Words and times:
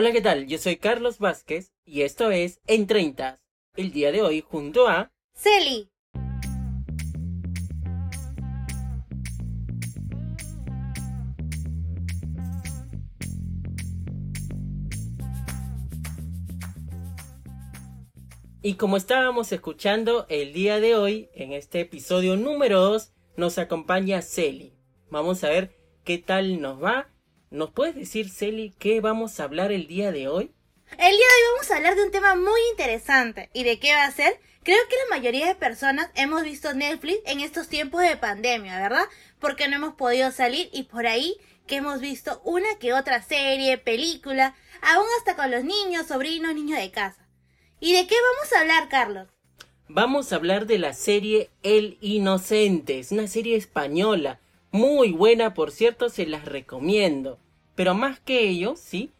Hola, 0.00 0.12
¿qué 0.12 0.20
tal? 0.20 0.46
Yo 0.46 0.58
soy 0.58 0.76
Carlos 0.76 1.18
Vázquez 1.18 1.72
y 1.84 2.02
esto 2.02 2.30
es 2.30 2.60
En 2.68 2.86
30. 2.86 3.40
El 3.74 3.90
día 3.90 4.12
de 4.12 4.22
hoy 4.22 4.44
junto 4.48 4.86
a 4.86 5.10
Celi. 5.34 5.90
Y 18.62 18.74
como 18.74 18.96
estábamos 18.96 19.50
escuchando 19.50 20.26
el 20.28 20.52
día 20.52 20.78
de 20.78 20.94
hoy, 20.94 21.28
en 21.34 21.52
este 21.52 21.80
episodio 21.80 22.36
número 22.36 22.80
2, 22.82 23.12
nos 23.36 23.58
acompaña 23.58 24.22
Celi. 24.22 24.74
Vamos 25.10 25.42
a 25.42 25.48
ver 25.48 25.74
qué 26.04 26.18
tal 26.18 26.60
nos 26.60 26.80
va. 26.80 27.08
¿Nos 27.50 27.70
puedes 27.70 27.94
decir, 27.94 28.28
Celi, 28.28 28.74
qué 28.78 29.00
vamos 29.00 29.40
a 29.40 29.44
hablar 29.44 29.72
el 29.72 29.86
día 29.86 30.12
de 30.12 30.28
hoy? 30.28 30.52
El 30.92 30.98
día 30.98 31.08
de 31.08 31.14
hoy 31.16 31.52
vamos 31.54 31.70
a 31.70 31.76
hablar 31.76 31.96
de 31.96 32.04
un 32.04 32.10
tema 32.10 32.34
muy 32.34 32.60
interesante. 32.70 33.48
¿Y 33.54 33.64
de 33.64 33.78
qué 33.78 33.94
va 33.94 34.04
a 34.04 34.12
ser? 34.12 34.38
Creo 34.62 34.78
que 34.90 34.96
la 35.08 35.16
mayoría 35.16 35.46
de 35.46 35.54
personas 35.54 36.10
hemos 36.14 36.42
visto 36.42 36.74
Netflix 36.74 37.20
en 37.24 37.40
estos 37.40 37.68
tiempos 37.68 38.02
de 38.02 38.18
pandemia, 38.18 38.78
¿verdad? 38.78 39.06
Porque 39.38 39.66
no 39.66 39.76
hemos 39.76 39.94
podido 39.94 40.30
salir 40.30 40.68
y 40.74 40.82
por 40.82 41.06
ahí 41.06 41.38
que 41.66 41.76
hemos 41.76 42.00
visto 42.00 42.42
una 42.44 42.78
que 42.78 42.92
otra 42.92 43.22
serie, 43.22 43.78
película, 43.78 44.54
aún 44.82 45.06
hasta 45.18 45.34
con 45.34 45.50
los 45.50 45.64
niños, 45.64 46.06
sobrinos, 46.06 46.54
niños 46.54 46.78
de 46.78 46.90
casa. 46.90 47.26
¿Y 47.80 47.94
de 47.94 48.06
qué 48.06 48.14
vamos 48.14 48.52
a 48.52 48.60
hablar, 48.60 48.88
Carlos? 48.90 49.28
Vamos 49.88 50.32
a 50.32 50.36
hablar 50.36 50.66
de 50.66 50.78
la 50.78 50.92
serie 50.92 51.50
El 51.62 51.96
Inocente. 52.02 52.98
Es 52.98 53.10
una 53.10 53.26
serie 53.26 53.56
española. 53.56 54.38
Muy 54.70 55.12
buena, 55.12 55.54
por 55.54 55.70
cierto, 55.70 56.08
se 56.08 56.26
las 56.26 56.44
recomiendo. 56.44 57.38
Pero 57.74 57.94
más 57.94 58.20
que 58.20 58.48
ello, 58.48 58.74
¿sí? 58.76 59.12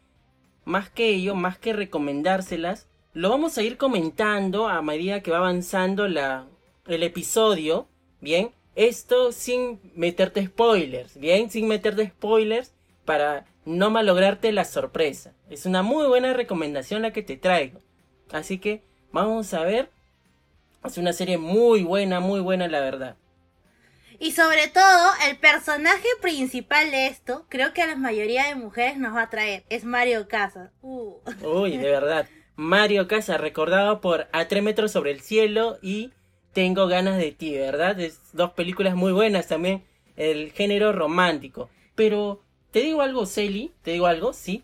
Más 0.65 0.89
que 0.89 1.09
ello, 1.09 1.33
más 1.33 1.57
que 1.57 1.73
recomendárselas, 1.73 2.87
lo 3.13 3.29
vamos 3.29 3.57
a 3.57 3.63
ir 3.63 3.77
comentando 3.77 4.67
a 4.67 4.81
medida 4.81 5.21
que 5.21 5.31
va 5.31 5.37
avanzando 5.37 6.07
la, 6.07 6.45
el 6.87 7.03
episodio. 7.03 7.87
Bien, 8.21 8.51
esto 8.75 9.31
sin 9.31 9.79
meterte 9.95 10.45
spoilers. 10.45 11.19
Bien, 11.19 11.49
sin 11.49 11.67
meterte 11.67 12.07
spoilers 12.07 12.73
para 13.05 13.45
no 13.65 13.89
malograrte 13.89 14.51
la 14.51 14.65
sorpresa. 14.65 15.33
Es 15.49 15.65
una 15.65 15.81
muy 15.81 16.07
buena 16.07 16.33
recomendación 16.33 17.01
la 17.01 17.11
que 17.11 17.23
te 17.23 17.37
traigo. 17.37 17.81
Así 18.31 18.59
que 18.59 18.83
vamos 19.11 19.53
a 19.53 19.63
ver. 19.63 19.89
Es 20.83 20.97
una 20.97 21.13
serie 21.13 21.37
muy 21.37 21.83
buena, 21.83 22.19
muy 22.19 22.39
buena 22.39 22.67
la 22.67 22.79
verdad. 22.79 23.15
Y 24.19 24.33
sobre 24.33 24.67
todo, 24.67 25.11
el 25.29 25.37
personaje 25.37 26.07
principal 26.21 26.91
de 26.91 27.07
esto, 27.07 27.45
creo 27.47 27.73
que 27.73 27.81
a 27.81 27.87
la 27.87 27.95
mayoría 27.95 28.47
de 28.47 28.55
mujeres 28.55 28.97
nos 28.97 29.15
va 29.15 29.23
a 29.23 29.29
traer, 29.29 29.63
es 29.69 29.85
Mario 29.85 30.27
Casas. 30.27 30.71
Uh. 30.81 31.15
Uy, 31.41 31.77
de 31.77 31.89
verdad. 31.89 32.27
Mario 32.55 33.07
Casas, 33.07 33.39
recordado 33.39 34.01
por 34.01 34.27
A 34.33 34.49
tres 34.49 34.61
metros 34.61 34.91
sobre 34.91 35.11
el 35.11 35.21
cielo 35.21 35.77
y 35.81 36.11
Tengo 36.51 36.87
ganas 36.87 37.17
de 37.17 37.31
ti, 37.31 37.55
¿verdad? 37.55 37.99
Es 37.99 38.19
dos 38.33 38.51
películas 38.51 38.95
muy 38.95 39.13
buenas 39.13 39.47
también, 39.47 39.85
el 40.17 40.51
género 40.51 40.91
romántico. 40.91 41.69
Pero, 41.95 42.41
te 42.71 42.79
digo 42.81 43.01
algo, 43.01 43.25
Celi, 43.25 43.71
te 43.83 43.91
digo 43.91 44.07
algo, 44.07 44.33
sí. 44.33 44.63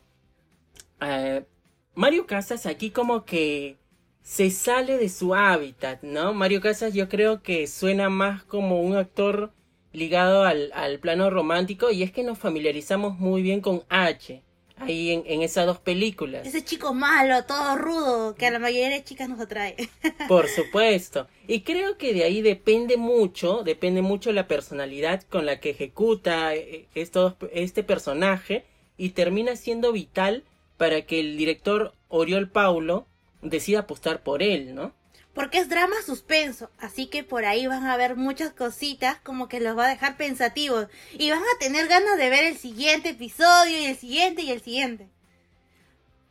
Eh, 1.00 1.46
Mario 1.94 2.26
Casas 2.26 2.66
aquí 2.66 2.90
como 2.90 3.24
que 3.24 3.78
se 4.26 4.50
sale 4.50 4.98
de 4.98 5.08
su 5.08 5.36
hábitat, 5.36 6.02
¿no? 6.02 6.34
Mario 6.34 6.60
Casas 6.60 6.96
yo 6.96 7.08
creo 7.08 7.44
que 7.44 7.68
suena 7.68 8.10
más 8.10 8.44
como 8.44 8.82
un 8.82 8.98
actor 8.98 9.52
ligado 9.94 10.44
al, 10.44 10.72
al 10.74 10.98
plano 11.00 11.30
romántico 11.30 11.92
y 11.92 12.02
es 12.02 12.12
que 12.12 12.24
nos 12.24 12.40
familiarizamos 12.40 13.20
muy 13.20 13.44
bien 13.44 13.62
con 13.62 13.84
H 13.88 14.42
ahí 14.78 15.12
en, 15.12 15.24
en, 15.28 15.44
esas 15.44 15.68
dos 15.68 15.78
películas. 15.78 16.46
Ese 16.46 16.66
chico 16.66 16.92
malo, 16.96 17.46
todo 17.46 17.78
rudo, 17.78 18.36
que 18.36 18.48
a 18.48 18.52
la 18.52 18.58
mayoría 18.58 18.90
de 18.90 19.04
chicas 19.04 19.30
nos 19.30 19.40
atrae. 19.40 19.76
Por 20.28 20.48
supuesto. 20.48 21.28
Y 21.48 21.62
creo 21.62 22.00
que 22.00 22.16
de 22.16 22.24
ahí 22.24 22.42
depende 22.42 22.98
mucho, 22.98 23.62
depende 23.64 24.02
mucho 24.02 24.32
la 24.32 24.48
personalidad 24.48 25.22
con 25.22 25.46
la 25.46 25.60
que 25.60 25.70
ejecuta 25.70 26.56
eh, 26.56 26.88
esto, 26.96 27.38
este 27.54 27.84
personaje 27.84 28.66
y 28.98 29.10
termina 29.10 29.56
siendo 29.56 29.92
vital 29.92 30.44
para 30.78 31.04
que 31.04 31.20
el 31.20 31.38
director 31.38 31.94
Oriol 32.10 32.50
Paulo 32.50 33.06
decida 33.50 33.80
apostar 33.80 34.22
por 34.24 34.44
él, 34.44 34.76
¿no? 34.76 34.94
Porque 35.34 35.58
es 35.58 35.68
drama 35.68 35.96
suspenso, 36.06 36.70
así 36.78 37.08
que 37.08 37.24
por 37.24 37.44
ahí 37.44 37.68
van 37.68 37.86
a 37.86 37.98
ver 37.98 38.16
muchas 38.16 38.54
cositas 38.54 39.20
como 39.20 39.50
que 39.50 39.60
los 39.60 39.78
va 39.78 39.86
a 39.86 39.90
dejar 39.90 40.16
pensativos 40.16 40.88
y 41.12 41.30
van 41.30 41.42
a 41.42 41.60
tener 41.60 41.88
ganas 41.88 42.18
de 42.18 42.30
ver 42.30 42.46
el 42.46 42.58
siguiente 42.58 43.10
episodio 43.10 43.78
y 43.78 43.86
el 43.86 43.98
siguiente 43.98 44.44
y 44.44 44.52
el 44.52 44.62
siguiente. 44.62 45.10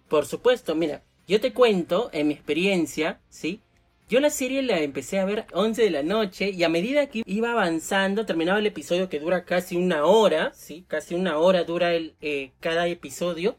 Por 0.08 0.24
supuesto, 0.24 0.74
mira, 0.74 1.02
yo 1.28 1.38
te 1.40 1.52
cuento 1.52 2.08
en 2.12 2.28
mi 2.28 2.34
experiencia, 2.34 3.20
¿sí? 3.28 3.60
Yo 4.08 4.20
la 4.20 4.30
serie 4.30 4.62
la 4.62 4.80
empecé 4.80 5.18
a 5.18 5.24
ver 5.24 5.46
11 5.52 5.82
de 5.82 5.90
la 5.90 6.02
noche 6.02 6.50
y 6.50 6.62
a 6.62 6.68
medida 6.68 7.08
que 7.08 7.22
iba 7.26 7.52
avanzando, 7.52 8.24
terminaba 8.24 8.58
el 8.58 8.66
episodio 8.66 9.08
que 9.08 9.20
dura 9.20 9.44
casi 9.44 9.76
una 9.76 10.04
hora, 10.04 10.52
¿sí? 10.54 10.84
Casi 10.88 11.14
una 11.14 11.38
hora 11.38 11.64
dura 11.64 11.94
el, 11.94 12.14
eh, 12.20 12.52
cada 12.60 12.86
episodio 12.86 13.56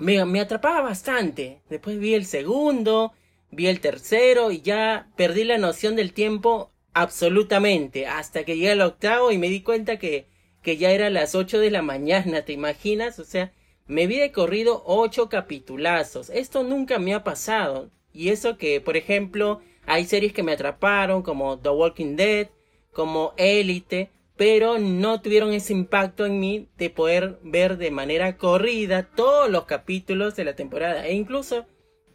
me, 0.00 0.24
me 0.24 0.40
atrapaba 0.40 0.80
bastante. 0.80 1.60
Después 1.68 1.98
vi 1.98 2.14
el 2.14 2.24
segundo, 2.24 3.12
vi 3.50 3.66
el 3.68 3.80
tercero 3.80 4.50
y 4.50 4.62
ya 4.62 5.08
perdí 5.16 5.44
la 5.44 5.58
noción 5.58 5.94
del 5.94 6.12
tiempo 6.12 6.72
absolutamente. 6.94 8.06
Hasta 8.06 8.44
que 8.44 8.56
llegué 8.56 8.72
al 8.72 8.80
octavo 8.80 9.30
y 9.30 9.38
me 9.38 9.48
di 9.48 9.62
cuenta 9.62 9.98
que, 9.98 10.26
que 10.62 10.76
ya 10.78 10.90
era 10.90 11.10
las 11.10 11.34
ocho 11.34 11.60
de 11.60 11.70
la 11.70 11.82
mañana, 11.82 12.42
¿te 12.42 12.52
imaginas? 12.52 13.18
O 13.18 13.24
sea, 13.24 13.52
me 13.86 14.06
vi 14.06 14.16
de 14.16 14.32
corrido 14.32 14.82
ocho 14.86 15.28
capitulazos. 15.28 16.30
Esto 16.30 16.62
nunca 16.62 16.98
me 16.98 17.14
ha 17.14 17.22
pasado. 17.22 17.90
Y 18.12 18.30
eso 18.30 18.56
que, 18.56 18.80
por 18.80 18.96
ejemplo, 18.96 19.60
hay 19.86 20.06
series 20.06 20.32
que 20.32 20.42
me 20.42 20.52
atraparon 20.52 21.22
como 21.22 21.58
The 21.58 21.70
Walking 21.70 22.16
Dead, 22.16 22.48
como 22.92 23.34
Elite, 23.36 24.10
pero 24.40 24.78
no 24.78 25.20
tuvieron 25.20 25.52
ese 25.52 25.74
impacto 25.74 26.24
en 26.24 26.40
mí 26.40 26.70
de 26.78 26.88
poder 26.88 27.38
ver 27.42 27.76
de 27.76 27.90
manera 27.90 28.38
corrida 28.38 29.02
todos 29.02 29.50
los 29.50 29.66
capítulos 29.66 30.34
de 30.34 30.44
la 30.44 30.56
temporada. 30.56 31.06
E 31.06 31.12
incluso 31.12 31.66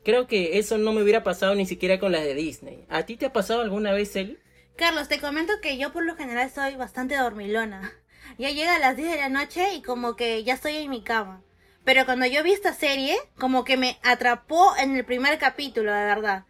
creo 0.03 0.25
que 0.25 0.57
eso 0.57 0.79
no 0.79 0.91
me 0.91 1.03
hubiera 1.03 1.21
pasado 1.21 1.53
ni 1.53 1.67
siquiera 1.67 1.99
con 1.99 2.11
las 2.11 2.23
de 2.23 2.33
Disney. 2.33 2.83
¿A 2.89 3.03
ti 3.03 3.15
te 3.15 3.27
ha 3.27 3.31
pasado 3.31 3.61
alguna 3.61 3.93
vez, 3.93 4.15
él? 4.15 4.41
Carlos, 4.75 5.07
te 5.07 5.19
comento 5.19 5.53
que 5.61 5.77
yo 5.77 5.93
por 5.93 6.03
lo 6.03 6.15
general 6.15 6.49
soy 6.49 6.75
bastante 6.75 7.15
dormilona. 7.15 7.93
Ya 8.39 8.49
llega 8.49 8.75
a 8.75 8.79
las 8.79 8.97
10 8.97 9.11
de 9.11 9.17
la 9.17 9.29
noche 9.29 9.75
y 9.75 9.83
como 9.83 10.15
que 10.15 10.43
ya 10.43 10.55
estoy 10.55 10.77
en 10.77 10.89
mi 10.89 11.03
cama. 11.03 11.43
Pero 11.83 12.05
cuando 12.05 12.25
yo 12.25 12.41
vi 12.41 12.53
esta 12.53 12.73
serie, 12.73 13.15
como 13.37 13.63
que 13.63 13.77
me 13.77 13.99
atrapó 14.01 14.75
en 14.77 14.95
el 14.95 15.05
primer 15.05 15.37
capítulo, 15.37 15.93
de 15.93 16.05
verdad. 16.05 16.45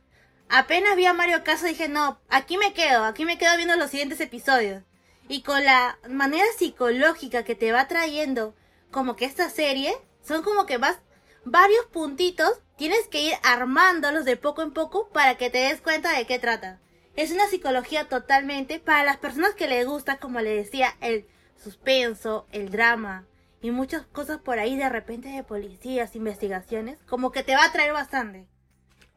Apenas 0.48 0.96
vi 0.96 1.06
a 1.06 1.12
Mario 1.12 1.44
Caso 1.44 1.66
dije, 1.66 1.90
no, 1.90 2.22
aquí 2.30 2.58
me 2.58 2.72
quedo, 2.72 3.04
aquí 3.04 3.26
me 3.26 3.38
quedo 3.38 3.58
viendo 3.58 3.76
los 3.76 3.92
siguientes 3.92 4.22
episodios 4.22 4.84
y 5.28 5.42
con 5.42 5.64
la 5.64 5.98
manera 6.10 6.46
psicológica 6.58 7.44
que 7.44 7.56
te 7.56 7.72
va 7.72 7.88
trayendo 7.88 8.56
como 8.92 9.16
que 9.16 9.26
esta 9.26 9.50
serie, 9.50 9.94
son 10.22 10.44
como 10.44 10.66
que 10.66 10.78
vas 10.78 11.00
varios 11.44 11.86
puntitos, 11.86 12.62
tienes 12.78 13.08
que 13.08 13.22
ir 13.22 13.34
armándolos 13.44 14.26
de 14.26 14.38
poco 14.38 14.62
en 14.62 14.72
poco 14.72 15.10
para 15.10 15.36
que 15.36 15.50
te 15.50 15.60
des 15.60 15.82
cuenta 15.82 16.18
de 16.18 16.26
qué 16.26 16.40
trata. 16.40 16.80
Es 17.16 17.32
una 17.32 17.48
psicología 17.48 18.10
totalmente 18.10 18.80
para 18.80 19.04
las 19.04 19.18
personas 19.18 19.54
que 19.54 19.68
les 19.68 19.86
gusta, 19.86 20.18
como 20.18 20.42
le 20.42 20.56
decía, 20.56 20.96
el 21.02 21.26
suspenso, 21.56 22.46
el 22.52 22.70
drama 22.70 23.26
y 23.62 23.72
muchas 23.72 24.06
cosas 24.06 24.40
por 24.40 24.60
ahí 24.60 24.76
de 24.78 24.90
repente 24.90 25.30
de 25.30 25.44
policías, 25.44 26.16
investigaciones, 26.16 27.00
como 27.08 27.32
que 27.32 27.44
te 27.44 27.56
va 27.56 27.66
a 27.66 27.72
traer 27.72 27.94
bastante. 27.94 28.48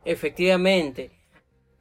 Efectivamente. 0.04 1.12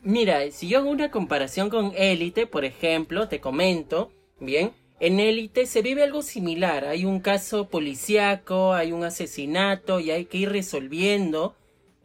Mira, 0.01 0.49
si 0.51 0.67
yo 0.67 0.79
hago 0.79 0.89
una 0.89 1.11
comparación 1.11 1.69
con 1.69 1.93
Élite, 1.95 2.47
por 2.47 2.65
ejemplo, 2.65 3.27
te 3.27 3.39
comento, 3.39 4.11
Bien, 4.39 4.71
en 4.99 5.19
élite 5.19 5.65
se 5.65 5.81
vive 5.81 6.03
algo 6.03 6.21
similar. 6.21 6.85
Hay 6.85 7.05
un 7.05 7.19
caso 7.19 7.69
policíaco, 7.69 8.73
hay 8.73 8.91
un 8.91 9.03
asesinato 9.03 9.99
y 9.99 10.11
hay 10.11 10.25
que 10.25 10.37
ir 10.37 10.49
resolviendo, 10.49 11.55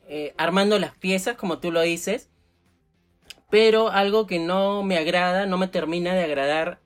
eh, 0.08 0.34
armando 0.36 0.78
las 0.78 0.96
piezas, 0.96 1.36
como 1.36 1.58
tú 1.58 1.72
lo 1.72 1.82
dices. 1.82 2.30
Pero 3.50 3.90
algo 3.90 4.26
que 4.26 4.38
no 4.38 4.82
me 4.82 4.96
agrada, 4.96 5.46
no 5.46 5.58
me 5.58 5.68
termina 5.68 6.14
de 6.14 6.24
agradar 6.24 6.80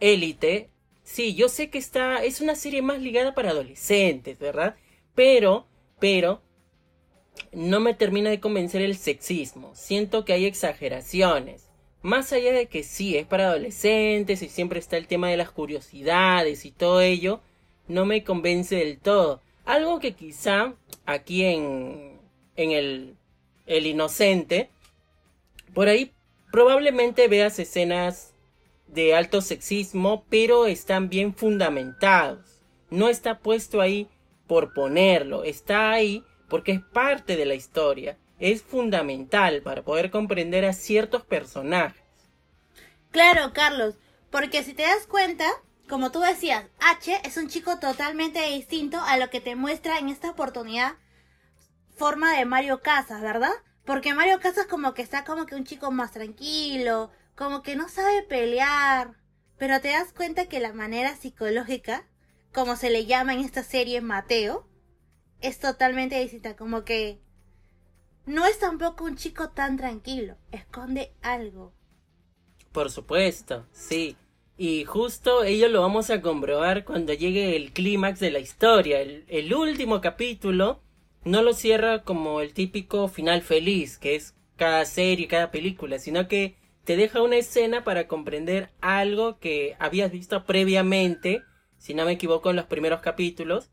élite. 0.00 0.70
Sí, 1.04 1.34
yo 1.34 1.48
sé 1.48 1.70
que 1.70 1.78
está, 1.78 2.22
es 2.22 2.40
una 2.40 2.54
serie 2.54 2.82
más 2.82 3.00
ligada 3.00 3.34
para 3.34 3.50
adolescentes, 3.50 4.38
¿verdad? 4.38 4.76
Pero, 5.14 5.66
pero, 5.98 6.42
no 7.52 7.80
me 7.80 7.94
termina 7.94 8.30
de 8.30 8.40
convencer 8.40 8.82
el 8.82 8.96
sexismo. 8.96 9.74
Siento 9.74 10.24
que 10.24 10.34
hay 10.34 10.44
exageraciones 10.44 11.71
más 12.02 12.32
allá 12.32 12.52
de 12.52 12.66
que 12.66 12.82
sí, 12.82 13.16
es 13.16 13.26
para 13.26 13.48
adolescentes 13.48 14.42
y 14.42 14.48
siempre 14.48 14.78
está 14.78 14.96
el 14.96 15.06
tema 15.06 15.28
de 15.28 15.36
las 15.36 15.50
curiosidades 15.50 16.64
y 16.64 16.72
todo 16.72 17.00
ello, 17.00 17.40
no 17.88 18.04
me 18.04 18.24
convence 18.24 18.76
del 18.76 18.98
todo. 18.98 19.40
Algo 19.64 20.00
que 20.00 20.12
quizá 20.12 20.74
aquí 21.06 21.44
en, 21.44 22.18
en 22.56 22.70
el, 22.72 23.16
el 23.66 23.86
Inocente, 23.86 24.68
por 25.72 25.88
ahí 25.88 26.12
probablemente 26.50 27.28
veas 27.28 27.58
escenas 27.58 28.34
de 28.88 29.14
alto 29.14 29.40
sexismo, 29.40 30.24
pero 30.28 30.66
están 30.66 31.08
bien 31.08 31.34
fundamentados. 31.34 32.60
No 32.90 33.08
está 33.08 33.38
puesto 33.38 33.80
ahí 33.80 34.08
por 34.46 34.74
ponerlo, 34.74 35.44
está 35.44 35.92
ahí 35.92 36.24
porque 36.48 36.72
es 36.72 36.80
parte 36.82 37.36
de 37.36 37.46
la 37.46 37.54
historia, 37.54 38.18
es 38.42 38.60
fundamental 38.60 39.62
para 39.62 39.82
poder 39.82 40.10
comprender 40.10 40.64
a 40.64 40.72
ciertos 40.72 41.24
personajes. 41.24 42.02
Claro, 43.12 43.52
Carlos, 43.52 43.94
porque 44.32 44.64
si 44.64 44.74
te 44.74 44.82
das 44.82 45.06
cuenta, 45.06 45.46
como 45.88 46.10
tú 46.10 46.18
decías, 46.18 46.66
H 46.80 47.20
es 47.24 47.36
un 47.36 47.46
chico 47.46 47.78
totalmente 47.78 48.42
distinto 48.48 49.00
a 49.00 49.16
lo 49.16 49.30
que 49.30 49.40
te 49.40 49.54
muestra 49.54 49.98
en 50.00 50.08
esta 50.08 50.30
oportunidad 50.30 50.94
forma 51.94 52.36
de 52.36 52.44
Mario 52.44 52.80
Casas, 52.80 53.22
¿verdad? 53.22 53.52
Porque 53.84 54.12
Mario 54.12 54.40
Casas 54.40 54.66
como 54.66 54.92
que 54.92 55.02
está 55.02 55.24
como 55.24 55.46
que 55.46 55.54
un 55.54 55.64
chico 55.64 55.92
más 55.92 56.10
tranquilo, 56.10 57.12
como 57.36 57.62
que 57.62 57.76
no 57.76 57.88
sabe 57.88 58.24
pelear, 58.24 59.14
pero 59.56 59.80
te 59.80 59.90
das 59.90 60.12
cuenta 60.12 60.46
que 60.46 60.58
la 60.58 60.72
manera 60.72 61.14
psicológica, 61.14 62.08
como 62.52 62.74
se 62.74 62.90
le 62.90 63.06
llama 63.06 63.34
en 63.34 63.40
esta 63.40 63.62
serie 63.62 64.00
Mateo, 64.00 64.66
es 65.40 65.60
totalmente 65.60 66.18
distinta, 66.18 66.56
como 66.56 66.82
que 66.82 67.22
no 68.26 68.46
es 68.46 68.58
tampoco 68.58 69.04
un 69.04 69.16
chico 69.16 69.50
tan 69.50 69.76
tranquilo, 69.76 70.36
esconde 70.50 71.12
algo. 71.22 71.72
Por 72.72 72.90
supuesto, 72.90 73.66
sí. 73.72 74.16
Y 74.56 74.84
justo 74.84 75.44
ello 75.44 75.68
lo 75.68 75.80
vamos 75.80 76.10
a 76.10 76.20
comprobar 76.20 76.84
cuando 76.84 77.12
llegue 77.12 77.56
el 77.56 77.72
clímax 77.72 78.20
de 78.20 78.30
la 78.30 78.38
historia. 78.38 79.00
El, 79.00 79.24
el, 79.28 79.52
último 79.54 80.00
capítulo 80.00 80.80
no 81.24 81.42
lo 81.42 81.52
cierra 81.52 82.04
como 82.04 82.40
el 82.40 82.54
típico 82.54 83.08
final 83.08 83.42
feliz, 83.42 83.98
que 83.98 84.14
es 84.14 84.34
cada 84.56 84.84
serie, 84.84 85.26
cada 85.26 85.50
película, 85.50 85.98
sino 85.98 86.28
que 86.28 86.56
te 86.84 86.96
deja 86.96 87.22
una 87.22 87.36
escena 87.36 87.84
para 87.84 88.08
comprender 88.08 88.70
algo 88.80 89.38
que 89.38 89.76
habías 89.78 90.10
visto 90.12 90.44
previamente, 90.44 91.42
si 91.78 91.94
no 91.94 92.04
me 92.04 92.12
equivoco, 92.12 92.50
en 92.50 92.56
los 92.56 92.66
primeros 92.66 93.00
capítulos. 93.00 93.70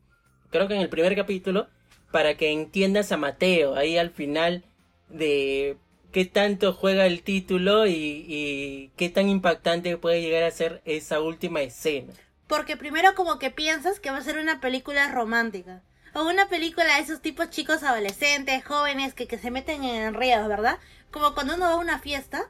Creo 0.50 0.68
que 0.68 0.76
en 0.76 0.82
el 0.82 0.90
primer 0.90 1.16
capítulo, 1.16 1.68
para 2.12 2.38
que 2.38 2.52
entiendas 2.52 3.12
a 3.12 3.18
Mateo, 3.18 3.76
ahí 3.76 3.98
al 3.98 4.12
final 4.12 4.64
de 5.10 5.78
qué 6.12 6.26
tanto 6.26 6.74
juega 6.74 7.06
el 7.06 7.24
título 7.24 7.88
y, 7.88 8.92
qué 8.96 9.10
tan 9.10 9.30
impactante 9.30 9.98
puede 9.98 10.22
llegar 10.22 10.44
a 10.44 10.52
ser 10.52 10.82
esa 10.86 11.22
última 11.22 11.62
escena. 11.62 12.14
Porque 12.48 12.78
primero 12.78 13.14
como 13.16 13.38
que 13.38 13.52
piensas 13.52 14.00
que 14.00 14.12
va 14.12 14.18
a 14.18 14.24
ser 14.24 14.40
una 14.40 14.60
película 14.60 15.08
romántica. 15.12 15.84
O 16.16 16.24
una 16.24 16.50
película 16.50 16.96
de 16.96 17.04
esos 17.04 17.22
tipos 17.22 17.52
chicos 17.52 17.84
adolescentes, 17.84 18.66
jóvenes, 18.66 19.14
que, 19.14 19.28
que 19.28 19.38
se 19.38 19.52
meten 19.52 19.84
en 19.84 20.02
enredos, 20.02 20.48
¿verdad? 20.48 20.80
Como 21.12 21.36
cuando 21.36 21.54
uno 21.54 21.66
va 21.66 21.74
a 21.74 21.76
una 21.76 22.00
fiesta, 22.00 22.50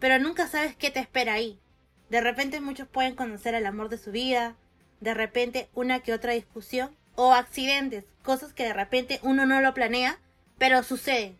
pero 0.00 0.18
nunca 0.18 0.48
sabes 0.48 0.74
qué 0.74 0.90
te 0.90 0.98
espera 0.98 1.34
ahí. 1.34 1.60
De 2.08 2.20
repente 2.20 2.60
muchos 2.60 2.88
pueden 2.88 3.14
conocer 3.14 3.54
el 3.54 3.66
amor 3.66 3.88
de 3.88 3.98
su 3.98 4.10
vida, 4.10 4.56
de 4.98 5.14
repente 5.14 5.68
una 5.74 6.00
que 6.00 6.12
otra 6.12 6.32
discusión, 6.32 6.96
o 7.22 7.34
accidentes, 7.34 8.04
cosas 8.22 8.54
que 8.54 8.64
de 8.64 8.72
repente 8.72 9.20
uno 9.22 9.44
no 9.44 9.60
lo 9.60 9.74
planea, 9.74 10.18
pero 10.56 10.82
suceden. 10.82 11.36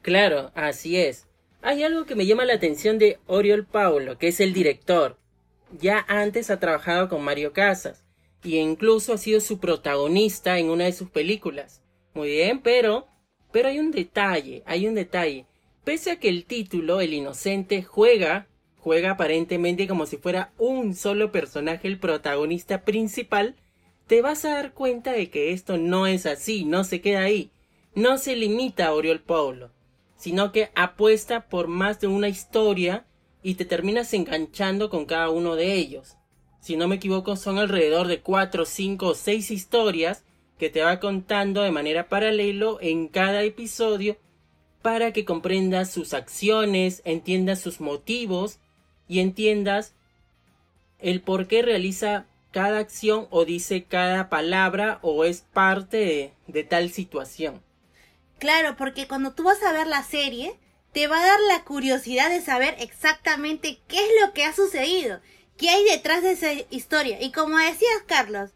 Claro, 0.00 0.52
así 0.54 0.96
es. 0.96 1.26
Hay 1.60 1.82
algo 1.82 2.06
que 2.06 2.14
me 2.14 2.24
llama 2.24 2.46
la 2.46 2.54
atención 2.54 2.98
de 2.98 3.18
Oriol 3.26 3.66
Paulo, 3.66 4.16
que 4.16 4.28
es 4.28 4.40
el 4.40 4.54
director. 4.54 5.18
Ya 5.78 6.06
antes 6.08 6.48
ha 6.48 6.58
trabajado 6.58 7.10
con 7.10 7.22
Mario 7.22 7.52
Casas 7.52 8.02
y 8.42 8.56
incluso 8.56 9.12
ha 9.12 9.18
sido 9.18 9.38
su 9.40 9.60
protagonista 9.60 10.58
en 10.58 10.70
una 10.70 10.84
de 10.84 10.92
sus 10.94 11.10
películas. 11.10 11.82
Muy 12.14 12.30
bien, 12.30 12.62
pero 12.62 13.06
pero 13.52 13.68
hay 13.68 13.80
un 13.80 13.90
detalle, 13.90 14.62
hay 14.64 14.86
un 14.86 14.94
detalle. 14.94 15.44
Pese 15.84 16.12
a 16.12 16.18
que 16.18 16.30
el 16.30 16.46
título, 16.46 17.02
El 17.02 17.12
Inocente, 17.12 17.82
juega, 17.82 18.46
juega 18.78 19.10
aparentemente 19.10 19.86
como 19.86 20.06
si 20.06 20.16
fuera 20.16 20.52
un 20.56 20.94
solo 20.94 21.32
personaje 21.32 21.86
el 21.86 21.98
protagonista 21.98 22.82
principal, 22.86 23.56
te 24.10 24.20
vas 24.20 24.44
a 24.44 24.50
dar 24.50 24.74
cuenta 24.74 25.12
de 25.12 25.30
que 25.30 25.52
esto 25.52 25.78
no 25.78 26.06
es 26.06 26.26
así, 26.26 26.66
no 26.66 26.84
se 26.84 27.00
queda 27.00 27.22
ahí. 27.22 27.50
No 27.94 28.18
se 28.18 28.36
limita 28.36 28.88
a 28.88 28.92
Oriol 28.92 29.20
Paulo 29.20 29.70
sino 30.20 30.52
que 30.52 30.70
apuesta 30.74 31.48
por 31.48 31.66
más 31.66 31.98
de 31.98 32.06
una 32.06 32.28
historia 32.28 33.06
y 33.42 33.54
te 33.54 33.64
terminas 33.64 34.12
enganchando 34.12 34.90
con 34.90 35.06
cada 35.06 35.30
uno 35.30 35.56
de 35.56 35.72
ellos. 35.72 36.18
Si 36.60 36.76
no 36.76 36.88
me 36.88 36.96
equivoco, 36.96 37.36
son 37.36 37.58
alrededor 37.58 38.06
de 38.06 38.20
4, 38.20 38.66
5 38.66 39.06
o 39.06 39.14
6 39.14 39.50
historias 39.50 40.22
que 40.58 40.68
te 40.68 40.82
va 40.82 41.00
contando 41.00 41.62
de 41.62 41.70
manera 41.70 42.10
paralelo 42.10 42.76
en 42.82 43.08
cada 43.08 43.42
episodio 43.44 44.18
para 44.82 45.14
que 45.14 45.24
comprendas 45.24 45.90
sus 45.90 46.12
acciones, 46.12 47.00
entiendas 47.06 47.62
sus 47.62 47.80
motivos 47.80 48.58
y 49.08 49.20
entiendas 49.20 49.94
el 50.98 51.22
por 51.22 51.46
qué 51.46 51.62
realiza 51.62 52.26
cada 52.50 52.78
acción 52.78 53.26
o 53.30 53.44
dice 53.44 53.84
cada 53.84 54.28
palabra 54.28 54.98
o 55.02 55.24
es 55.24 55.42
parte 55.52 56.34
de, 56.46 56.64
tal 56.64 56.90
situación. 56.90 57.62
Claro, 58.38 58.76
porque 58.76 59.06
cuando 59.06 59.32
tú 59.32 59.44
vas 59.44 59.62
a 59.62 59.72
ver 59.72 59.86
la 59.86 60.02
serie, 60.02 60.58
te 60.92 61.06
va 61.06 61.20
a 61.20 61.26
dar 61.26 61.40
la 61.48 61.64
curiosidad 61.64 62.30
de 62.30 62.40
saber 62.40 62.74
exactamente 62.78 63.80
qué 63.86 63.98
es 63.98 64.10
lo 64.22 64.32
que 64.32 64.44
ha 64.44 64.52
sucedido, 64.52 65.20
qué 65.56 65.70
hay 65.70 65.84
detrás 65.84 66.22
de 66.22 66.32
esa 66.32 66.52
historia. 66.70 67.20
Y 67.20 67.32
como 67.32 67.58
decías, 67.58 68.02
Carlos, 68.06 68.50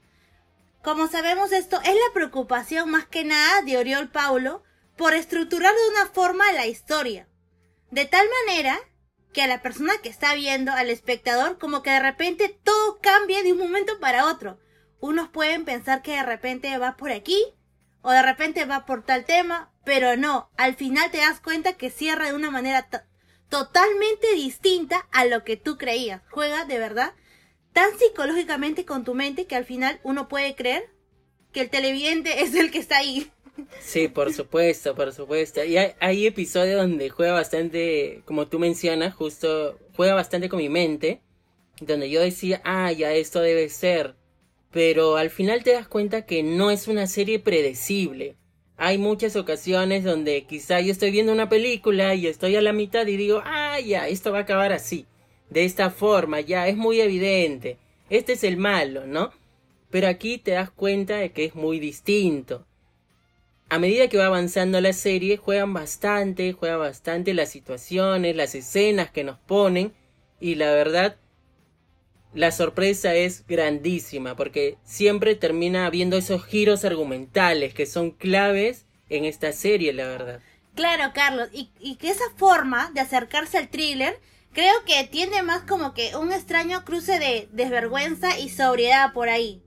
como 0.83 1.09
sabemos 1.09 1.53
esto, 1.53 1.81
es 1.83 1.95
la 1.95 2.13
preocupación 2.13 2.91
más 2.91 3.07
que 3.07 3.25
nada 3.25 3.63
de 3.63 3.79
Oriol 3.79 4.11
Paulo 4.11 4.63
por 4.97 5.15
estructurar 5.15 5.73
de 5.73 5.89
una 5.91 6.11
forma 6.11 6.53
la 6.53 6.67
historia. 6.67 7.27
De 7.91 8.05
tal 8.07 8.27
manera 8.47 8.81
que 9.35 9.43
a 9.43 9.47
la 9.47 9.61
persona 9.61 9.93
que 10.03 10.09
está 10.09 10.35
viendo, 10.35 10.73
al 10.73 10.89
espectador, 10.89 11.59
como 11.59 11.83
que 11.83 11.91
de 11.91 12.01
repente 12.01 12.59
todo 12.63 13.01
cambie 13.03 13.43
de 13.43 13.53
un 13.53 13.59
momento 13.59 14.01
para 14.01 14.27
otro. 14.27 14.59
Unos 15.01 15.29
pueden 15.29 15.67
pensar 15.67 16.01
que 16.01 16.13
de 16.13 16.23
repente 16.23 16.79
va 16.79 16.97
por 16.97 17.11
aquí, 17.11 17.45
o 18.01 18.13
de 18.13 18.23
repente 18.23 18.65
va 18.65 18.87
por 18.87 19.05
tal 19.05 19.27
tema, 19.27 19.71
pero 19.85 20.17
no, 20.17 20.51
al 20.57 20.77
final 20.77 21.11
te 21.11 21.19
das 21.19 21.41
cuenta 21.41 21.75
que 21.75 21.91
cierra 21.91 22.27
de 22.27 22.35
una 22.35 22.51
manera 22.51 22.89
totalmente 23.51 24.33
distinta 24.35 25.07
a 25.13 25.27
lo 25.27 25.45
que 25.45 25.57
tú 25.57 25.77
creías. 25.77 26.23
Juega 26.31 26.65
de 26.65 26.79
verdad 26.79 27.13
tan 27.73 27.99
psicológicamente 27.99 28.87
con 28.87 29.05
tu 29.05 29.15
mente 29.15 29.47
que 29.47 29.57
al 29.57 29.65
final 29.65 30.01
uno 30.05 30.29
puede 30.29 30.55
creer 30.55 30.91
que 31.53 31.61
el 31.61 31.71
televidente 31.71 32.43
es 32.43 32.55
el 32.55 32.71
que 32.71 32.79
está 32.79 32.99
ahí. 32.99 33.31
Sí, 33.81 34.09
por 34.09 34.33
supuesto, 34.33 34.95
por 34.95 35.13
supuesto. 35.13 35.63
Y 35.65 35.77
hay, 35.77 36.27
episodios 36.27 36.81
donde 36.81 37.09
juega 37.11 37.33
bastante, 37.33 38.23
como 38.25 38.49
tú 38.49 38.59
mencionas, 38.59 39.15
justo 39.15 39.79
juega 39.97 40.15
bastante 40.15 40.49
con 40.49 40.59
mi 40.59 40.69
mente, 40.69 41.21
donde 41.81 42.11
yo 42.11 42.21
decía, 42.21 42.61
ah, 42.65 42.91
ya 42.93 43.13
esto 43.13 43.41
debe 43.41 43.69
ser 43.69 44.17
pero 44.75 45.17
al 45.17 45.31
final 45.31 45.63
te 45.63 45.73
das 45.73 45.87
cuenta 45.87 46.27
que 46.27 46.43
no 46.43 46.73
es 46.73 46.89
una 46.89 47.07
serie 47.07 47.39
predecible. 47.39 48.35
Hay 48.77 48.99
muchas 48.99 49.37
ocasiones 49.37 50.03
donde 50.03 50.47
quizá 50.47 50.81
yo 50.81 50.91
estoy 50.91 51.13
viendo 51.13 51.31
una 51.31 51.49
película 51.49 52.17
y 52.17 52.27
estoy 52.27 52.57
a 52.57 52.61
la 52.61 52.73
mitad 52.73 53.07
y 53.07 53.17
digo, 53.17 53.41
ah, 53.45 53.79
ya, 53.79 54.09
esto 54.09 54.33
va 54.33 54.39
a 54.39 54.43
acabar 54.43 54.73
así, 54.73 55.07
de 55.49 55.65
esta 55.65 55.91
forma, 55.91 56.41
ya, 56.41 56.67
es 56.67 56.77
muy 56.77 57.01
evidente, 57.01 57.79
este 58.11 58.33
es 58.33 58.43
el 58.43 58.57
malo, 58.57 59.07
¿no? 59.07 59.31
Pero 59.91 60.09
aquí 60.09 60.39
te 60.39 60.51
das 60.51 60.73
cuenta 60.73 61.19
de 61.19 61.31
que 61.31 61.45
es 61.45 61.55
muy 61.55 61.79
distinto. 61.79 62.67
A 63.75 63.81
medida 63.81 64.07
que 64.07 64.19
va 64.19 64.27
avanzando 64.27 64.81
la 64.81 64.93
serie, 64.93 65.37
juegan 65.37 65.73
bastante, 65.73 66.53
juegan 66.53 66.79
bastante 66.79 67.35
las 67.35 67.49
situaciones, 67.49 68.37
las 68.37 68.55
escenas 68.55 69.11
que 69.11 69.25
nos 69.25 69.37
ponen, 69.37 69.93
y 70.39 70.55
la 70.55 70.71
verdad 70.71 71.17
la 72.35 72.53
sorpresa 72.53 73.17
es 73.17 73.45
grandísima 73.49 74.37
porque 74.37 74.79
siempre 74.85 75.35
termina 75.35 75.87
habiendo 75.87 76.17
esos 76.17 76.47
giros 76.47 76.85
argumentales 76.85 77.75
que 77.75 77.87
son 77.87 78.13
claves 78.13 78.87
en 79.09 79.25
esta 79.25 79.51
serie, 79.51 79.93
la 79.93 80.07
verdad. 80.07 80.41
Claro, 80.77 81.11
Carlos, 81.13 81.49
y, 81.53 81.73
y 81.81 81.97
que 81.97 82.11
esa 82.11 82.31
forma 82.37 82.93
de 82.95 83.01
acercarse 83.01 83.59
al 83.59 83.71
thriller 83.71 84.21
creo 84.53 84.85
que 84.87 85.03
tiene 85.11 85.43
más 85.43 85.63
como 85.63 85.95
que 85.95 86.15
un 86.15 86.31
extraño 86.31 86.85
cruce 86.85 87.19
de 87.19 87.49
desvergüenza 87.51 88.39
y 88.39 88.51
sobriedad 88.51 89.13
por 89.13 89.29
ahí. 89.29 89.64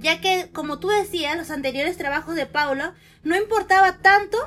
Ya 0.00 0.22
que, 0.22 0.50
como 0.50 0.78
tú 0.78 0.88
decías, 0.88 1.36
los 1.36 1.50
anteriores 1.50 1.98
trabajos 1.98 2.34
de 2.34 2.46
Paulo 2.46 2.94
no 3.22 3.36
importaba 3.36 3.98
tanto 3.98 4.38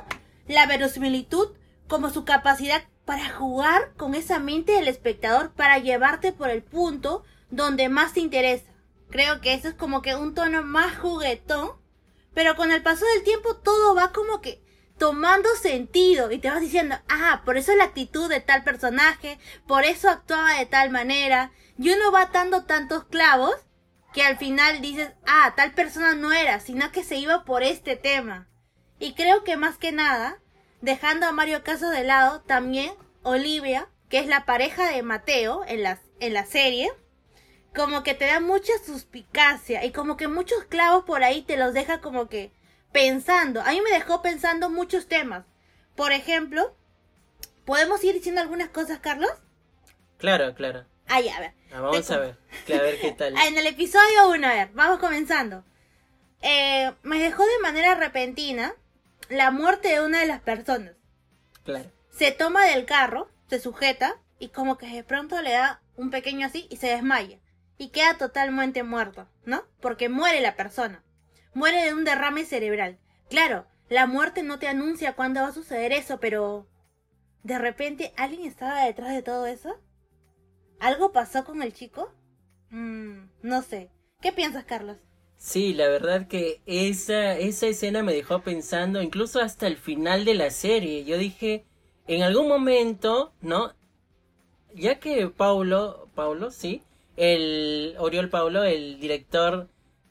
la 0.48 0.66
verosimilitud 0.66 1.50
como 1.88 2.10
su 2.10 2.26
capacidad 2.26 2.82
para 3.06 3.30
jugar 3.30 3.94
con 3.96 4.16
esa 4.16 4.40
mente 4.40 4.72
del 4.72 4.88
espectador 4.88 5.52
para 5.52 5.78
llevarte 5.78 6.32
por 6.32 6.50
el 6.50 6.64
punto 6.64 7.24
donde 7.52 7.88
más 7.88 8.14
te 8.14 8.20
interesa. 8.20 8.72
Creo 9.12 9.42
que 9.42 9.54
eso 9.54 9.68
es 9.68 9.76
como 9.76 10.02
que 10.02 10.16
un 10.16 10.34
tono 10.34 10.64
más 10.64 10.98
juguetón, 10.98 11.74
pero 12.34 12.56
con 12.56 12.72
el 12.72 12.82
paso 12.82 13.06
del 13.14 13.24
tiempo 13.24 13.56
todo 13.58 13.94
va 13.94 14.12
como 14.12 14.42
que 14.42 14.60
tomando 14.98 15.50
sentido 15.62 16.32
y 16.32 16.40
te 16.40 16.50
vas 16.50 16.62
diciendo, 16.62 16.96
ah, 17.10 17.44
por 17.46 17.58
eso 17.58 17.76
la 17.76 17.84
actitud 17.84 18.28
de 18.28 18.40
tal 18.40 18.64
personaje, 18.64 19.38
por 19.68 19.84
eso 19.84 20.10
actuaba 20.10 20.58
de 20.58 20.66
tal 20.66 20.90
manera, 20.90 21.52
y 21.78 21.92
uno 21.92 22.12
va 22.12 22.24
atando 22.24 22.64
tantos 22.64 23.04
clavos 23.04 23.54
que 24.14 24.24
al 24.24 24.38
final 24.38 24.82
dices, 24.82 25.12
ah, 25.26 25.54
tal 25.56 25.74
persona 25.74 26.14
no 26.14 26.32
era, 26.32 26.60
sino 26.60 26.92
que 26.92 27.04
se 27.04 27.18
iba 27.18 27.44
por 27.44 27.64
este 27.64 27.96
tema. 27.96 28.48
Y 29.00 29.14
creo 29.14 29.44
que 29.44 29.58
más 29.58 29.78
que 29.78 29.92
nada, 29.92 30.40
dejando 30.82 31.26
a 31.26 31.32
Mario 31.32 31.64
Caso 31.64 31.90
de 31.90 32.04
lado, 32.04 32.42
también 32.42 32.94
Olivia, 33.24 33.90
que 34.10 34.20
es 34.20 34.28
la 34.28 34.46
pareja 34.46 34.90
de 34.92 35.02
Mateo 35.02 35.64
en 35.68 35.84
la, 35.84 36.00
en 36.20 36.34
la 36.34 36.46
serie, 36.46 36.92
como 37.76 38.04
que 38.04 38.14
te 38.14 38.28
da 38.28 38.40
mucha 38.40 38.74
suspicacia 38.86 39.84
y 39.84 39.92
como 39.92 40.16
que 40.16 40.28
muchos 40.28 40.64
clavos 40.66 41.06
por 41.06 41.24
ahí 41.24 41.42
te 41.42 41.58
los 41.58 41.74
deja 41.74 42.00
como 42.02 42.30
que 42.30 42.52
pensando. 42.92 43.62
A 43.62 43.72
mí 43.72 43.82
me 43.82 43.92
dejó 43.92 44.22
pensando 44.22 44.70
muchos 44.70 45.08
temas. 45.08 45.46
Por 45.96 46.12
ejemplo, 46.12 46.76
¿podemos 47.66 48.04
ir 48.04 48.14
diciendo 48.14 48.42
algunas 48.42 48.70
cosas, 48.70 49.00
Carlos? 49.00 49.32
Claro, 50.18 50.54
claro. 50.54 50.86
Ah, 51.08 51.20
ya, 51.20 51.36
a 51.38 51.40
ver. 51.40 51.54
Ah, 51.74 51.82
vamos 51.82 52.12
a 52.12 52.20
ver, 52.20 52.38
a 52.68 52.82
ver 52.82 53.00
qué 53.00 53.12
tal. 53.14 53.36
En 53.36 53.58
el 53.58 53.66
episodio 53.66 54.30
1, 54.30 54.48
a 54.48 54.54
ver, 54.54 54.70
vamos 54.74 55.00
comenzando. 55.00 55.64
Eh, 56.44 56.94
me 57.02 57.18
dejó 57.18 57.44
de 57.44 57.60
manera 57.64 57.96
repentina 57.96 58.76
la 59.30 59.50
muerte 59.50 59.88
de 59.88 60.02
una 60.02 60.20
de 60.20 60.28
las 60.28 60.40
personas. 60.42 60.94
Claro. 61.64 61.90
Se 62.12 62.32
toma 62.32 62.64
del 62.68 62.86
carro, 62.86 63.32
se 63.48 63.60
sujeta 63.60 64.20
y 64.38 64.50
como 64.50 64.78
que 64.78 64.86
de 64.86 65.04
pronto 65.04 65.42
le 65.42 65.54
da 65.54 65.82
un 65.96 66.12
pequeño 66.12 66.46
así 66.46 66.68
y 66.70 66.78
se 66.78 66.88
desmaya. 66.88 67.40
Y 67.80 67.90
queda 67.90 68.20
totalmente 68.20 68.84
muerto, 68.84 69.28
¿no? 69.46 69.64
Porque 69.82 70.10
muere 70.10 70.42
la 70.42 70.56
persona. 70.56 71.04
Muere 71.56 71.86
de 71.86 71.96
un 71.96 72.04
derrame 72.04 72.46
cerebral. 72.46 73.00
Claro, 73.32 73.66
la 73.90 74.06
muerte 74.06 74.44
no 74.44 74.60
te 74.60 74.68
anuncia 74.68 75.16
cuándo 75.16 75.42
va 75.42 75.48
a 75.48 75.54
suceder 75.54 75.92
eso, 75.92 76.20
pero... 76.20 76.68
¿De 77.42 77.58
repente 77.58 78.14
alguien 78.16 78.48
estaba 78.48 78.86
detrás 78.86 79.12
de 79.12 79.24
todo 79.24 79.48
eso? 79.48 79.82
¿Algo 80.84 81.14
pasó 81.14 81.46
con 81.46 81.62
el 81.62 81.72
chico? 81.72 82.12
Mm, 82.70 83.30
no 83.42 83.62
sé. 83.62 83.90
¿Qué 84.22 84.34
piensas, 84.34 84.66
Carlos? 84.66 84.98
Sí, 85.38 85.74
la 85.74 85.88
verdad 85.88 86.28
que 86.28 86.62
esa, 86.66 87.38
esa 87.38 87.68
escena 87.68 88.04
me 88.04 88.12
dejó 88.12 88.42
pensando, 88.42 89.02
incluso 89.02 89.40
hasta 89.40 89.66
el 89.68 89.78
final 89.78 90.26
de 90.26 90.34
la 90.34 90.50
serie. 90.50 91.06
Yo 91.06 91.18
dije, 91.18 91.64
en 92.06 92.22
algún 92.22 92.50
momento, 92.50 93.32
¿no? 93.40 93.72
Ya 94.76 95.00
que 95.00 95.30
Paulo, 95.30 96.10
Paulo, 96.16 96.52
sí, 96.52 96.82
el 97.16 97.96
Oriol 97.98 98.28
Paulo, 98.28 98.66
el 98.66 99.00
director, 99.00 99.70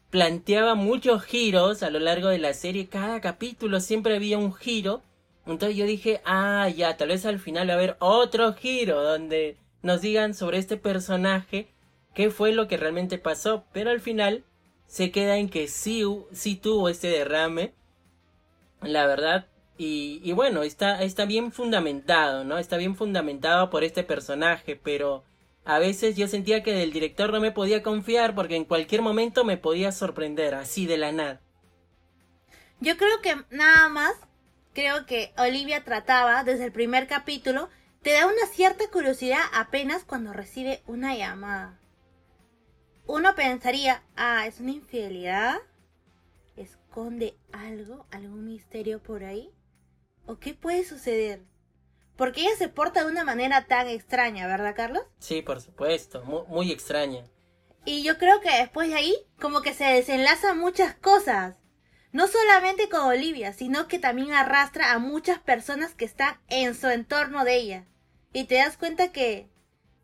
planteaba 0.09 0.75
muchos 0.75 1.23
giros 1.23 1.83
a 1.83 1.91
lo 1.91 1.99
largo 1.99 2.29
de 2.29 2.38
la 2.38 2.55
serie. 2.55 2.88
Cada 2.88 3.21
capítulo 3.21 3.81
siempre 3.81 4.17
había 4.17 4.38
un 4.38 4.55
giro. 4.55 5.02
Entonces 5.45 5.76
yo 5.76 5.85
dije, 5.85 6.23
ah, 6.25 6.67
ya, 6.71 6.97
tal 6.97 7.09
vez 7.09 7.26
al 7.26 7.41
final 7.41 7.69
va 7.69 7.75
a 7.75 7.76
haber 7.76 7.97
otro 8.00 8.55
giro 8.55 9.02
donde 9.02 9.59
nos 9.83 10.01
digan 10.01 10.35
sobre 10.35 10.59
este 10.59 10.77
personaje 10.77 11.69
qué 12.15 12.31
fue 12.31 12.53
lo 12.53 12.69
que 12.69 12.77
realmente 12.77 13.19
pasó. 13.19 13.65
Pero 13.73 13.91
al 13.91 14.01
final 14.01 14.45
se 14.87 15.11
queda 15.11 15.37
en 15.39 15.49
que 15.49 15.69
sí, 15.69 16.05
sí 16.33 16.57
tuvo 16.57 16.89
este 16.89 17.09
derrame. 17.09 17.73
La 18.83 19.07
verdad. 19.07 19.47
Y, 19.79 20.31
bueno, 20.33 20.62
está, 20.62 21.03
está 21.03 21.25
bien 21.25 21.51
fundamentado, 21.51 22.45
¿no? 22.45 22.59
Está 22.59 22.77
bien 22.77 22.95
fundamentado 22.95 23.69
por 23.69 23.83
este 23.83 24.05
personaje, 24.05 24.77
pero 24.77 25.25
a 25.65 25.81
veces 25.81 26.17
yo 26.17 26.29
sentía 26.29 26.62
que 26.62 26.73
del 26.73 26.93
director 26.93 27.33
no 27.33 27.41
me 27.41 27.51
podía 27.51 27.83
confiar 27.83 28.37
porque 28.37 28.55
en 28.55 28.65
cualquier 28.65 29.03
momento 29.03 29.45
me 29.45 29.57
podía 29.57 29.91
sorprender, 29.91 30.55
así 30.55 30.87
de 30.87 30.99
la 30.99 31.11
nada. 31.11 31.41
Yo 32.79 32.97
creo 32.97 33.21
que 33.23 33.35
nada 33.51 33.89
más, 33.89 34.12
creo 34.73 35.05
que 35.07 35.33
Olivia 35.37 35.83
trataba 35.83 36.45
desde 36.45 36.67
el 36.67 36.73
primer 36.73 37.09
capítulo, 37.09 37.69
te 38.03 38.13
da 38.13 38.27
una 38.27 38.47
cierta 38.53 38.89
curiosidad 38.91 39.41
apenas 39.53 40.05
cuando 40.05 40.33
recibe 40.33 40.83
una 40.87 41.15
llamada. 41.15 41.79
Uno 43.07 43.35
pensaría, 43.35 44.03
ah, 44.17 44.47
es 44.47 44.61
una 44.61 44.73
infidelidad, 44.73 45.57
esconde 46.57 47.37
algo, 47.53 48.07
algún 48.11 48.47
misterio 48.47 49.01
por 49.03 49.25
ahí, 49.25 49.51
o 50.27 50.39
qué 50.39 50.55
puede 50.55 50.85
suceder. 50.85 51.43
Porque 52.17 52.43
ella 52.43 52.57
se 52.57 52.69
porta 52.69 53.05
de 53.05 53.11
una 53.11 53.25
manera 53.25 53.67
tan 53.67 53.89
extraña, 53.89 54.47
¿verdad, 54.47 54.75
Carlos? 54.77 55.05
Sí, 55.19 55.43
por 55.43 55.61
supuesto, 55.61 56.23
muy, 56.25 56.71
extraña. 56.71 57.25
Y 57.85 58.03
yo 58.03 58.19
creo 58.19 58.41
que 58.41 58.51
después 58.51 58.89
de 58.89 58.97
ahí, 58.97 59.17
como 59.41 59.63
que 59.63 59.75
se 59.75 59.85
desenlazan 59.85 60.59
muchas 60.59 60.95
cosas. 60.95 61.57
No 62.13 62.29
solamente 62.29 62.89
con 62.91 63.01
Olivia, 63.01 63.53
sino 63.55 63.89
que 63.89 63.99
también 63.99 64.33
arrastra 64.33 64.93
a 64.93 64.99
muchas 64.99 65.41
personas 65.41 65.95
que 65.95 66.05
están 66.05 66.39
en 66.49 66.75
su 66.75 66.89
entorno 66.89 67.45
de 67.45 67.57
ella. 67.57 67.87
Y 68.33 68.45
te 68.45 68.57
das 68.57 68.77
cuenta 68.77 69.12
que 69.12 69.49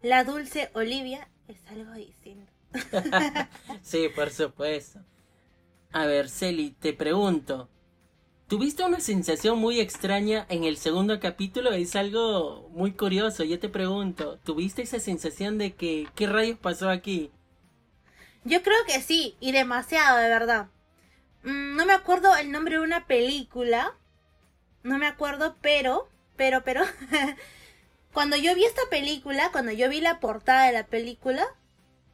la 0.02 0.25
dulce 0.25 0.70
Olivia 0.75 1.28
es 1.49 1.58
algo 1.66 1.92
distinto. 1.94 2.52
sí, 3.82 4.08
por 4.14 4.30
supuesto. 4.30 5.00
A 5.92 6.06
ver, 6.06 6.28
Celi, 6.28 6.73
te 6.73 6.92
pregunto, 6.92 7.68
Tuviste 8.49 8.82
una 8.82 9.00
sensación 9.00 9.58
muy 9.58 9.78
extraña 9.78 10.47
en 10.49 10.64
el 10.64 10.78
segundo 10.78 11.20
capítulo, 11.20 11.73
es 11.73 11.94
algo 11.94 12.70
muy 12.73 12.92
curioso, 12.92 13.44
yo 13.44 13.58
te 13.58 13.68
pregunto, 13.68 14.38
¿tuviste 14.42 14.80
esa 14.80 15.00
sensación 15.00 15.58
de 15.58 15.75
que 15.75 16.08
qué 16.14 16.26
rayos 16.26 16.58
pasó 16.58 16.88
aquí? 16.88 17.30
Yo 18.44 18.62
creo 18.62 18.78
que 18.87 19.02
sí, 19.02 19.37
y 19.38 19.52
demasiado, 19.52 20.16
de 20.16 20.30
verdad. 20.30 20.68
Mm, 21.42 21.76
no 21.76 21.85
me 21.85 21.92
acuerdo 21.92 22.35
el 22.37 22.50
nombre 22.50 22.76
de 22.76 22.80
una 22.80 23.06
película, 23.06 23.94
no 24.82 24.97
me 24.97 25.06
acuerdo, 25.06 25.56
pero, 25.61 26.08
pero, 26.38 26.64
pero, 26.64 26.85
cuando 28.12 28.36
yo 28.36 28.54
vi 28.54 28.64
esta 28.64 28.82
película, 28.90 29.50
cuando 29.52 29.72
yo 29.72 29.88
vi 29.88 30.00
la 30.00 30.20
portada 30.20 30.66
de 30.66 30.72
la 30.72 30.86
película, 30.86 31.46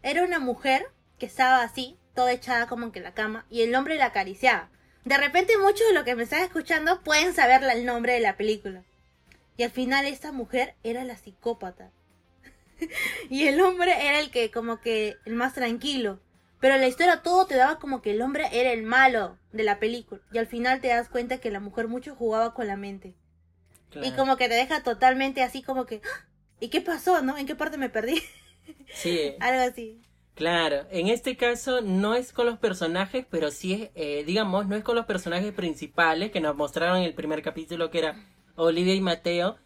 era 0.02 0.24
una 0.24 0.38
mujer 0.38 0.86
que 1.18 1.26
estaba 1.26 1.62
así, 1.62 1.96
toda 2.14 2.32
echada 2.32 2.66
como 2.66 2.92
que 2.92 2.98
en 2.98 3.04
la 3.04 3.14
cama, 3.14 3.46
y 3.48 3.62
el 3.62 3.74
hombre 3.74 3.96
la 3.96 4.06
acariciaba. 4.06 4.70
De 5.04 5.16
repente 5.18 5.58
muchos 5.58 5.86
de 5.86 5.92
los 5.92 6.04
que 6.04 6.14
me 6.14 6.24
están 6.24 6.42
escuchando 6.42 7.02
pueden 7.02 7.34
saber 7.34 7.62
el 7.62 7.84
nombre 7.84 8.14
de 8.14 8.20
la 8.20 8.36
película. 8.36 8.84
Y 9.56 9.62
al 9.62 9.70
final 9.70 10.06
esta 10.06 10.32
mujer 10.32 10.74
era 10.82 11.04
la 11.04 11.16
psicópata. 11.16 11.90
y 13.30 13.46
el 13.46 13.60
hombre 13.60 14.08
era 14.08 14.18
el 14.18 14.30
que 14.30 14.50
como 14.50 14.80
que 14.80 15.16
el 15.24 15.34
más 15.34 15.54
tranquilo. 15.54 16.20
Pero 16.58 16.78
la 16.78 16.86
historia 16.86 17.22
todo 17.22 17.46
te 17.46 17.56
daba 17.56 17.78
como 17.78 18.00
que 18.00 18.12
el 18.12 18.22
hombre 18.22 18.48
era 18.52 18.72
el 18.72 18.82
malo 18.82 19.38
de 19.52 19.64
la 19.64 19.78
película. 19.78 20.22
Y 20.32 20.38
al 20.38 20.46
final 20.46 20.80
te 20.80 20.88
das 20.88 21.08
cuenta 21.08 21.38
que 21.38 21.50
la 21.50 21.60
mujer 21.60 21.88
mucho 21.88 22.16
jugaba 22.16 22.54
con 22.54 22.66
la 22.66 22.76
mente. 22.76 23.14
Y 24.02 24.12
como 24.12 24.36
que 24.36 24.48
te 24.48 24.54
deja 24.54 24.82
totalmente 24.82 25.42
así 25.42 25.62
como 25.62 25.86
que... 25.86 26.00
¡Ah! 26.04 26.26
¿Y 26.60 26.68
qué 26.68 26.80
pasó, 26.80 27.20
no? 27.22 27.36
¿En 27.36 27.46
qué 27.46 27.54
parte 27.54 27.78
me 27.78 27.90
perdí? 27.90 28.20
Sí. 28.94 29.34
Algo 29.40 29.60
así. 29.60 30.00
Claro, 30.34 30.86
en 30.90 31.08
este 31.08 31.36
caso 31.36 31.80
no 31.80 32.14
es 32.14 32.32
con 32.32 32.46
los 32.46 32.58
personajes, 32.58 33.26
pero 33.30 33.50
sí 33.50 33.74
es, 33.74 33.90
eh, 33.94 34.24
digamos, 34.24 34.66
no 34.66 34.74
es 34.74 34.82
con 34.82 34.96
los 34.96 35.06
personajes 35.06 35.52
principales 35.52 36.32
que 36.32 36.40
nos 36.40 36.56
mostraron 36.56 36.98
en 36.98 37.04
el 37.04 37.14
primer 37.14 37.42
capítulo 37.42 37.90
que 37.90 37.98
era 37.98 38.24
Olivia 38.56 38.94
y 38.94 39.00
Mateo, 39.00 39.58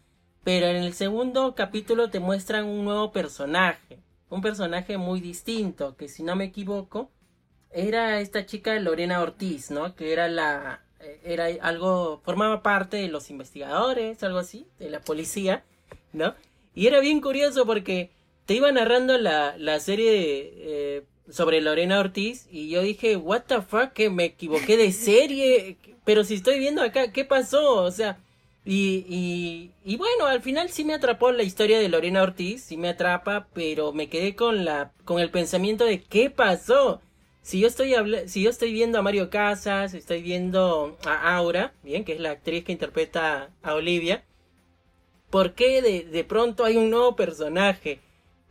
pero 0.43 0.67
en 0.67 0.77
el 0.77 0.93
segundo 0.93 1.55
capítulo 1.55 2.09
te 2.09 2.19
muestran 2.19 2.65
un 2.65 2.85
nuevo 2.85 3.11
personaje, 3.11 4.03
un 4.29 4.41
personaje 4.41 4.97
muy 4.97 5.21
distinto, 5.21 5.95
que 5.95 6.07
si 6.07 6.21
no 6.21 6.35
me 6.35 6.45
equivoco, 6.45 7.11
era 7.71 8.19
esta 8.19 8.45
chica 8.45 8.77
Lorena 8.79 9.21
Ortiz, 9.21 9.71
¿no? 9.71 9.95
Que 9.95 10.13
era 10.13 10.27
la, 10.27 10.83
era 11.23 11.47
algo, 11.61 12.21
formaba 12.23 12.61
parte 12.61 12.97
de 12.97 13.07
los 13.07 13.29
investigadores, 13.29 14.21
algo 14.23 14.39
así, 14.39 14.65
de 14.79 14.89
la 14.89 15.01
policía, 15.01 15.63
¿no? 16.13 16.35
Y 16.75 16.87
era 16.87 16.99
bien 16.99 17.21
curioso 17.21 17.65
porque 17.65 18.09
te 18.45 18.55
iba 18.55 18.71
narrando 18.71 19.17
la, 19.17 19.57
la 19.57 19.79
serie 19.79 20.53
eh, 20.57 21.03
sobre 21.29 21.61
Lorena 21.61 21.99
Ortiz 21.99 22.47
y 22.51 22.69
yo 22.69 22.81
dije, 22.81 23.15
what 23.15 23.43
the 23.47 23.61
fuck, 23.61 23.93
que 23.93 24.09
me 24.09 24.25
equivoqué 24.25 24.77
de 24.77 24.91
serie, 24.91 25.77
pero 26.03 26.23
si 26.23 26.35
estoy 26.35 26.59
viendo 26.59 26.81
acá, 26.81 27.11
¿qué 27.11 27.25
pasó? 27.25 27.75
O 27.83 27.91
sea, 27.91 28.17
y, 28.65 29.05
y, 29.07 29.71
y 29.83 29.97
bueno, 29.97 30.25
al 30.25 30.41
final 30.41 30.69
sí 30.69 30.83
me 30.83 30.93
atrapó 30.93 31.31
la 31.31 31.43
historia 31.43 31.79
de 31.79 31.89
Lorena 31.89 32.23
Ortiz, 32.23 32.63
sí 32.63 32.77
me 32.77 32.89
atrapa, 32.89 33.47
pero 33.53 33.93
me 33.93 34.09
quedé 34.09 34.35
con 34.35 34.65
la, 34.65 34.91
con 35.05 35.19
el 35.19 35.31
pensamiento 35.31 35.85
de 35.85 36.01
qué 36.01 36.29
pasó. 36.29 37.01
Si 37.49 37.59
yo 37.59 37.67
estoy 37.67 37.95
si 38.27 38.43
yo 38.43 38.51
estoy 38.51 38.71
viendo 38.71 38.99
a 38.99 39.01
Mario 39.01 39.31
Casas, 39.31 39.95
estoy 39.95 40.21
viendo 40.21 40.95
a 41.03 41.35
Aura, 41.35 41.73
bien, 41.81 42.05
que 42.05 42.13
es 42.13 42.19
la 42.19 42.29
actriz 42.29 42.63
que 42.63 42.71
interpreta 42.71 43.49
a 43.63 43.73
Olivia, 43.73 44.23
¿por 45.31 45.55
qué 45.55 45.81
de, 45.81 46.03
de 46.03 46.23
pronto 46.23 46.63
hay 46.63 46.77
un 46.77 46.91
nuevo 46.91 47.15
personaje? 47.15 48.01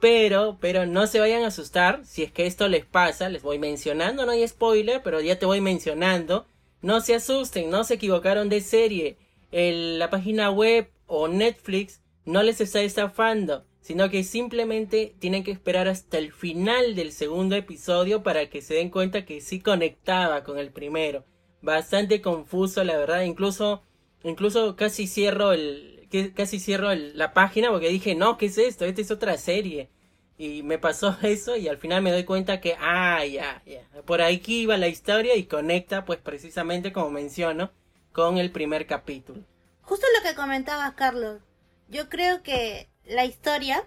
Pero, 0.00 0.58
pero 0.60 0.84
no 0.84 1.06
se 1.06 1.20
vayan 1.20 1.44
a 1.44 1.46
asustar 1.46 2.04
si 2.04 2.24
es 2.24 2.32
que 2.32 2.46
esto 2.46 2.66
les 2.66 2.84
pasa, 2.84 3.28
les 3.28 3.42
voy 3.42 3.60
mencionando, 3.60 4.26
no 4.26 4.32
hay 4.32 4.48
spoiler, 4.48 5.00
pero 5.04 5.20
ya 5.20 5.38
te 5.38 5.46
voy 5.46 5.60
mencionando. 5.60 6.48
No 6.82 7.00
se 7.00 7.14
asusten, 7.14 7.70
no 7.70 7.84
se 7.84 7.94
equivocaron 7.94 8.48
de 8.48 8.60
serie. 8.62 9.16
El, 9.52 10.00
la 10.00 10.10
página 10.10 10.50
web 10.50 10.90
o 11.06 11.28
Netflix 11.28 12.00
no 12.24 12.42
les 12.42 12.60
está 12.60 12.80
estafando, 12.80 13.64
sino 13.88 14.10
que 14.10 14.22
simplemente 14.22 15.14
tienen 15.18 15.44
que 15.44 15.50
esperar 15.50 15.88
hasta 15.88 16.18
el 16.18 16.30
final 16.30 16.94
del 16.94 17.10
segundo 17.10 17.56
episodio 17.56 18.22
para 18.22 18.50
que 18.50 18.60
se 18.60 18.74
den 18.74 18.90
cuenta 18.90 19.24
que 19.24 19.40
sí 19.40 19.60
conectaba 19.60 20.44
con 20.44 20.58
el 20.58 20.70
primero. 20.72 21.24
Bastante 21.62 22.20
confuso, 22.20 22.84
la 22.84 22.98
verdad, 22.98 23.22
incluso, 23.22 23.82
incluso 24.22 24.76
casi 24.76 25.06
cierro 25.06 25.54
el, 25.54 26.06
casi 26.36 26.60
cierro 26.60 26.94
la 26.94 27.32
página 27.32 27.70
porque 27.70 27.88
dije, 27.88 28.14
no, 28.14 28.36
¿qué 28.36 28.44
es 28.44 28.58
esto? 28.58 28.84
Esta 28.84 29.00
es 29.00 29.10
otra 29.10 29.38
serie. 29.38 29.88
Y 30.36 30.62
me 30.62 30.78
pasó 30.78 31.16
eso 31.22 31.56
y 31.56 31.66
al 31.68 31.78
final 31.78 32.02
me 32.02 32.12
doy 32.12 32.24
cuenta 32.24 32.60
que, 32.60 32.76
ah, 32.78 33.24
ya, 33.24 33.62
ya, 33.64 33.88
por 34.04 34.20
aquí 34.20 34.60
iba 34.64 34.76
la 34.76 34.88
historia 34.88 35.34
y 35.34 35.44
conecta, 35.44 36.04
pues 36.04 36.18
precisamente 36.18 36.92
como 36.92 37.08
menciono, 37.08 37.70
con 38.12 38.36
el 38.36 38.50
primer 38.50 38.86
capítulo. 38.86 39.40
Justo 39.80 40.06
lo 40.14 40.28
que 40.28 40.36
comentabas, 40.36 40.92
Carlos. 40.92 41.40
Yo 41.88 42.10
creo 42.10 42.42
que 42.42 42.90
la 43.08 43.24
historia, 43.24 43.84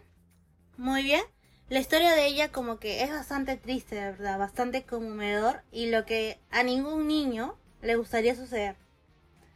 muy 0.77 1.03
bien, 1.03 1.23
La 1.69 1.79
historia 1.79 2.11
de 2.11 2.27
ella 2.27 2.51
como 2.51 2.79
que 2.79 3.01
es 3.01 3.11
bastante 3.11 3.55
triste, 3.55 3.95
de 3.95 4.11
verdad, 4.11 4.37
bastante 4.37 4.83
conmovedor 4.83 5.61
y 5.71 5.89
lo 5.89 6.05
que 6.05 6.37
a 6.49 6.63
ningún 6.63 7.07
niño 7.07 7.55
le 7.81 7.95
gustaría 7.95 8.35
suceder. 8.35 8.75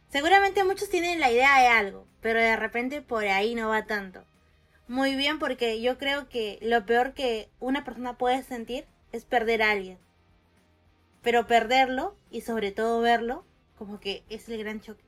Seguramente 0.08 0.64
muchos 0.64 0.88
tienen 0.88 1.20
la 1.20 1.30
idea 1.30 1.60
de 1.60 1.66
algo, 1.66 2.06
pero 2.22 2.40
de 2.40 2.56
repente 2.56 3.02
por 3.02 3.26
ahí 3.26 3.54
no 3.54 3.68
va 3.68 3.84
tanto. 3.84 4.24
Muy 4.88 5.14
bien 5.14 5.38
porque 5.38 5.82
yo 5.82 5.98
creo 5.98 6.26
que 6.30 6.58
lo 6.62 6.86
peor 6.86 7.12
que 7.12 7.50
una 7.60 7.84
persona 7.84 8.16
puede 8.16 8.42
sentir 8.42 8.86
es 9.12 9.26
perder 9.26 9.62
a 9.62 9.72
alguien. 9.72 9.98
Pero 11.20 11.46
perderlo 11.46 12.16
y 12.30 12.40
sobre 12.40 12.72
todo 12.72 13.02
verlo 13.02 13.44
como 13.76 14.00
que 14.00 14.24
es 14.30 14.48
el 14.48 14.56
gran 14.56 14.80
choque. 14.80 15.04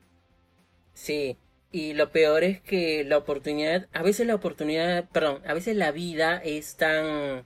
Sí, 0.93 1.39
y 1.71 1.93
lo 1.95 2.11
peor 2.11 2.45
es 2.45 2.61
que 2.61 3.05
la 3.05 3.19
oportunidad, 3.19 3.89
a 3.93 4.03
veces 4.03 4.27
la 4.27 4.35
oportunidad, 4.35 5.09
perdón, 5.11 5.43
a 5.47 5.55
veces 5.55 5.77
la 5.77 5.93
vida 5.93 6.39
es 6.43 6.77
tan, 6.77 7.45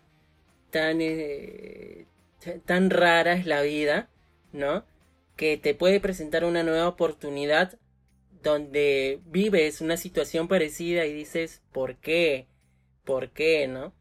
tan, 0.71 1.01
eh, 1.01 2.07
tan 2.65 2.91
rara 2.91 3.35
es 3.35 3.47
la 3.47 3.63
vida, 3.63 4.09
¿no? 4.53 4.85
Que 5.37 5.57
te 5.57 5.75
puede 5.75 6.01
presentar 6.01 6.45
una 6.45 6.63
nueva 6.63 6.89
oportunidad 6.89 7.79
donde 8.43 9.21
vives 9.27 9.81
una 9.81 9.97
situación 9.97 10.49
parecida 10.49 11.07
y 11.07 11.13
dices, 11.13 11.63
¿por 11.73 11.97
qué? 11.97 12.47
¿Por 13.05 13.31
qué? 13.31 13.67
¿No? 13.69 13.93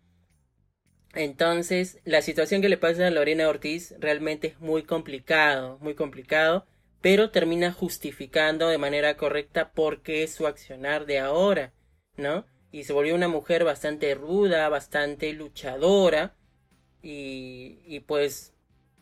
Entonces, 1.13 1.99
la 2.05 2.21
situación 2.21 2.61
que 2.61 2.69
le 2.69 2.77
pasa 2.77 3.07
a 3.07 3.11
Lorena 3.11 3.49
Ortiz 3.49 3.95
realmente 3.99 4.47
es 4.47 4.59
muy 4.59 4.83
complicado, 4.83 5.77
muy 5.81 5.95
complicado 5.95 6.65
pero 7.01 7.31
termina 7.31 7.71
justificando 7.71 8.69
de 8.69 8.77
manera 8.77 9.17
correcta 9.17 9.71
por 9.71 10.01
qué 10.01 10.23
es 10.23 10.33
su 10.33 10.47
accionar 10.47 11.05
de 11.05 11.19
ahora, 11.19 11.73
¿no? 12.17 12.45
Y 12.71 12.83
se 12.85 12.93
volvió 12.93 13.15
una 13.15 13.27
mujer 13.27 13.63
bastante 13.63 14.13
ruda, 14.15 14.69
bastante 14.69 15.33
luchadora, 15.33 16.35
y, 17.01 17.79
y 17.85 18.01
pues 18.01 18.53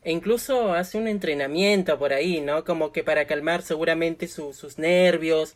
e 0.01 0.11
incluso 0.11 0.73
hace 0.73 0.97
un 0.97 1.07
entrenamiento 1.07 1.99
por 1.99 2.13
ahí, 2.13 2.41
¿no? 2.41 2.63
Como 2.63 2.91
que 2.91 3.03
para 3.03 3.25
calmar 3.25 3.61
seguramente 3.61 4.27
sus 4.27 4.77
nervios. 4.77 5.55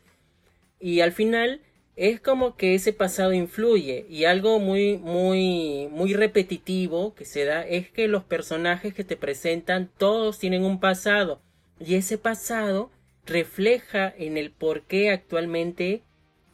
Y 0.79 0.99
al 0.99 1.13
final 1.13 1.61
es 1.95 2.19
como 2.19 2.57
que 2.57 2.75
ese 2.75 2.91
pasado 2.93 3.33
influye. 3.33 4.05
Y 4.09 4.25
algo 4.25 4.59
muy, 4.59 4.97
muy, 4.97 5.87
muy 5.91 6.13
repetitivo 6.13 7.15
que 7.15 7.25
se 7.25 7.45
da 7.45 7.65
es 7.65 7.89
que 7.89 8.07
los 8.07 8.23
personajes 8.23 8.93
que 8.93 9.03
te 9.05 9.15
presentan 9.15 9.89
todos 9.97 10.39
tienen 10.39 10.65
un 10.65 10.79
pasado. 10.79 11.41
Y 11.79 11.95
ese 11.95 12.17
pasado 12.17 12.91
refleja 13.25 14.13
en 14.17 14.37
el 14.37 14.51
por 14.51 14.83
qué 14.83 15.11
actualmente 15.11 16.03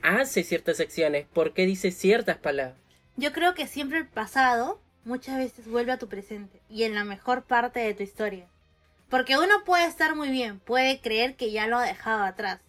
hace 0.01 0.43
ciertas 0.43 0.79
acciones, 0.79 1.25
por 1.33 1.53
qué 1.53 1.65
dice 1.65 1.91
ciertas 1.91 2.37
palabras. 2.37 2.77
Yo 3.17 3.33
creo 3.33 3.53
que 3.53 3.67
siempre 3.67 3.97
el 3.97 4.07
pasado 4.07 4.81
muchas 5.03 5.37
veces 5.37 5.67
vuelve 5.67 5.91
a 5.91 5.99
tu 5.99 6.07
presente 6.07 6.61
y 6.69 6.83
en 6.83 6.95
la 6.95 7.03
mejor 7.03 7.43
parte 7.43 7.79
de 7.79 7.93
tu 7.93 8.03
historia. 8.03 8.47
Porque 9.09 9.37
uno 9.37 9.63
puede 9.65 9.85
estar 9.85 10.15
muy 10.15 10.29
bien, 10.29 10.59
puede 10.59 11.01
creer 11.01 11.35
que 11.35 11.51
ya 11.51 11.67
lo 11.67 11.77
ha 11.77 11.85
dejado 11.85 12.23
atrás. 12.23 12.61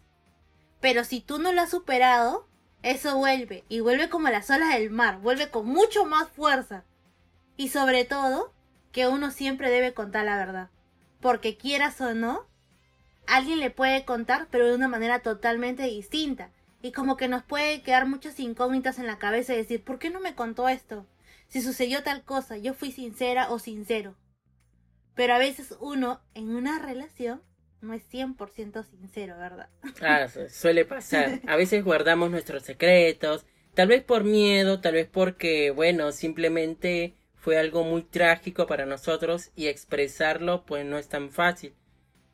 Pero 0.80 1.04
si 1.04 1.20
tú 1.20 1.38
no 1.38 1.52
lo 1.52 1.60
has 1.60 1.70
superado, 1.70 2.48
eso 2.82 3.16
vuelve 3.18 3.64
y 3.68 3.80
vuelve 3.80 4.08
como 4.08 4.28
las 4.30 4.48
olas 4.50 4.74
del 4.74 4.90
mar, 4.90 5.18
vuelve 5.18 5.50
con 5.50 5.66
mucho 5.66 6.06
más 6.06 6.30
fuerza. 6.30 6.84
Y 7.58 7.68
sobre 7.68 8.06
todo, 8.06 8.54
que 8.90 9.06
uno 9.06 9.30
siempre 9.30 9.70
debe 9.70 9.92
contar 9.92 10.24
la 10.24 10.36
verdad 10.36 10.70
porque 11.20 11.56
quieras 11.56 12.00
o 12.00 12.14
no, 12.14 12.46
alguien 13.26 13.60
le 13.60 13.70
puede 13.70 14.04
contar, 14.04 14.48
pero 14.50 14.66
de 14.66 14.74
una 14.74 14.88
manera 14.88 15.20
totalmente 15.20 15.84
distinta. 15.84 16.50
Y 16.82 16.92
como 16.92 17.16
que 17.16 17.28
nos 17.28 17.42
puede 17.42 17.82
quedar 17.82 18.06
muchas 18.06 18.40
incógnitas 18.40 18.98
en 18.98 19.06
la 19.06 19.18
cabeza 19.18 19.52
y 19.52 19.58
decir, 19.58 19.84
¿por 19.84 19.98
qué 19.98 20.10
no 20.10 20.20
me 20.20 20.34
contó 20.34 20.68
esto? 20.68 21.06
Si 21.48 21.60
sucedió 21.60 22.02
tal 22.02 22.24
cosa, 22.24 22.56
yo 22.56 22.74
fui 22.74 22.92
sincera 22.92 23.50
o 23.50 23.58
sincero. 23.58 24.16
Pero 25.14 25.34
a 25.34 25.38
veces 25.38 25.76
uno 25.80 26.20
en 26.34 26.54
una 26.54 26.78
relación 26.78 27.42
no 27.80 27.92
es 27.92 28.02
100% 28.10 28.84
sincero, 28.84 29.36
¿verdad? 29.38 29.68
Ah, 30.00 30.28
suele 30.48 30.84
pasar. 30.84 31.40
A 31.46 31.56
veces 31.56 31.84
guardamos 31.84 32.30
nuestros 32.30 32.62
secretos, 32.62 33.44
tal 33.74 33.88
vez 33.88 34.02
por 34.02 34.24
miedo, 34.24 34.80
tal 34.80 34.94
vez 34.94 35.08
porque, 35.10 35.70
bueno, 35.70 36.12
simplemente 36.12 37.14
fue 37.40 37.58
algo 37.58 37.82
muy 37.82 38.02
trágico 38.02 38.66
para 38.66 38.86
nosotros 38.86 39.50
y 39.56 39.66
expresarlo 39.66 40.64
pues 40.64 40.84
no 40.84 40.98
es 40.98 41.08
tan 41.08 41.30
fácil. 41.30 41.74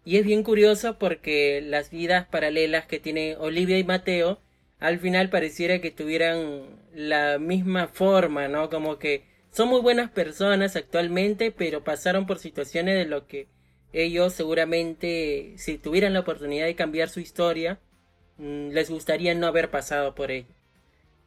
Y 0.05 0.19
es 0.19 0.25
bien 0.25 0.43
curioso 0.43 0.99
porque 0.99 1.61
las 1.63 1.91
vidas 1.91 2.27
paralelas 2.27 2.87
que 2.87 3.01
tiene 3.01 3.37
Olivia 3.37 3.79
y 3.79 3.85
Mateo 3.85 4.41
al 4.79 4.99
final 4.99 5.31
pareciera 5.31 5.81
que 5.81 5.91
tuvieran 5.91 6.81
la 6.93 7.39
misma 7.39 7.89
forma, 7.89 8.49
¿no? 8.49 8.69
Como 8.69 8.99
que 8.99 9.25
son 9.51 9.69
muy 9.69 9.81
buenas 9.81 10.11
personas 10.11 10.77
actualmente, 10.77 11.51
pero 11.51 11.83
pasaron 11.83 12.27
por 12.27 12.39
situaciones 12.39 12.97
de 12.97 13.07
lo 13.07 13.27
que 13.27 13.49
ellos 13.93 14.35
seguramente, 14.35 15.55
si 15.57 15.79
tuvieran 15.79 16.13
la 16.13 16.21
oportunidad 16.21 16.67
de 16.67 16.75
cambiar 16.75 17.09
su 17.09 17.21
historia, 17.21 17.81
mm, 18.39 18.69
les 18.71 18.91
gustaría 18.91 19.35
no 19.35 19.47
haber 19.47 19.71
pasado 19.71 20.15
por 20.15 20.31
ello. 20.31 20.55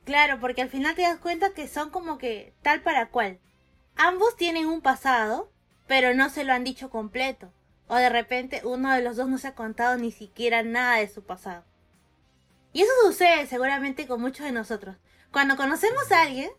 Claro, 0.06 0.40
porque 0.40 0.62
al 0.62 0.70
final 0.70 0.96
te 0.96 1.02
das 1.02 1.20
cuenta 1.20 1.54
que 1.54 1.68
son 1.68 1.90
como 1.90 2.18
que 2.18 2.54
tal 2.62 2.82
para 2.82 3.10
cual. 3.10 3.40
Ambos 4.02 4.38
tienen 4.38 4.66
un 4.66 4.80
pasado, 4.80 5.52
pero 5.86 6.14
no 6.14 6.30
se 6.30 6.46
lo 6.46 6.54
han 6.54 6.64
dicho 6.64 6.90
completo. 6.90 7.52
O 7.90 7.98
de 7.98 8.08
repente 8.08 8.62
uno 8.64 8.94
de 8.94 9.02
los 9.02 9.18
dos 9.18 9.28
no 9.28 9.38
se 9.38 9.50
ha 9.50 9.56
contado 9.56 9.98
ni 9.98 10.14
siquiera 10.14 10.64
nada 10.64 11.00
de 11.00 11.10
su 11.10 11.26
pasado. 11.26 11.66
Y 12.72 12.84
eso 12.84 12.92
sucede 13.04 13.46
seguramente 13.46 14.08
con 14.08 14.22
muchos 14.22 14.46
de 14.46 14.54
nosotros. 14.54 14.96
Cuando 15.34 15.58
conocemos 15.58 16.10
a 16.14 16.22
alguien, 16.22 16.50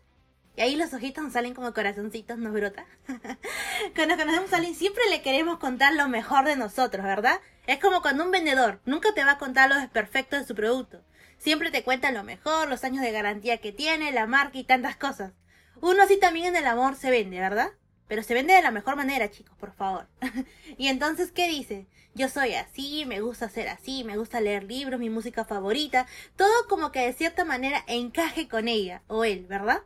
y 0.55 0.61
ahí 0.61 0.75
los 0.75 0.93
ojitos 0.93 1.23
nos 1.23 1.33
salen 1.33 1.55
como 1.55 1.73
corazoncitos, 1.73 2.37
nos 2.37 2.53
brota. 2.53 2.85
cuando 3.95 4.17
conocemos 4.17 4.53
a 4.53 4.57
alguien 4.57 4.75
siempre 4.75 5.01
le 5.09 5.23
queremos 5.23 5.57
contar 5.57 5.95
lo 5.95 6.07
mejor 6.09 6.45
de 6.45 6.55
nosotros, 6.55 7.03
¿verdad? 7.03 7.41
Es 7.65 7.79
como 7.79 8.03
cuando 8.03 8.23
un 8.23 8.29
vendedor 8.29 8.81
nunca 8.85 9.15
te 9.15 9.23
va 9.23 9.31
a 9.31 9.37
contar 9.39 9.67
lo 9.67 9.89
perfecto 9.89 10.35
de 10.35 10.45
su 10.45 10.53
producto. 10.53 11.01
Siempre 11.39 11.71
te 11.71 11.83
cuenta 11.83 12.11
lo 12.11 12.23
mejor, 12.23 12.69
los 12.69 12.83
años 12.83 13.01
de 13.01 13.11
garantía 13.11 13.57
que 13.57 13.71
tiene, 13.71 14.11
la 14.11 14.27
marca 14.27 14.59
y 14.59 14.63
tantas 14.63 14.95
cosas. 14.95 15.33
Uno 15.81 16.03
así 16.03 16.17
también 16.17 16.47
en 16.47 16.55
el 16.55 16.67
amor 16.67 16.95
se 16.95 17.09
vende, 17.09 17.39
¿verdad? 17.39 17.71
Pero 18.07 18.23
se 18.23 18.33
vende 18.33 18.53
de 18.53 18.61
la 18.61 18.71
mejor 18.71 18.95
manera, 18.95 19.31
chicos, 19.31 19.57
por 19.57 19.73
favor. 19.73 20.07
y 20.77 20.87
entonces, 20.87 21.31
¿qué 21.31 21.47
dice? 21.47 21.87
Yo 22.13 22.29
soy 22.29 22.53
así, 22.53 23.05
me 23.05 23.21
gusta 23.21 23.49
ser 23.49 23.69
así, 23.69 24.03
me 24.03 24.17
gusta 24.17 24.41
leer 24.41 24.63
libros, 24.63 24.99
mi 24.99 25.09
música 25.09 25.45
favorita, 25.45 26.07
todo 26.35 26.51
como 26.67 26.91
que 26.91 27.05
de 27.05 27.13
cierta 27.13 27.45
manera 27.45 27.83
encaje 27.87 28.47
con 28.47 28.67
ella 28.67 29.01
o 29.07 29.23
él, 29.23 29.45
¿verdad? 29.47 29.83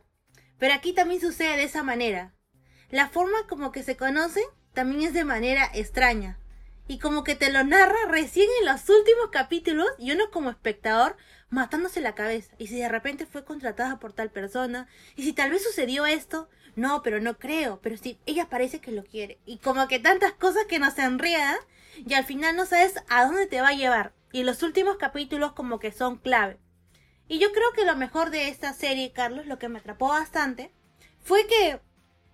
Pero 0.58 0.74
aquí 0.74 0.92
también 0.92 1.20
sucede 1.20 1.56
de 1.56 1.64
esa 1.64 1.82
manera. 1.82 2.34
La 2.90 3.08
forma 3.08 3.46
como 3.48 3.72
que 3.72 3.82
se 3.82 3.96
conocen 3.96 4.44
también 4.74 5.02
es 5.02 5.14
de 5.14 5.24
manera 5.24 5.70
extraña. 5.72 6.38
Y 6.88 6.98
como 6.98 7.24
que 7.24 7.34
te 7.34 7.50
lo 7.50 7.64
narra 7.64 7.96
recién 8.08 8.48
en 8.60 8.66
los 8.66 8.88
últimos 8.88 9.30
capítulos 9.32 9.86
y 9.98 10.12
uno 10.12 10.30
como 10.30 10.50
espectador 10.50 11.16
matándose 11.50 12.00
la 12.00 12.14
cabeza. 12.14 12.54
Y 12.58 12.66
si 12.66 12.78
de 12.78 12.88
repente 12.88 13.26
fue 13.26 13.44
contratada 13.44 13.98
por 13.98 14.12
tal 14.12 14.30
persona, 14.30 14.88
y 15.14 15.22
si 15.22 15.32
tal 15.32 15.50
vez 15.50 15.62
sucedió 15.62 16.06
esto, 16.06 16.48
no, 16.74 17.02
pero 17.02 17.20
no 17.20 17.38
creo, 17.38 17.80
pero 17.80 17.96
si 17.96 18.18
ella 18.26 18.48
parece 18.48 18.80
que 18.80 18.92
lo 18.92 19.04
quiere. 19.04 19.38
Y 19.46 19.58
como 19.58 19.88
que 19.88 19.98
tantas 19.98 20.32
cosas 20.32 20.66
que 20.66 20.78
nos 20.78 20.98
enredan 20.98 21.56
y 22.04 22.14
al 22.14 22.24
final 22.24 22.56
no 22.56 22.66
sabes 22.66 22.94
a 23.08 23.24
dónde 23.24 23.46
te 23.46 23.60
va 23.60 23.68
a 23.68 23.74
llevar. 23.74 24.12
Y 24.32 24.42
los 24.42 24.62
últimos 24.62 24.96
capítulos 24.96 25.52
como 25.52 25.78
que 25.78 25.92
son 25.92 26.18
clave. 26.18 26.58
Y 27.28 27.38
yo 27.38 27.52
creo 27.52 27.72
que 27.72 27.84
lo 27.84 27.96
mejor 27.96 28.30
de 28.30 28.48
esta 28.48 28.72
serie, 28.72 29.12
Carlos, 29.12 29.46
lo 29.46 29.58
que 29.58 29.68
me 29.68 29.78
atrapó 29.78 30.08
bastante, 30.08 30.70
fue 31.24 31.46
que 31.46 31.80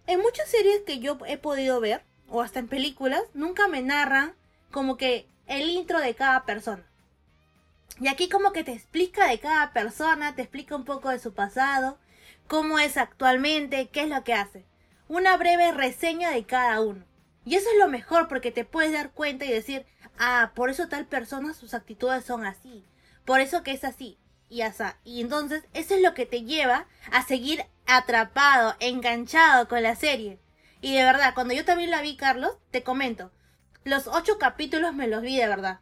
en 0.07 0.21
muchas 0.21 0.51
series 0.51 0.83
que 0.83 0.99
yo 0.99 1.17
he 1.27 1.39
podido 1.39 1.81
ver, 1.81 2.05
o 2.29 2.43
hasta 2.43 2.59
en 2.59 2.69
películas, 2.69 3.23
nunca 3.35 3.69
me 3.69 3.83
narran 3.83 4.35
como 4.71 4.97
que 4.97 5.29
el 5.47 5.71
intro 5.71 6.01
de 6.01 6.15
cada 6.15 6.45
persona. 6.45 6.85
Y 8.01 8.09
aquí 8.09 8.29
como 8.29 8.53
que 8.53 8.65
te 8.65 8.73
explica 8.73 9.29
de 9.29 9.39
cada 9.39 9.73
persona, 9.73 10.35
te 10.35 10.43
explica 10.43 10.77
un 10.77 10.85
poco 10.85 11.11
de 11.11 11.19
su 11.19 11.35
pasado, 11.35 11.99
cómo 12.49 12.79
es 12.79 12.97
actualmente, 12.97 13.89
qué 13.89 14.03
es 14.03 14.09
lo 14.09 14.25
que 14.25 14.35
hace. 14.35 14.65
Una 15.09 15.37
breve 15.37 15.73
reseña 15.73 16.31
de 16.31 16.45
cada 16.45 16.81
uno. 16.81 17.05
Y 17.45 17.57
eso 17.57 17.69
es 17.71 17.79
lo 17.79 17.89
mejor 17.89 18.29
porque 18.29 18.51
te 18.51 18.65
puedes 18.65 18.93
dar 18.93 19.11
cuenta 19.11 19.45
y 19.45 19.53
decir, 19.53 19.85
ah, 20.19 20.53
por 20.55 20.71
eso 20.71 20.89
tal 20.89 21.07
persona 21.07 21.55
sus 21.55 21.75
actitudes 21.75 22.25
son 22.25 22.47
así, 22.47 22.85
por 23.25 23.41
eso 23.41 23.63
que 23.63 23.73
es 23.73 23.85
así 23.85 24.19
y 24.49 24.63
así. 24.63 24.85
Y 25.05 25.21
entonces 25.21 25.65
eso 25.75 25.95
es 25.95 26.03
lo 26.03 26.15
que 26.15 26.27
te 26.27 26.43
lleva 26.43 26.87
a 27.11 27.23
seguir 27.25 27.65
atrapado, 27.87 28.77
enganchado 28.81 29.69
con 29.69 29.83
la 29.83 29.97
serie. 29.97 30.39
Y 30.81 30.95
de 30.95 31.05
verdad, 31.05 31.35
cuando 31.35 31.55
yo 31.55 31.65
también 31.65 31.91
la 31.91 32.03
vi, 32.03 32.17
Carlos, 32.17 32.57
te 32.71 32.83
comento, 32.83 33.33
los 33.85 34.07
ocho 34.07 34.39
capítulos 34.39 34.95
me 34.95 35.09
los 35.09 35.23
vi 35.23 35.37
de 35.37 35.49
verdad. 35.49 35.81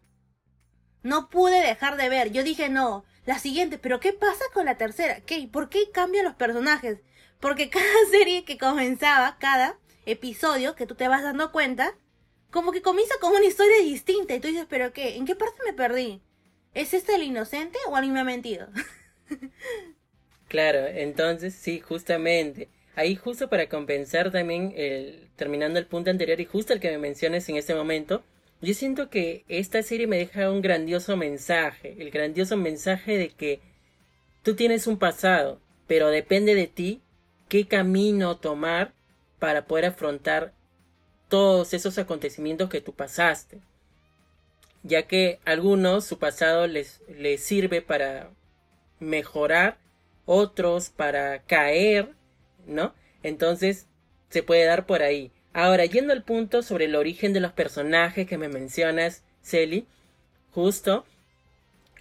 No 1.02 1.28
pude 1.28 1.60
dejar 1.60 1.96
de 1.96 2.08
ver. 2.08 2.32
Yo 2.32 2.42
dije, 2.42 2.68
no, 2.68 3.04
la 3.26 3.38
siguiente, 3.38 3.78
pero 3.78 4.00
¿qué 4.00 4.12
pasa 4.12 4.44
con 4.52 4.66
la 4.66 4.76
tercera? 4.76 5.20
¿Qué? 5.20 5.48
¿Por 5.50 5.68
qué 5.68 5.90
cambian 5.92 6.24
los 6.24 6.34
personajes? 6.34 6.98
Porque 7.38 7.70
cada 7.70 7.84
serie 8.10 8.44
que 8.44 8.58
comenzaba, 8.58 9.38
cada 9.38 9.78
episodio 10.06 10.74
que 10.74 10.86
tú 10.86 10.94
te 10.94 11.08
vas 11.08 11.22
dando 11.22 11.52
cuenta, 11.52 11.94
como 12.50 12.72
que 12.72 12.82
comienza 12.82 13.14
con 13.20 13.32
una 13.32 13.46
historia 13.46 13.78
distinta 13.82 14.34
y 14.34 14.40
tú 14.40 14.48
dices, 14.48 14.66
pero 14.68 14.92
¿qué? 14.92 15.16
¿En 15.16 15.26
qué 15.26 15.36
parte 15.36 15.62
me 15.64 15.72
perdí? 15.72 16.20
¿Es 16.74 16.94
este 16.94 17.14
el 17.14 17.22
inocente 17.22 17.78
o 17.88 17.96
alguien 17.96 18.14
me 18.14 18.20
ha 18.20 18.24
mentido? 18.24 18.68
claro, 20.48 20.86
entonces 20.86 21.54
sí, 21.54 21.80
justamente. 21.80 22.68
ahí 22.96 23.16
justo 23.16 23.48
para 23.48 23.68
compensar 23.68 24.30
también, 24.30 24.72
el, 24.76 25.30
terminando 25.36 25.78
el 25.78 25.86
punto 25.86 26.10
anterior 26.10 26.40
y 26.40 26.44
justo 26.44 26.72
el 26.72 26.80
que 26.80 26.90
me 26.90 26.98
menciones 26.98 27.48
en 27.48 27.56
este 27.56 27.74
momento, 27.74 28.24
yo 28.62 28.74
siento 28.74 29.08
que 29.08 29.44
esta 29.48 29.82
serie 29.82 30.06
me 30.06 30.18
deja 30.18 30.50
un 30.50 30.60
grandioso 30.60 31.16
mensaje, 31.16 31.96
el 31.98 32.10
grandioso 32.10 32.56
mensaje 32.56 33.16
de 33.16 33.30
que 33.30 33.60
tú 34.42 34.54
tienes 34.54 34.86
un 34.86 34.98
pasado, 34.98 35.60
pero 35.86 36.08
depende 36.08 36.54
de 36.54 36.66
ti 36.66 37.00
qué 37.48 37.66
camino 37.66 38.36
tomar 38.36 38.92
para 39.38 39.64
poder 39.66 39.86
afrontar 39.86 40.52
todos 41.28 41.72
esos 41.72 41.96
acontecimientos 41.98 42.68
que 42.68 42.82
tú 42.82 42.92
pasaste. 42.92 43.60
Ya 44.82 45.02
que 45.02 45.40
algunos 45.44 46.04
su 46.04 46.18
pasado 46.18 46.66
les, 46.66 47.02
les 47.08 47.42
sirve 47.42 47.80
para 47.80 48.30
mejorar, 48.98 49.78
otros 50.26 50.90
para 50.90 51.42
caer, 51.42 52.14
¿no? 52.66 52.94
Entonces 53.22 53.86
se 54.28 54.42
puede 54.42 54.64
dar 54.64 54.86
por 54.86 55.02
ahí. 55.02 55.32
Ahora, 55.52 55.84
yendo 55.84 56.12
al 56.12 56.22
punto 56.22 56.62
sobre 56.62 56.84
el 56.84 56.94
origen 56.94 57.32
de 57.32 57.40
los 57.40 57.52
personajes 57.52 58.26
que 58.26 58.38
me 58.38 58.48
mencionas, 58.48 59.24
Celi, 59.42 59.86
justo, 60.52 61.04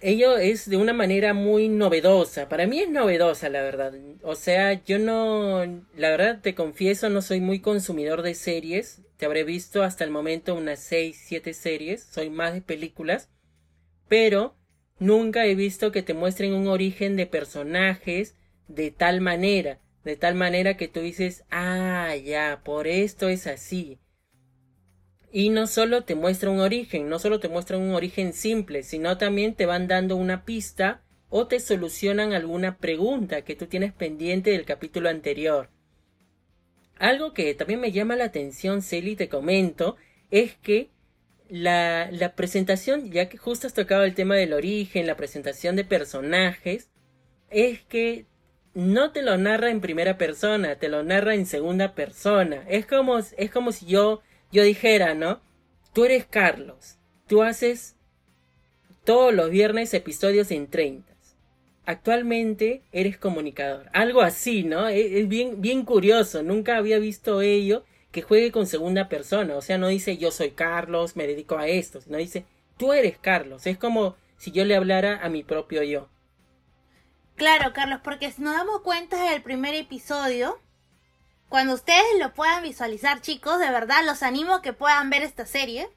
ello 0.02 0.38
es 0.38 0.68
de 0.70 0.76
una 0.76 0.92
manera 0.92 1.34
muy 1.34 1.68
novedosa. 1.68 2.48
Para 2.48 2.66
mí 2.66 2.80
es 2.80 2.88
novedosa, 2.88 3.48
la 3.48 3.62
verdad. 3.62 3.92
O 4.22 4.34
sea, 4.34 4.82
yo 4.84 4.98
no, 4.98 5.64
la 5.96 6.10
verdad 6.10 6.40
te 6.40 6.54
confieso, 6.54 7.10
no 7.10 7.22
soy 7.22 7.40
muy 7.40 7.60
consumidor 7.60 8.22
de 8.22 8.34
series. 8.34 9.02
Te 9.18 9.26
habré 9.26 9.44
visto 9.44 9.82
hasta 9.82 10.04
el 10.04 10.10
momento 10.10 10.54
unas 10.54 10.78
6, 10.80 11.20
7 11.26 11.52
series. 11.52 12.02
Soy 12.04 12.30
más 12.30 12.54
de 12.54 12.62
películas. 12.62 13.28
Pero 14.08 14.54
nunca 14.98 15.44
he 15.44 15.54
visto 15.54 15.92
que 15.92 16.02
te 16.02 16.14
muestren 16.14 16.54
un 16.54 16.68
origen 16.68 17.16
de 17.16 17.26
personajes 17.26 18.36
de 18.68 18.90
tal 18.90 19.20
manera. 19.20 19.80
De 20.04 20.16
tal 20.16 20.34
manera 20.34 20.76
que 20.76 20.88
tú 20.88 21.00
dices, 21.00 21.44
ah, 21.50 22.14
ya, 22.16 22.62
por 22.64 22.86
esto 22.86 23.28
es 23.28 23.46
así. 23.46 23.98
Y 25.32 25.50
no 25.50 25.66
solo 25.66 26.04
te 26.04 26.14
muestra 26.14 26.50
un 26.50 26.60
origen, 26.60 27.08
no 27.08 27.18
solo 27.18 27.38
te 27.38 27.48
muestra 27.48 27.78
un 27.78 27.92
origen 27.92 28.32
simple, 28.32 28.82
sino 28.82 29.18
también 29.18 29.54
te 29.54 29.66
van 29.66 29.86
dando 29.86 30.16
una 30.16 30.44
pista 30.44 31.02
o 31.28 31.46
te 31.46 31.60
solucionan 31.60 32.32
alguna 32.32 32.78
pregunta 32.78 33.42
que 33.42 33.54
tú 33.54 33.66
tienes 33.66 33.92
pendiente 33.92 34.50
del 34.50 34.64
capítulo 34.64 35.08
anterior. 35.08 35.70
Algo 36.98 37.32
que 37.32 37.54
también 37.54 37.80
me 37.80 37.92
llama 37.92 38.16
la 38.16 38.24
atención, 38.24 38.82
Celi, 38.82 39.16
te 39.16 39.28
comento, 39.28 39.96
es 40.30 40.56
que 40.56 40.90
la, 41.48 42.10
la 42.10 42.34
presentación, 42.34 43.10
ya 43.10 43.28
que 43.28 43.38
justo 43.38 43.66
has 43.66 43.74
tocado 43.74 44.04
el 44.04 44.14
tema 44.14 44.34
del 44.34 44.52
origen, 44.52 45.06
la 45.06 45.16
presentación 45.16 45.76
de 45.76 45.84
personajes, 45.84 46.90
es 47.48 47.80
que 47.82 48.26
no 48.74 49.12
te 49.12 49.22
lo 49.22 49.36
narra 49.36 49.70
en 49.70 49.80
primera 49.80 50.16
persona, 50.18 50.76
te 50.76 50.88
lo 50.88 51.02
narra 51.02 51.34
en 51.34 51.46
segunda 51.46 51.94
persona. 51.94 52.64
Es 52.68 52.86
como, 52.86 53.18
es 53.18 53.50
como 53.50 53.72
si 53.72 53.86
yo 53.86 54.22
yo 54.52 54.64
dijera, 54.64 55.14
¿no? 55.14 55.40
Tú 55.92 56.04
eres 56.04 56.26
Carlos, 56.26 56.98
tú 57.26 57.42
haces 57.42 57.96
todos 59.04 59.32
los 59.34 59.50
viernes 59.50 59.94
episodios 59.94 60.50
en 60.50 60.68
30. 60.68 61.10
Actualmente 61.86 62.82
eres 62.92 63.16
comunicador. 63.16 63.88
Algo 63.92 64.20
así, 64.20 64.62
¿no? 64.62 64.88
Es, 64.88 65.28
bien, 65.28 65.60
bien 65.60 65.84
curioso. 65.84 66.42
Nunca 66.42 66.76
había 66.76 66.98
visto 66.98 67.40
ello 67.42 67.84
que 68.12 68.22
juegue 68.22 68.52
con 68.52 68.66
segunda 68.66 69.08
persona. 69.08 69.56
O 69.56 69.62
sea, 69.62 69.78
no 69.78 69.88
dice 69.88 70.16
yo 70.16 70.30
soy 70.30 70.50
Carlos, 70.50 71.16
me 71.16 71.26
dedico 71.26 71.56
a 71.56 71.68
esto, 71.68 72.00
sino 72.00 72.18
dice 72.18 72.44
tú 72.76 72.92
eres 72.92 73.18
Carlos. 73.18 73.66
Es 73.66 73.78
como 73.78 74.16
si 74.36 74.52
yo 74.52 74.64
le 74.64 74.76
hablara 74.76 75.24
a 75.24 75.28
mi 75.28 75.42
propio 75.42 75.82
yo. 75.82 76.08
Claro, 77.40 77.72
Carlos, 77.72 78.00
porque 78.04 78.30
si 78.30 78.42
nos 78.42 78.54
damos 78.54 78.82
cuenta 78.82 79.30
del 79.30 79.40
primer 79.40 79.74
episodio, 79.74 80.60
cuando 81.48 81.72
ustedes 81.72 82.18
lo 82.18 82.34
puedan 82.34 82.62
visualizar, 82.62 83.22
chicos, 83.22 83.58
de 83.58 83.70
verdad 83.70 84.04
los 84.04 84.22
animo 84.22 84.56
a 84.56 84.60
que 84.60 84.74
puedan 84.74 85.08
ver 85.08 85.22
esta 85.22 85.46
serie. 85.46 85.88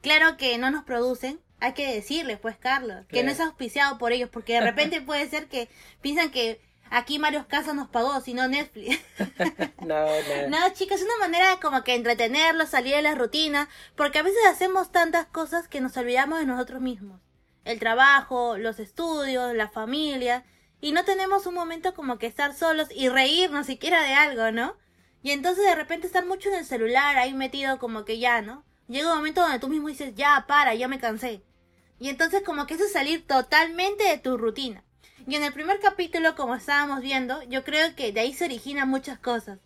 Claro 0.00 0.36
que 0.36 0.58
no 0.58 0.72
nos 0.72 0.82
producen, 0.82 1.38
hay 1.60 1.74
que 1.74 1.94
decirles, 1.94 2.40
pues, 2.40 2.56
Carlos, 2.56 3.06
que 3.06 3.22
no 3.22 3.30
es 3.30 3.38
auspiciado 3.38 3.98
por 3.98 4.10
ellos, 4.10 4.30
porque 4.32 4.54
de 4.54 4.62
repente 4.62 5.00
puede 5.06 5.30
ser 5.30 5.46
que 5.46 5.68
piensan 6.00 6.32
que 6.32 6.60
aquí 6.90 7.20
Mario 7.20 7.46
Casas 7.46 7.76
nos 7.76 7.88
pagó, 7.88 8.20
sino 8.20 8.48
Netflix. 8.48 8.98
no, 9.86 10.06
no. 10.06 10.48
No, 10.48 10.70
chicos, 10.74 10.96
es 10.96 11.04
una 11.04 11.18
manera 11.20 11.60
como 11.62 11.84
que 11.84 11.94
entretenerlos, 11.94 12.70
salir 12.70 12.96
de 12.96 13.02
la 13.02 13.14
rutina, 13.14 13.68
porque 13.94 14.18
a 14.18 14.24
veces 14.24 14.40
hacemos 14.48 14.90
tantas 14.90 15.26
cosas 15.26 15.68
que 15.68 15.80
nos 15.80 15.96
olvidamos 15.96 16.40
de 16.40 16.46
nosotros 16.46 16.80
mismos. 16.80 17.20
El 17.64 17.78
trabajo, 17.78 18.58
los 18.58 18.80
estudios, 18.80 19.54
la 19.54 19.68
familia, 19.68 20.44
y 20.80 20.92
no 20.92 21.04
tenemos 21.04 21.46
un 21.46 21.54
momento 21.54 21.94
como 21.94 22.18
que 22.18 22.26
estar 22.26 22.54
solos 22.54 22.88
y 22.94 23.08
reírnos 23.08 23.66
siquiera 23.66 24.02
de 24.02 24.14
algo, 24.14 24.50
¿no? 24.50 24.76
Y 25.22 25.32
entonces 25.32 25.64
de 25.64 25.74
repente 25.74 26.06
estar 26.06 26.24
mucho 26.24 26.48
en 26.48 26.56
el 26.56 26.64
celular 26.64 27.16
ahí 27.18 27.34
metido 27.34 27.78
como 27.78 28.04
que 28.04 28.18
ya, 28.18 28.40
¿no? 28.40 28.64
Llega 28.88 29.10
un 29.10 29.18
momento 29.18 29.42
donde 29.42 29.58
tú 29.58 29.68
mismo 29.68 29.88
dices, 29.88 30.14
ya, 30.14 30.44
para, 30.48 30.74
ya 30.74 30.88
me 30.88 30.98
cansé. 30.98 31.42
Y 31.98 32.08
entonces 32.08 32.42
como 32.42 32.66
que 32.66 32.74
eso 32.74 32.84
es 32.84 32.92
salir 32.92 33.26
totalmente 33.26 34.04
de 34.04 34.18
tu 34.18 34.38
rutina. 34.38 34.82
Y 35.26 35.36
en 35.36 35.44
el 35.44 35.52
primer 35.52 35.78
capítulo, 35.80 36.34
como 36.34 36.54
estábamos 36.54 37.02
viendo, 37.02 37.42
yo 37.44 37.62
creo 37.62 37.94
que 37.94 38.12
de 38.12 38.20
ahí 38.20 38.32
se 38.32 38.46
originan 38.46 38.88
muchas 38.88 39.18
cosas. 39.18 39.58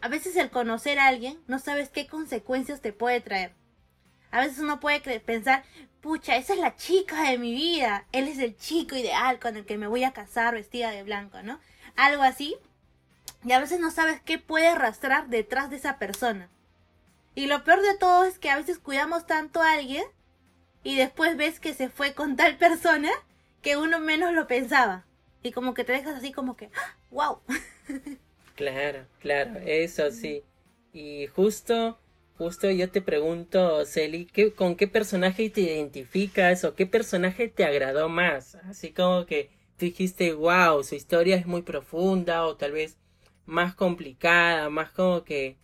A 0.00 0.08
veces 0.08 0.36
el 0.36 0.50
conocer 0.50 0.98
a 0.98 1.08
alguien 1.08 1.40
no 1.48 1.58
sabes 1.58 1.88
qué 1.88 2.06
consecuencias 2.06 2.80
te 2.80 2.92
puede 2.92 3.20
traer. 3.20 3.52
A 4.30 4.40
veces 4.40 4.60
uno 4.60 4.80
puede 4.80 5.00
pensar, 5.20 5.64
pucha, 6.02 6.36
esa 6.36 6.52
es 6.52 6.58
la 6.58 6.76
chica 6.76 7.30
de 7.30 7.38
mi 7.38 7.54
vida, 7.54 8.06
él 8.12 8.28
es 8.28 8.38
el 8.38 8.56
chico 8.56 8.96
ideal 8.96 9.38
con 9.38 9.56
el 9.56 9.64
que 9.64 9.78
me 9.78 9.86
voy 9.86 10.04
a 10.04 10.12
casar 10.12 10.54
vestida 10.54 10.90
de 10.90 11.04
blanco, 11.04 11.42
¿no? 11.42 11.58
Algo 11.96 12.22
así, 12.22 12.56
y 13.44 13.52
a 13.52 13.60
veces 13.60 13.80
no 13.80 13.90
sabes 13.90 14.20
qué 14.20 14.38
puede 14.38 14.68
arrastrar 14.68 15.28
detrás 15.28 15.70
de 15.70 15.76
esa 15.76 15.98
persona. 15.98 16.50
Y 17.34 17.46
lo 17.46 17.64
peor 17.64 17.80
de 17.80 17.96
todo 17.96 18.24
es 18.24 18.38
que 18.38 18.50
a 18.50 18.56
veces 18.56 18.78
cuidamos 18.78 19.26
tanto 19.26 19.62
a 19.62 19.72
alguien 19.72 20.04
y 20.84 20.96
después 20.96 21.36
ves 21.36 21.60
que 21.60 21.72
se 21.72 21.88
fue 21.88 22.14
con 22.14 22.36
tal 22.36 22.58
persona 22.58 23.10
que 23.62 23.76
uno 23.76 24.00
menos 24.00 24.32
lo 24.32 24.46
pensaba. 24.46 25.04
Y 25.42 25.52
como 25.52 25.74
que 25.74 25.84
te 25.84 25.92
dejas 25.92 26.16
así 26.16 26.32
como 26.32 26.56
que, 26.56 26.70
¡wow! 27.10 27.40
Claro, 28.54 29.06
claro, 29.18 29.58
eso 29.64 30.10
sí. 30.10 30.44
Y 30.92 31.26
justo, 31.28 31.98
justo 32.36 32.70
yo 32.70 32.90
te 32.90 33.02
pregunto, 33.02 33.84
Celi, 33.86 34.26
¿qué, 34.26 34.52
¿con 34.52 34.76
qué 34.76 34.88
personaje 34.88 35.50
te 35.50 35.62
identificas 35.62 36.64
o 36.64 36.74
qué 36.74 36.86
personaje 36.86 37.48
te 37.48 37.64
agradó 37.64 38.08
más? 38.08 38.56
Así 38.68 38.92
como 38.92 39.26
que 39.26 39.50
tú 39.76 39.86
dijiste, 39.86 40.32
wow, 40.32 40.82
su 40.82 40.94
historia 40.94 41.36
es 41.36 41.46
muy 41.46 41.62
profunda 41.62 42.46
o 42.46 42.56
tal 42.56 42.72
vez 42.72 42.98
más 43.46 43.74
complicada, 43.74 44.70
más 44.70 44.90
como 44.90 45.24
que, 45.24 45.56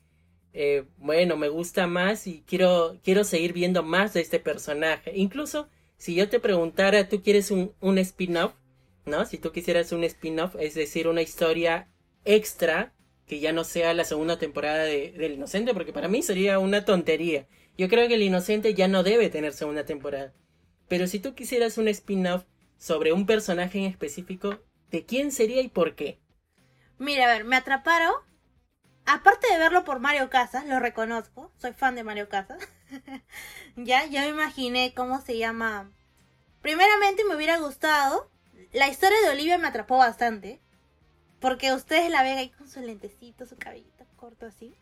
eh, 0.52 0.84
bueno, 0.98 1.36
me 1.36 1.48
gusta 1.48 1.86
más 1.86 2.26
y 2.26 2.42
quiero, 2.46 2.98
quiero 3.02 3.24
seguir 3.24 3.52
viendo 3.52 3.82
más 3.82 4.14
de 4.14 4.20
este 4.20 4.40
personaje. 4.40 5.12
Incluso 5.16 5.68
si 5.96 6.14
yo 6.14 6.28
te 6.28 6.40
preguntara, 6.40 7.08
¿tú 7.08 7.22
quieres 7.22 7.50
un, 7.50 7.72
un 7.80 7.98
spin-off? 7.98 8.54
¿No? 9.04 9.24
Si 9.24 9.38
tú 9.38 9.52
quisieras 9.52 9.92
un 9.92 10.04
spin-off, 10.04 10.54
es 10.58 10.74
decir, 10.74 11.08
una 11.08 11.22
historia 11.22 11.88
extra 12.24 12.92
que 13.28 13.40
ya 13.40 13.52
no 13.52 13.62
sea 13.62 13.94
la 13.94 14.04
segunda 14.04 14.38
temporada 14.38 14.84
de, 14.84 15.12
del 15.12 15.34
Inocente, 15.34 15.74
porque 15.74 15.92
para 15.92 16.08
mí 16.08 16.22
sería 16.22 16.58
una 16.58 16.84
tontería. 16.84 17.46
Yo 17.76 17.88
creo 17.88 18.08
que 18.08 18.14
el 18.14 18.22
Inocente 18.22 18.74
ya 18.74 18.88
no 18.88 19.02
debe 19.02 19.28
tener 19.28 19.52
segunda 19.52 19.84
temporada. 19.84 20.32
Pero 20.88 21.06
si 21.06 21.20
tú 21.20 21.34
quisieras 21.34 21.76
un 21.78 21.88
spin-off 21.88 22.44
sobre 22.78 23.12
un 23.12 23.26
personaje 23.26 23.78
en 23.78 23.84
específico, 23.84 24.58
¿de 24.90 25.04
quién 25.04 25.30
sería 25.30 25.60
y 25.60 25.68
por 25.68 25.94
qué? 25.94 26.18
Mira, 26.98 27.24
a 27.24 27.32
ver, 27.32 27.44
me 27.44 27.56
atraparon. 27.56 28.14
Aparte 29.04 29.46
de 29.50 29.58
verlo 29.58 29.84
por 29.84 30.00
Mario 30.00 30.28
Casas, 30.30 30.66
lo 30.66 30.80
reconozco, 30.80 31.52
soy 31.58 31.72
fan 31.72 31.94
de 31.94 32.04
Mario 32.04 32.28
Casas. 32.28 32.66
ya, 33.76 34.06
ya 34.06 34.22
me 34.22 34.28
imaginé 34.28 34.92
cómo 34.94 35.20
se 35.20 35.38
llama. 35.38 35.92
Primeramente 36.62 37.24
me 37.24 37.36
hubiera 37.36 37.58
gustado. 37.58 38.30
La 38.72 38.88
historia 38.88 39.18
de 39.20 39.30
Olivia 39.30 39.58
me 39.58 39.68
atrapó 39.68 39.98
bastante. 39.98 40.60
Porque 41.40 41.72
ustedes 41.72 42.10
la 42.10 42.22
ven 42.22 42.38
ahí 42.38 42.50
con 42.50 42.68
su 42.68 42.80
lentecito, 42.80 43.46
su 43.46 43.56
cabellito 43.56 43.98
corto 44.18 44.46
así. 44.46 44.74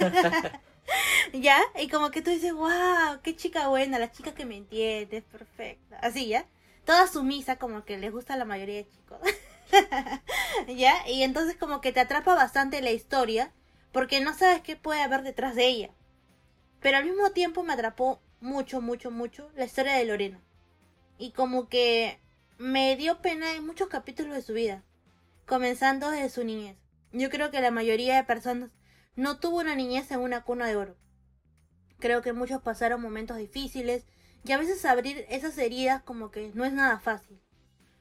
¿Ya? 1.32 1.60
Y 1.80 1.88
como 1.88 2.10
que 2.10 2.22
tú 2.22 2.30
dices, 2.30 2.52
wow, 2.52 3.20
qué 3.22 3.36
chica 3.36 3.68
buena, 3.68 3.98
la 3.98 4.10
chica 4.10 4.34
que 4.34 4.44
me 4.44 4.56
entiende, 4.56 5.18
es 5.18 5.24
perfecta. 5.24 5.98
Así, 5.98 6.26
¿ya? 6.26 6.46
Toda 6.84 7.06
sumisa, 7.06 7.56
como 7.56 7.84
que 7.84 7.98
les 7.98 8.10
gusta 8.10 8.34
a 8.34 8.36
la 8.36 8.44
mayoría 8.44 8.76
de 8.76 8.88
chicos. 8.88 9.20
¿Ya? 10.66 11.06
Y 11.06 11.22
entonces 11.22 11.56
como 11.56 11.80
que 11.80 11.92
te 11.92 12.00
atrapa 12.00 12.34
bastante 12.34 12.82
la 12.82 12.90
historia 12.90 13.52
porque 13.92 14.20
no 14.20 14.34
sabes 14.34 14.62
qué 14.62 14.74
puede 14.76 15.02
haber 15.02 15.22
detrás 15.22 15.54
de 15.54 15.68
ella. 15.68 15.90
Pero 16.80 16.96
al 16.96 17.04
mismo 17.04 17.30
tiempo 17.30 17.62
me 17.62 17.74
atrapó 17.74 18.20
mucho, 18.40 18.80
mucho, 18.80 19.10
mucho 19.10 19.50
la 19.54 19.66
historia 19.66 19.94
de 19.94 20.06
Lorena. 20.06 20.40
Y 21.18 21.32
como 21.32 21.68
que 21.68 22.18
me 22.56 22.96
dio 22.96 23.20
pena 23.20 23.52
en 23.52 23.66
muchos 23.66 23.88
capítulos 23.88 24.34
de 24.34 24.42
su 24.42 24.54
vida, 24.54 24.82
comenzando 25.50 26.12
desde 26.12 26.30
su 26.30 26.44
niñez. 26.44 26.76
Yo 27.10 27.28
creo 27.28 27.50
que 27.50 27.60
la 27.60 27.72
mayoría 27.72 28.14
de 28.14 28.22
personas 28.22 28.70
no 29.16 29.40
tuvo 29.40 29.58
una 29.58 29.74
niñez 29.74 30.08
en 30.12 30.20
una 30.20 30.44
cuna 30.44 30.68
de 30.68 30.76
oro. 30.76 30.96
Creo 31.98 32.22
que 32.22 32.32
muchos 32.32 32.62
pasaron 32.62 33.02
momentos 33.02 33.36
difíciles 33.36 34.06
y 34.44 34.52
a 34.52 34.58
veces 34.58 34.84
abrir 34.84 35.26
esas 35.28 35.58
heridas 35.58 36.04
como 36.04 36.30
que 36.30 36.52
no 36.54 36.64
es 36.64 36.72
nada 36.72 37.00
fácil. 37.00 37.42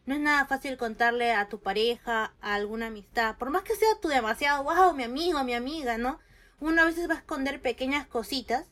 No 0.05 0.13
es 0.13 0.21
nada 0.21 0.45
fácil 0.45 0.77
contarle 0.77 1.33
a 1.33 1.49
tu 1.49 1.59
pareja, 1.59 2.35
a 2.39 2.53
alguna 2.53 2.85
amistad, 2.85 3.35
por 3.39 3.49
más 3.49 3.63
que 3.63 3.75
sea 3.75 3.99
tu 3.99 4.09
demasiado, 4.09 4.63
wow, 4.63 4.93
mi 4.93 5.03
amigo, 5.03 5.43
mi 5.43 5.55
amiga, 5.55 5.97
¿no? 5.97 6.19
Uno 6.59 6.83
a 6.83 6.85
veces 6.85 7.09
va 7.09 7.15
a 7.15 7.17
esconder 7.17 7.63
pequeñas 7.63 8.05
cositas, 8.05 8.67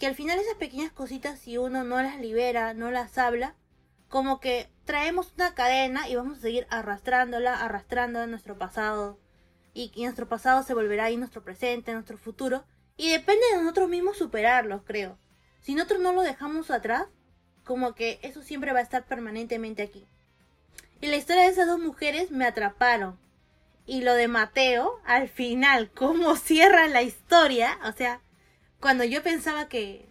que 0.00 0.08
al 0.08 0.16
final 0.16 0.40
esas 0.40 0.56
pequeñas 0.56 0.90
cositas, 0.90 1.38
si 1.38 1.58
uno 1.58 1.84
no 1.84 2.02
las 2.02 2.18
libera, 2.18 2.74
no 2.74 2.90
las 2.90 3.18
habla, 3.18 3.54
como 4.10 4.40
que 4.40 4.68
traemos 4.84 5.32
una 5.36 5.54
cadena 5.54 6.08
y 6.08 6.16
vamos 6.16 6.38
a 6.38 6.40
seguir 6.42 6.66
arrastrándola, 6.68 7.54
arrastrando 7.54 8.26
nuestro 8.26 8.58
pasado. 8.58 9.18
Y, 9.72 9.92
y 9.94 10.02
nuestro 10.02 10.28
pasado 10.28 10.64
se 10.64 10.74
volverá 10.74 11.04
ahí 11.04 11.16
nuestro 11.16 11.42
presente, 11.42 11.94
nuestro 11.94 12.18
futuro. 12.18 12.64
Y 12.96 13.10
depende 13.10 13.40
de 13.52 13.62
nosotros 13.62 13.88
mismos 13.88 14.18
superarlos, 14.18 14.82
creo. 14.84 15.16
Si 15.60 15.74
nosotros 15.74 16.00
no 16.00 16.12
lo 16.12 16.22
dejamos 16.22 16.70
atrás, 16.70 17.06
como 17.64 17.94
que 17.94 18.18
eso 18.22 18.42
siempre 18.42 18.72
va 18.72 18.80
a 18.80 18.82
estar 18.82 19.06
permanentemente 19.06 19.82
aquí. 19.82 20.06
Y 21.00 21.06
la 21.06 21.16
historia 21.16 21.44
de 21.44 21.50
esas 21.50 21.68
dos 21.68 21.78
mujeres 21.78 22.32
me 22.32 22.44
atraparon. 22.44 23.16
Y 23.86 24.02
lo 24.02 24.14
de 24.14 24.26
Mateo, 24.26 25.00
al 25.04 25.28
final, 25.28 25.90
cómo 25.94 26.34
cierra 26.34 26.88
la 26.88 27.02
historia, 27.02 27.78
o 27.84 27.92
sea, 27.92 28.20
cuando 28.80 29.04
yo 29.04 29.22
pensaba 29.22 29.68
que 29.68 30.08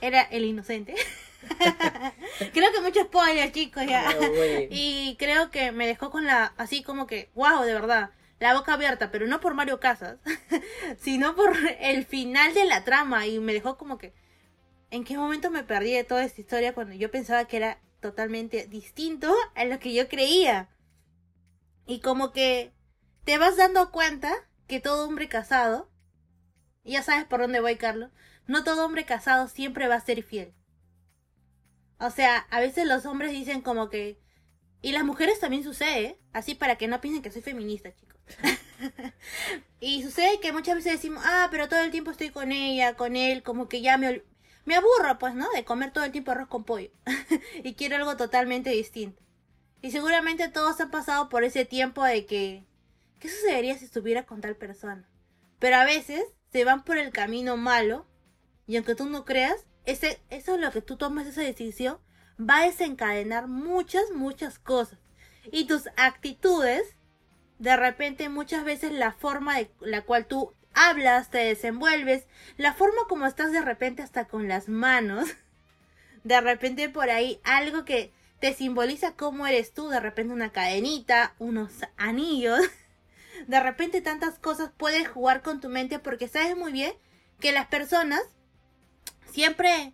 era 0.00 0.22
el 0.22 0.44
inocente. 0.44 0.96
creo 2.52 2.72
que 2.72 2.80
mucho 2.80 3.02
spoiler, 3.02 3.52
chicos, 3.52 3.84
ya. 3.86 4.08
Ah, 4.08 4.14
bueno. 4.16 4.66
Y 4.70 5.16
creo 5.18 5.50
que 5.50 5.72
me 5.72 5.86
dejó 5.86 6.10
con 6.10 6.26
la, 6.26 6.54
así 6.56 6.82
como 6.82 7.06
que, 7.06 7.30
wow, 7.34 7.62
de 7.62 7.74
verdad, 7.74 8.10
la 8.38 8.54
boca 8.54 8.74
abierta, 8.74 9.10
pero 9.10 9.26
no 9.26 9.40
por 9.40 9.54
Mario 9.54 9.80
Casas, 9.80 10.18
sino 10.98 11.34
por 11.34 11.56
el 11.80 12.04
final 12.04 12.54
de 12.54 12.64
la 12.64 12.84
trama. 12.84 13.26
Y 13.26 13.38
me 13.38 13.52
dejó 13.52 13.76
como 13.76 13.98
que, 13.98 14.12
¿en 14.90 15.04
qué 15.04 15.16
momento 15.16 15.50
me 15.50 15.64
perdí 15.64 15.92
de 15.92 16.04
toda 16.04 16.24
esta 16.24 16.40
historia 16.40 16.74
cuando 16.74 16.94
yo 16.94 17.10
pensaba 17.10 17.46
que 17.46 17.56
era 17.56 17.78
totalmente 18.00 18.66
distinto 18.66 19.34
a 19.54 19.64
lo 19.64 19.78
que 19.78 19.94
yo 19.94 20.08
creía? 20.08 20.68
Y 21.86 22.00
como 22.00 22.32
que 22.32 22.72
te 23.24 23.38
vas 23.38 23.56
dando 23.56 23.90
cuenta 23.90 24.32
que 24.66 24.80
todo 24.80 25.06
hombre 25.06 25.28
casado, 25.28 25.88
ya 26.84 27.02
sabes 27.02 27.24
por 27.24 27.40
dónde 27.40 27.60
voy, 27.60 27.76
Carlos, 27.76 28.10
no 28.46 28.64
todo 28.64 28.84
hombre 28.84 29.04
casado 29.04 29.48
siempre 29.48 29.88
va 29.88 29.96
a 29.96 30.00
ser 30.00 30.22
fiel. 30.22 30.52
O 31.98 32.10
sea, 32.10 32.46
a 32.50 32.60
veces 32.60 32.86
los 32.86 33.06
hombres 33.06 33.32
dicen 33.32 33.62
como 33.62 33.88
que... 33.88 34.18
Y 34.82 34.92
las 34.92 35.04
mujeres 35.04 35.40
también 35.40 35.64
sucede, 35.64 36.18
así 36.32 36.54
para 36.54 36.76
que 36.76 36.86
no 36.86 37.00
piensen 37.00 37.22
que 37.22 37.30
soy 37.30 37.42
feminista, 37.42 37.94
chicos. 37.94 38.20
y 39.80 40.02
sucede 40.02 40.38
que 40.40 40.52
muchas 40.52 40.76
veces 40.76 40.92
decimos, 40.92 41.22
ah, 41.26 41.48
pero 41.50 41.68
todo 41.68 41.80
el 41.80 41.90
tiempo 41.90 42.10
estoy 42.10 42.30
con 42.30 42.52
ella, 42.52 42.94
con 42.94 43.16
él, 43.16 43.42
como 43.42 43.68
que 43.68 43.80
ya 43.80 43.96
me, 43.96 44.22
me 44.64 44.76
aburro, 44.76 45.18
pues, 45.18 45.34
¿no? 45.34 45.50
De 45.50 45.64
comer 45.64 45.92
todo 45.92 46.04
el 46.04 46.12
tiempo 46.12 46.30
arroz 46.30 46.48
con 46.48 46.64
pollo. 46.64 46.90
y 47.64 47.74
quiero 47.74 47.96
algo 47.96 48.16
totalmente 48.16 48.70
distinto. 48.70 49.22
Y 49.82 49.90
seguramente 49.90 50.48
todos 50.48 50.80
han 50.80 50.90
pasado 50.90 51.28
por 51.28 51.44
ese 51.44 51.64
tiempo 51.64 52.04
de 52.04 52.26
que, 52.26 52.64
¿qué 53.18 53.28
sucedería 53.28 53.78
si 53.78 53.86
estuviera 53.86 54.26
con 54.26 54.40
tal 54.40 54.56
persona? 54.56 55.08
Pero 55.58 55.76
a 55.76 55.84
veces 55.84 56.24
se 56.52 56.64
van 56.64 56.84
por 56.84 56.98
el 56.98 57.12
camino 57.12 57.56
malo 57.56 58.06
y 58.66 58.76
aunque 58.76 58.94
tú 58.94 59.06
no 59.06 59.24
creas, 59.24 59.64
ese, 59.86 60.20
eso 60.30 60.54
es 60.56 60.60
lo 60.60 60.70
que 60.70 60.82
tú 60.82 60.96
tomas 60.96 61.26
esa 61.26 61.42
decisión 61.42 61.98
va 62.38 62.58
a 62.58 62.66
desencadenar 62.66 63.48
muchas, 63.48 64.10
muchas 64.14 64.58
cosas. 64.58 64.98
Y 65.50 65.66
tus 65.66 65.88
actitudes, 65.96 66.96
de 67.58 67.76
repente 67.76 68.28
muchas 68.28 68.64
veces 68.64 68.92
la 68.92 69.12
forma 69.12 69.56
de 69.56 69.70
la 69.80 70.02
cual 70.02 70.26
tú 70.26 70.52
hablas, 70.74 71.30
te 71.30 71.38
desenvuelves, 71.38 72.26
la 72.56 72.74
forma 72.74 73.02
como 73.08 73.26
estás 73.26 73.52
de 73.52 73.62
repente 73.62 74.02
hasta 74.02 74.26
con 74.26 74.48
las 74.48 74.68
manos, 74.68 75.28
de 76.24 76.40
repente 76.40 76.88
por 76.88 77.08
ahí 77.10 77.40
algo 77.44 77.84
que 77.84 78.12
te 78.40 78.52
simboliza 78.52 79.14
cómo 79.14 79.46
eres 79.46 79.72
tú, 79.72 79.88
de 79.88 80.00
repente 80.00 80.34
una 80.34 80.52
cadenita, 80.52 81.34
unos 81.38 81.72
anillos, 81.96 82.60
de 83.46 83.60
repente 83.60 84.02
tantas 84.02 84.38
cosas 84.38 84.70
puedes 84.76 85.08
jugar 85.08 85.42
con 85.42 85.60
tu 85.60 85.70
mente 85.70 85.98
porque 85.98 86.28
sabes 86.28 86.56
muy 86.56 86.72
bien 86.72 86.92
que 87.40 87.52
las 87.52 87.66
personas 87.66 88.20
siempre 89.30 89.92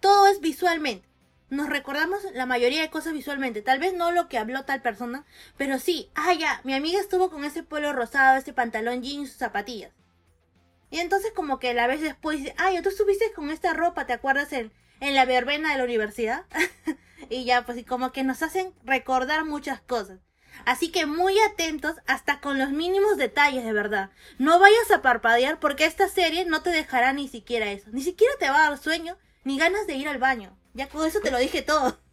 todo 0.00 0.26
es 0.26 0.40
visualmente. 0.40 1.08
Nos 1.48 1.68
recordamos 1.68 2.22
la 2.32 2.46
mayoría 2.46 2.80
de 2.80 2.90
cosas 2.90 3.12
visualmente. 3.12 3.60
Tal 3.60 3.78
vez 3.78 3.92
no 3.92 4.10
lo 4.10 4.28
que 4.28 4.38
habló 4.38 4.64
tal 4.64 4.80
persona, 4.80 5.26
pero 5.58 5.78
sí, 5.78 6.10
ah, 6.14 6.32
ya, 6.32 6.60
mi 6.64 6.72
amiga 6.74 6.98
estuvo 6.98 7.30
con 7.30 7.44
ese 7.44 7.62
polo 7.62 7.92
rosado, 7.92 8.38
ese 8.38 8.54
pantalón 8.54 9.02
jeans, 9.02 9.28
sus 9.28 9.38
zapatillas. 9.38 9.92
Y 10.90 11.00
entonces 11.00 11.32
como 11.34 11.58
que 11.58 11.74
la 11.74 11.86
vez 11.86 12.00
después 12.00 12.38
dice, 12.38 12.54
ya 12.56 12.82
tú 12.82 12.88
estuviste 12.88 13.32
con 13.32 13.50
esta 13.50 13.74
ropa, 13.74 14.06
¿te 14.06 14.12
acuerdas 14.12 14.52
en, 14.52 14.72
en 15.00 15.14
la 15.14 15.24
verbena 15.24 15.72
de 15.72 15.78
la 15.78 15.84
universidad? 15.84 16.44
y 17.30 17.44
ya, 17.44 17.64
pues 17.64 17.78
y 17.78 17.84
como 17.84 18.12
que 18.12 18.24
nos 18.24 18.42
hacen 18.42 18.72
recordar 18.84 19.44
muchas 19.44 19.80
cosas. 19.80 20.20
Así 20.64 20.90
que 20.90 21.06
muy 21.06 21.38
atentos 21.40 21.96
hasta 22.06 22.40
con 22.40 22.58
los 22.58 22.70
mínimos 22.70 23.16
detalles 23.16 23.64
de 23.64 23.72
verdad. 23.72 24.10
No 24.38 24.58
vayas 24.58 24.90
a 24.90 25.02
parpadear 25.02 25.58
porque 25.60 25.84
esta 25.86 26.08
serie 26.08 26.44
no 26.44 26.62
te 26.62 26.70
dejará 26.70 27.12
ni 27.12 27.28
siquiera 27.28 27.70
eso. 27.70 27.88
Ni 27.92 28.02
siquiera 28.02 28.32
te 28.38 28.48
va 28.48 28.66
a 28.66 28.70
dar 28.70 28.78
sueño 28.78 29.16
ni 29.44 29.58
ganas 29.58 29.86
de 29.86 29.94
ir 29.94 30.08
al 30.08 30.18
baño. 30.18 30.56
Ya 30.74 30.88
con 30.88 31.06
eso 31.06 31.20
te 31.20 31.30
lo 31.30 31.38
dije 31.38 31.62
todo. 31.62 31.98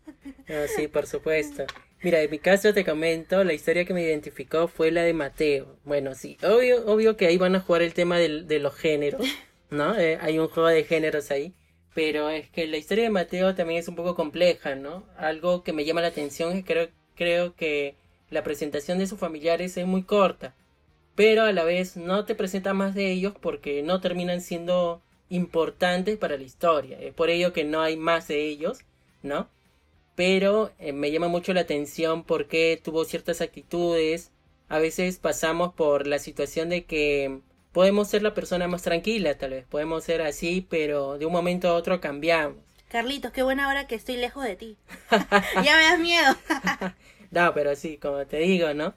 Ah, 0.49 0.65
sí, 0.75 0.87
por 0.87 1.05
supuesto. 1.05 1.65
Mira, 2.01 2.19
en 2.21 2.31
mi 2.31 2.39
caso 2.39 2.73
te 2.73 2.83
comento, 2.83 3.43
la 3.43 3.53
historia 3.53 3.85
que 3.85 3.93
me 3.93 4.01
identificó 4.01 4.67
fue 4.67 4.89
la 4.89 5.03
de 5.03 5.13
Mateo. 5.13 5.77
Bueno, 5.83 6.15
sí, 6.15 6.35
obvio, 6.41 6.83
obvio 6.87 7.15
que 7.15 7.27
ahí 7.27 7.37
van 7.37 7.55
a 7.55 7.59
jugar 7.59 7.83
el 7.83 7.93
tema 7.93 8.17
del- 8.17 8.47
de 8.47 8.57
los 8.57 8.73
géneros, 8.75 9.21
¿no? 9.69 9.95
Eh, 9.95 10.17
hay 10.19 10.39
un 10.39 10.47
juego 10.47 10.67
de 10.69 10.83
géneros 10.83 11.29
ahí. 11.29 11.53
Pero 11.93 12.29
es 12.31 12.49
que 12.49 12.65
la 12.65 12.77
historia 12.77 13.03
de 13.03 13.09
Mateo 13.11 13.53
también 13.53 13.79
es 13.79 13.87
un 13.87 13.95
poco 13.95 14.15
compleja, 14.15 14.73
¿no? 14.73 15.05
Algo 15.17 15.63
que 15.63 15.73
me 15.73 15.85
llama 15.85 16.01
la 16.01 16.07
atención 16.07 16.53
es 16.57 16.63
que 16.65 16.73
creo, 16.73 16.89
creo 17.15 17.55
que 17.55 17.95
la 18.29 18.43
presentación 18.43 18.99
de 18.99 19.07
sus 19.07 19.19
familiares 19.19 19.77
es 19.77 19.85
muy 19.85 20.03
corta. 20.03 20.55
Pero 21.15 21.43
a 21.43 21.51
la 21.51 21.63
vez 21.63 21.97
no 21.97 22.25
te 22.25 22.35
presenta 22.35 22.73
más 22.73 22.95
de 22.95 23.11
ellos 23.11 23.33
porque 23.39 23.83
no 23.83 23.99
terminan 24.01 24.41
siendo 24.41 25.01
importantes 25.29 26.17
para 26.17 26.37
la 26.37 26.43
historia. 26.43 26.99
Es 26.99 27.13
por 27.13 27.29
ello 27.29 27.53
que 27.53 27.63
no 27.65 27.81
hay 27.81 27.97
más 27.97 28.27
de 28.27 28.47
ellos, 28.47 28.79
¿no? 29.21 29.49
pero 30.19 30.73
eh, 30.79 30.91
me 30.91 31.11
llama 31.11 31.29
mucho 31.29 31.53
la 31.53 31.61
atención 31.61 32.25
porque 32.25 32.77
tuvo 32.83 33.05
ciertas 33.05 33.39
actitudes. 33.39 34.33
A 34.67 34.77
veces 34.77 35.17
pasamos 35.17 35.73
por 35.73 36.07
la 36.07 36.19
situación 36.19 36.67
de 36.67 36.83
que 36.83 37.39
podemos 37.71 38.09
ser 38.09 38.21
la 38.21 38.33
persona 38.33 38.67
más 38.67 38.81
tranquila, 38.81 39.37
tal 39.37 39.51
vez 39.51 39.65
podemos 39.65 40.03
ser 40.03 40.21
así, 40.21 40.67
pero 40.69 41.17
de 41.17 41.25
un 41.25 41.31
momento 41.31 41.69
a 41.69 41.73
otro 41.73 42.01
cambiamos. 42.01 42.57
Carlitos, 42.89 43.31
qué 43.31 43.43
buena 43.43 43.69
hora 43.69 43.87
que 43.87 43.95
estoy 43.95 44.17
lejos 44.17 44.43
de 44.43 44.57
ti. 44.57 44.77
ya 45.63 45.77
me 45.77 45.83
das 45.83 45.99
miedo. 45.99 46.35
No, 47.31 47.53
pero 47.53 47.75
sí, 47.75 47.97
como 47.97 48.25
te 48.25 48.37
digo, 48.39 48.73
¿no? 48.73 48.95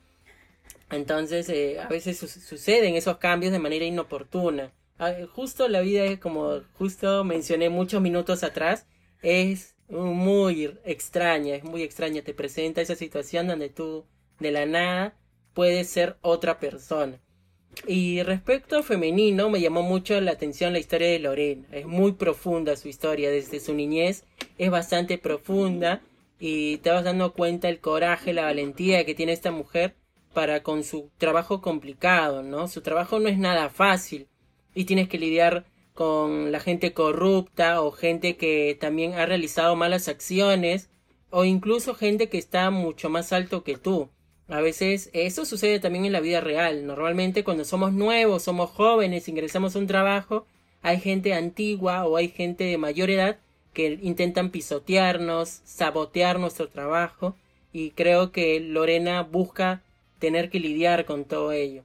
Entonces, 0.90 1.48
eh, 1.50 1.80
a 1.80 1.88
veces 1.88 2.18
su- 2.18 2.28
suceden 2.28 2.96
esos 2.96 3.18
cambios 3.18 3.52
de 3.52 3.58
manera 3.58 3.84
inoportuna. 3.84 4.72
Ah, 4.98 5.14
justo 5.34 5.68
la 5.68 5.80
vida 5.80 6.04
es 6.04 6.18
como 6.20 6.60
justo 6.74 7.24
mencioné 7.24 7.70
muchos 7.70 8.02
minutos 8.02 8.44
atrás, 8.44 8.86
es 9.22 9.76
muy 9.88 10.78
extraña, 10.84 11.56
es 11.56 11.64
muy 11.64 11.82
extraña. 11.82 12.22
Te 12.22 12.34
presenta 12.34 12.80
esa 12.82 12.96
situación 12.96 13.48
donde 13.48 13.68
tú 13.70 14.06
de 14.40 14.52
la 14.52 14.66
nada 14.66 15.16
puedes 15.54 15.88
ser 15.90 16.16
otra 16.22 16.58
persona. 16.60 17.20
Y 17.86 18.22
respecto 18.22 18.78
a 18.78 18.82
femenino, 18.82 19.48
me 19.50 19.60
llamó 19.60 19.82
mucho 19.82 20.20
la 20.20 20.32
atención 20.32 20.72
la 20.72 20.78
historia 20.78 21.08
de 21.08 21.18
Lorena. 21.20 21.66
Es 21.72 21.86
muy 21.86 22.12
profunda 22.12 22.76
su 22.76 22.88
historia, 22.88 23.30
desde 23.30 23.60
su 23.60 23.74
niñez 23.74 24.24
es 24.58 24.70
bastante 24.70 25.18
profunda 25.18 26.02
y 26.44 26.78
te 26.78 26.90
vas 26.90 27.04
dando 27.04 27.34
cuenta 27.34 27.68
el 27.68 27.78
coraje, 27.78 28.32
la 28.32 28.42
valentía 28.42 29.06
que 29.06 29.14
tiene 29.14 29.30
esta 29.30 29.52
mujer 29.52 29.94
para 30.34 30.64
con 30.64 30.82
su 30.82 31.08
trabajo 31.16 31.60
complicado, 31.60 32.42
¿no? 32.42 32.66
Su 32.66 32.80
trabajo 32.80 33.20
no 33.20 33.28
es 33.28 33.38
nada 33.38 33.70
fácil 33.70 34.26
y 34.74 34.84
tienes 34.84 35.08
que 35.08 35.20
lidiar 35.20 35.66
con 35.94 36.50
la 36.50 36.58
gente 36.58 36.92
corrupta 36.92 37.80
o 37.80 37.92
gente 37.92 38.36
que 38.36 38.76
también 38.80 39.14
ha 39.14 39.24
realizado 39.24 39.76
malas 39.76 40.08
acciones 40.08 40.90
o 41.30 41.44
incluso 41.44 41.94
gente 41.94 42.28
que 42.28 42.38
está 42.38 42.72
mucho 42.72 43.08
más 43.08 43.32
alto 43.32 43.62
que 43.62 43.76
tú. 43.76 44.10
A 44.48 44.60
veces 44.60 45.10
eso 45.12 45.44
sucede 45.44 45.78
también 45.78 46.06
en 46.06 46.12
la 46.12 46.18
vida 46.18 46.40
real. 46.40 46.88
Normalmente 46.88 47.44
cuando 47.44 47.64
somos 47.64 47.92
nuevos, 47.92 48.42
somos 48.42 48.68
jóvenes, 48.70 49.28
ingresamos 49.28 49.76
a 49.76 49.78
un 49.78 49.86
trabajo, 49.86 50.44
hay 50.80 50.98
gente 50.98 51.34
antigua 51.34 52.04
o 52.04 52.16
hay 52.16 52.26
gente 52.26 52.64
de 52.64 52.78
mayor 52.78 53.10
edad 53.10 53.38
que 53.72 53.98
intentan 54.02 54.50
pisotearnos, 54.50 55.60
sabotear 55.64 56.38
nuestro 56.38 56.68
trabajo 56.68 57.36
y 57.72 57.90
creo 57.90 58.32
que 58.32 58.60
Lorena 58.60 59.22
busca 59.22 59.82
tener 60.18 60.50
que 60.50 60.60
lidiar 60.60 61.04
con 61.04 61.24
todo 61.24 61.52
ello. 61.52 61.82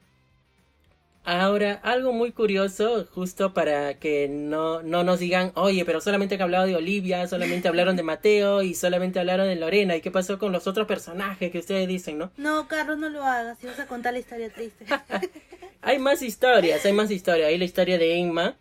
Ahora, 1.29 1.73
algo 1.83 2.13
muy 2.13 2.31
curioso, 2.31 3.05
justo 3.13 3.53
para 3.53 3.95
que 3.95 4.29
no, 4.29 4.81
no 4.81 5.03
nos 5.03 5.19
digan, 5.19 5.51
oye, 5.55 5.83
pero 5.83 5.99
solamente 5.99 6.35
han 6.35 6.41
hablado 6.41 6.65
de 6.67 6.75
Olivia, 6.77 7.27
solamente 7.27 7.67
hablaron 7.67 7.97
de 7.97 8.03
Mateo 8.03 8.61
y 8.61 8.73
solamente 8.75 9.19
hablaron 9.19 9.47
de 9.47 9.57
Lorena. 9.57 9.97
¿Y 9.97 9.99
qué 9.99 10.09
pasó 10.09 10.39
con 10.39 10.53
los 10.53 10.67
otros 10.67 10.87
personajes 10.87 11.51
que 11.51 11.59
ustedes 11.59 11.85
dicen, 11.85 12.17
no? 12.17 12.31
No, 12.37 12.69
Carlos, 12.69 12.97
no 12.97 13.09
lo 13.09 13.23
hagas. 13.23 13.57
Si 13.59 13.67
vas 13.67 13.77
a 13.77 13.87
contar 13.87 14.13
la 14.13 14.19
historia 14.19 14.49
triste. 14.49 14.85
Hay 15.81 15.99
más 15.99 16.21
historias, 16.21 16.85
hay 16.85 16.93
más 16.93 17.11
historias. 17.11 17.49
Hay 17.49 17.57
la 17.57 17.65
historia 17.65 17.97
de 17.97 18.19
Emma, 18.19 18.55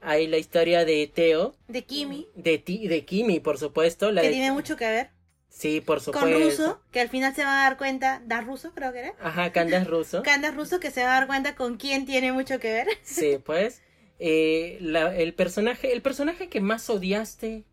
hay 0.00 0.26
la 0.26 0.38
historia 0.38 0.84
de 0.84 1.10
Teo, 1.12 1.56
De 1.68 1.84
Kimi, 1.84 2.26
de, 2.34 2.58
Ti- 2.58 2.88
de 2.88 3.04
Kimi, 3.04 3.40
por 3.40 3.58
supuesto. 3.58 4.10
La 4.12 4.22
que 4.22 4.28
de- 4.28 4.34
tiene 4.34 4.52
mucho 4.52 4.76
que 4.76 4.88
ver. 4.88 5.10
Sí, 5.48 5.80
por 5.80 6.00
supuesto. 6.00 6.30
Con 6.30 6.40
Russo, 6.42 6.80
que 6.92 7.00
al 7.00 7.08
final 7.08 7.34
se 7.34 7.44
va 7.44 7.60
a 7.60 7.64
dar 7.68 7.76
cuenta, 7.76 8.22
da 8.24 8.40
Russo 8.40 8.72
creo 8.72 8.92
que 8.92 9.00
era. 9.00 9.14
Ajá, 9.20 9.52
Candas 9.52 9.86
Russo. 9.86 10.22
Candas 10.24 10.54
Russo 10.54 10.78
que 10.80 10.90
se 10.90 11.02
va 11.02 11.16
a 11.16 11.20
dar 11.20 11.26
cuenta 11.26 11.54
con 11.56 11.76
quién 11.76 12.06
tiene 12.06 12.32
mucho 12.32 12.58
que 12.60 12.72
ver. 12.72 12.86
Sí, 13.02 13.38
pues. 13.44 13.82
Eh, 14.20 14.78
la, 14.80 15.16
el 15.16 15.34
personaje, 15.34 15.92
el 15.92 16.02
personaje 16.02 16.48
que 16.48 16.60
más 16.60 16.88
odiaste. 16.90 17.64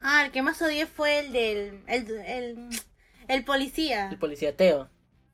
Ah, 0.00 0.24
el 0.26 0.30
que 0.32 0.42
más 0.42 0.60
odié 0.60 0.86
fue 0.86 1.18
el 1.20 1.32
del, 1.32 1.80
el, 1.88 2.10
el, 2.26 2.68
el 3.28 3.44
policía. 3.44 4.08
El 4.10 4.18
policía 4.18 4.54
Teo. 4.56 4.90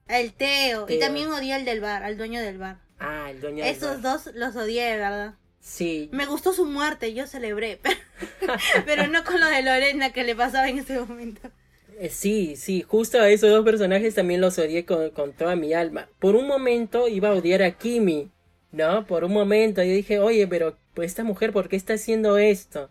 El 0.07 0.33
Teo. 0.33 0.87
Y 0.89 0.99
también 0.99 1.29
odié 1.33 1.55
al 1.55 1.65
del 1.65 1.81
bar, 1.81 2.05
al 2.05 2.17
dueño 2.17 2.41
del 2.41 2.59
bar. 2.59 2.79
Ah, 3.01 3.29
el 3.31 3.41
dueño 3.41 3.65
del 3.65 3.75
Esos 3.75 4.01
bar. 4.03 4.23
dos 4.25 4.35
los 4.35 4.55
odié, 4.57 4.97
¿verdad? 4.97 5.35
Sí. 5.61 6.09
Me 6.13 6.27
gustó 6.27 6.53
su 6.53 6.65
muerte, 6.65 7.13
yo 7.15 7.27
celebré, 7.27 7.79
pero, 8.41 8.55
pero 8.87 9.07
no 9.07 9.25
con 9.25 9.39
lo 9.41 9.47
de 9.47 9.63
Lorena 9.63 10.13
que 10.13 10.25
le 10.25 10.35
pasaba 10.35 10.69
en 10.69 10.79
ese 10.79 10.99
momento. 10.99 11.51
Eh, 11.99 12.09
Sí, 12.09 12.57
sí, 12.57 12.83
justo 12.83 13.21
a 13.21 13.29
esos 13.29 13.51
dos 13.51 13.65
personajes 13.65 14.15
también 14.15 14.41
los 14.41 14.59
odié 14.59 14.87
con, 14.87 15.11
con 15.11 15.33
toda 15.33 15.55
mi 15.57 15.75
alma. 15.75 16.09
Por 16.19 16.35
un 16.35 16.47
momento 16.47 17.09
iba 17.09 17.29
a 17.29 17.35
odiar 17.35 17.63
a 17.63 17.73
Kimi, 17.73 18.31
¿no? 18.73 19.07
Por 19.07 19.25
un 19.25 19.33
momento 19.33 19.83
yo 19.83 19.93
dije, 19.93 20.19
oye, 20.19 20.47
pero 20.49 20.77
pues 20.95 21.11
esta 21.11 21.25
mujer, 21.25 21.53
¿por 21.53 21.69
qué 21.69 21.77
está 21.77 21.95
haciendo 21.95 22.39
esto? 22.39 22.91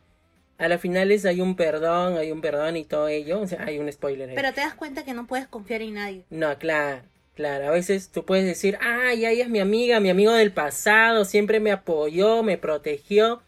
A 0.59 0.67
las 0.67 0.81
finales 0.81 1.25
hay 1.25 1.41
un 1.41 1.55
perdón, 1.55 2.17
hay 2.17 2.31
un 2.31 2.41
perdón 2.41 2.75
y 2.77 2.83
todo 2.83 3.07
ello. 3.07 3.39
O 3.41 3.47
sea, 3.47 3.63
hay 3.63 3.79
un 3.79 3.91
spoiler 3.91 4.29
ahí. 4.29 4.35
Pero 4.35 4.53
te 4.53 4.61
das 4.61 4.73
cuenta 4.73 5.05
que 5.05 5.13
no 5.13 5.25
puedes 5.25 5.47
confiar 5.47 5.81
en 5.81 5.93
nadie. 5.93 6.25
No, 6.29 6.57
claro, 6.59 7.01
claro. 7.39 7.69
A 7.69 7.71
veces 7.71 8.09
tú 8.09 8.25
puedes 8.25 8.45
decir, 8.45 8.77
ay, 8.81 9.25
ella 9.25 9.45
es 9.45 9.49
mi 9.49 9.61
amiga, 9.61 10.01
mi 10.01 10.09
amigo 10.09 10.33
del 10.33 10.51
pasado, 10.51 11.23
siempre 11.23 11.61
me 11.61 11.71
apoyó, 11.71 12.43
me 12.43 12.57
protegió. 12.57 13.41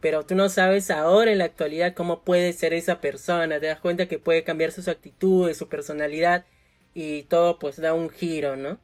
Pero 0.00 0.26
tú 0.26 0.34
no 0.34 0.48
sabes 0.48 0.90
ahora 0.90 1.30
en 1.30 1.38
la 1.38 1.44
actualidad 1.44 1.94
cómo 1.94 2.22
puede 2.24 2.52
ser 2.52 2.74
esa 2.74 3.00
persona. 3.00 3.60
Te 3.60 3.66
das 3.66 3.78
cuenta 3.78 4.08
que 4.08 4.18
puede 4.18 4.42
cambiar 4.42 4.72
sus 4.72 4.88
actitudes, 4.88 5.56
su 5.56 5.68
personalidad 5.68 6.44
y 6.92 7.22
todo 7.22 7.60
pues 7.60 7.76
da 7.76 7.94
un 7.94 8.10
giro, 8.10 8.56
¿no? 8.56 8.80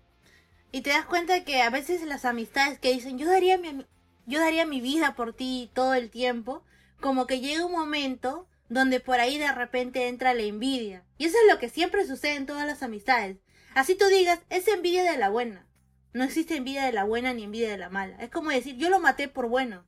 Y 0.70 0.82
te 0.82 0.90
das 0.90 1.06
cuenta 1.06 1.42
que 1.42 1.60
a 1.60 1.70
veces 1.70 2.02
las 2.02 2.24
amistades 2.24 2.78
que 2.78 2.92
dicen 2.92 3.18
yo 3.18 3.26
daría 3.28 3.58
mi, 3.58 3.84
yo 4.26 4.38
daría 4.38 4.64
mi 4.64 4.80
vida 4.80 5.16
por 5.16 5.34
ti 5.34 5.72
todo 5.74 5.94
el 5.94 6.08
tiempo, 6.08 6.62
como 7.00 7.26
que 7.26 7.40
llega 7.40 7.66
un 7.66 7.72
momento 7.72 8.46
donde 8.68 9.00
por 9.00 9.18
ahí 9.18 9.38
de 9.38 9.50
repente 9.50 10.06
entra 10.06 10.34
la 10.34 10.42
envidia. 10.42 11.02
Y 11.18 11.24
eso 11.24 11.36
es 11.36 11.52
lo 11.52 11.58
que 11.58 11.68
siempre 11.68 12.06
sucede 12.06 12.36
en 12.36 12.46
todas 12.46 12.64
las 12.64 12.84
amistades. 12.84 13.38
Así 13.74 13.94
tú 13.94 14.06
digas, 14.06 14.40
es 14.50 14.68
envidia 14.68 15.02
de 15.04 15.18
la 15.18 15.28
buena. 15.30 15.66
No 16.12 16.24
existe 16.24 16.56
envidia 16.56 16.84
de 16.84 16.92
la 16.92 17.04
buena 17.04 17.32
ni 17.32 17.44
envidia 17.44 17.70
de 17.70 17.78
la 17.78 17.88
mala. 17.88 18.16
Es 18.22 18.30
como 18.30 18.50
decir, 18.50 18.76
yo 18.76 18.90
lo 18.90 19.00
maté 19.00 19.28
por 19.28 19.48
bueno. 19.48 19.84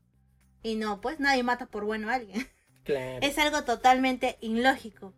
Y 0.62 0.77
no, 0.77 1.01
pues 1.01 1.20
nadie 1.20 1.42
mata 1.42 1.66
por 1.66 1.85
bueno 1.85 2.11
a 2.11 2.14
alguien. 2.14 2.49
Claro. 2.85 3.20
Es 3.23 3.38
algo 3.38 3.64
totalmente 3.64 4.37
ilógico. 4.42 5.14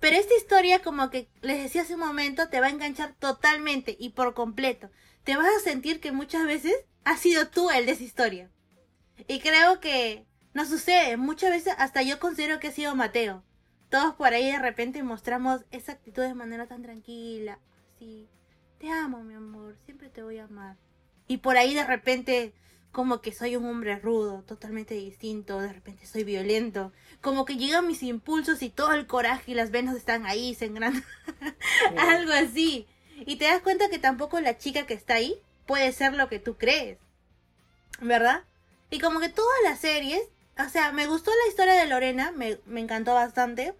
Pero 0.00 0.16
esta 0.16 0.36
historia, 0.36 0.82
como 0.82 1.08
que 1.08 1.30
les 1.40 1.62
decía 1.62 1.80
hace 1.80 1.94
un 1.94 2.00
momento, 2.00 2.50
te 2.50 2.60
va 2.60 2.66
a 2.66 2.70
enganchar 2.70 3.14
totalmente 3.14 3.96
y 3.98 4.10
por 4.10 4.34
completo. 4.34 4.90
Te 5.24 5.34
vas 5.34 5.48
a 5.48 5.60
sentir 5.60 6.00
que 6.00 6.12
muchas 6.12 6.44
veces 6.44 6.74
has 7.04 7.20
sido 7.20 7.48
tú 7.48 7.70
el 7.70 7.86
de 7.86 7.92
esa 7.92 8.02
historia. 8.02 8.50
Y 9.28 9.40
creo 9.40 9.80
que 9.80 10.26
no 10.52 10.66
sucede. 10.66 11.16
Muchas 11.16 11.50
veces 11.50 11.74
hasta 11.78 12.02
yo 12.02 12.20
considero 12.20 12.60
que 12.60 12.68
he 12.68 12.72
sido 12.72 12.94
Mateo. 12.94 13.44
Todos 13.88 14.14
por 14.14 14.32
ahí 14.32 14.52
de 14.52 14.58
repente 14.58 15.02
mostramos 15.02 15.64
esa 15.70 15.92
actitud 15.92 16.22
de 16.22 16.34
manera 16.34 16.66
tan 16.66 16.82
tranquila. 16.82 17.58
Así, 18.00 18.30
te 18.78 18.90
amo, 18.90 19.22
mi 19.22 19.34
amor, 19.34 19.76
siempre 19.84 20.08
te 20.08 20.22
voy 20.22 20.38
a 20.38 20.44
amar. 20.44 20.78
Y 21.28 21.36
por 21.36 21.58
ahí 21.58 21.74
de 21.74 21.84
repente 21.84 22.54
como 22.92 23.20
que 23.20 23.30
soy 23.30 23.56
un 23.56 23.66
hombre 23.66 23.98
rudo, 23.98 24.42
totalmente 24.46 24.94
distinto, 24.94 25.60
de 25.60 25.70
repente 25.70 26.06
soy 26.06 26.24
violento, 26.24 26.94
como 27.20 27.44
que 27.44 27.56
llegan 27.56 27.86
mis 27.86 28.02
impulsos 28.02 28.62
y 28.62 28.70
todo 28.70 28.94
el 28.94 29.06
coraje 29.06 29.50
y 29.50 29.54
las 29.54 29.70
venas 29.70 29.96
están 29.96 30.24
ahí, 30.24 30.54
se 30.54 30.64
engrandan, 30.64 31.04
algo 31.98 32.32
así. 32.32 32.86
Y 33.26 33.36
te 33.36 33.44
das 33.44 33.60
cuenta 33.60 33.90
que 33.90 33.98
tampoco 33.98 34.40
la 34.40 34.56
chica 34.56 34.86
que 34.86 34.94
está 34.94 35.14
ahí 35.14 35.38
puede 35.66 35.92
ser 35.92 36.14
lo 36.14 36.30
que 36.30 36.38
tú 36.38 36.56
crees, 36.56 36.96
¿verdad? 38.00 38.44
Y 38.90 38.98
como 39.00 39.20
que 39.20 39.28
todas 39.28 39.58
las 39.62 39.78
series, 39.78 40.22
o 40.58 40.70
sea, 40.70 40.90
me 40.92 41.06
gustó 41.06 41.32
la 41.32 41.50
historia 41.50 41.74
de 41.74 41.86
Lorena, 41.86 42.32
me, 42.32 42.60
me 42.64 42.80
encantó 42.80 43.12
bastante, 43.12 43.74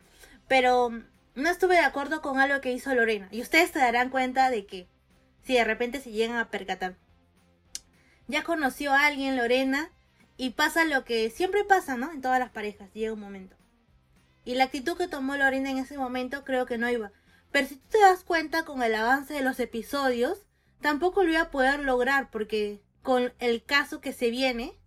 pero 0.46 0.92
no 1.34 1.48
estuve 1.48 1.74
de 1.74 1.80
acuerdo 1.80 2.22
con 2.22 2.38
algo 2.38 2.60
que 2.60 2.72
hizo 2.72 2.94
Lorena. 2.94 3.28
Y 3.30 3.42
ustedes 3.42 3.70
se 3.70 3.78
darán 3.78 4.10
cuenta 4.10 4.50
de 4.50 4.66
que, 4.66 4.88
si 5.42 5.54
de 5.54 5.64
repente 5.64 6.00
se 6.00 6.10
llegan 6.10 6.38
a 6.38 6.50
percatar 6.50 6.96
ya 8.30 8.44
conoció 8.44 8.92
a 8.92 9.06
alguien, 9.06 9.36
Lorena, 9.36 9.90
y 10.36 10.50
pasa 10.50 10.84
lo 10.84 11.04
que 11.04 11.28
siempre 11.30 11.64
pasa, 11.64 11.96
¿no? 11.96 12.12
En 12.12 12.22
todas 12.22 12.38
las 12.38 12.50
parejas, 12.50 12.88
llega 12.94 13.12
un 13.12 13.20
momento. 13.20 13.56
Y 14.44 14.54
la 14.54 14.64
actitud 14.64 14.96
que 14.96 15.08
tomó 15.08 15.36
Lorena 15.36 15.70
en 15.70 15.78
ese 15.78 15.98
momento 15.98 16.44
creo 16.44 16.64
que 16.64 16.78
no 16.78 16.88
iba. 16.88 17.12
Pero 17.50 17.66
si 17.66 17.76
tú 17.76 17.88
te 17.90 18.00
das 18.00 18.24
cuenta 18.24 18.64
con 18.64 18.82
el 18.82 18.94
avance 18.94 19.34
de 19.34 19.42
los 19.42 19.60
episodios, 19.60 20.44
tampoco 20.80 21.24
lo 21.24 21.30
iba 21.30 21.42
a 21.42 21.50
poder 21.50 21.80
lograr 21.80 22.30
porque 22.30 22.80
con 23.02 23.32
el 23.38 23.64
caso 23.64 24.00
que 24.00 24.12
se 24.12 24.30
viene, 24.30 24.78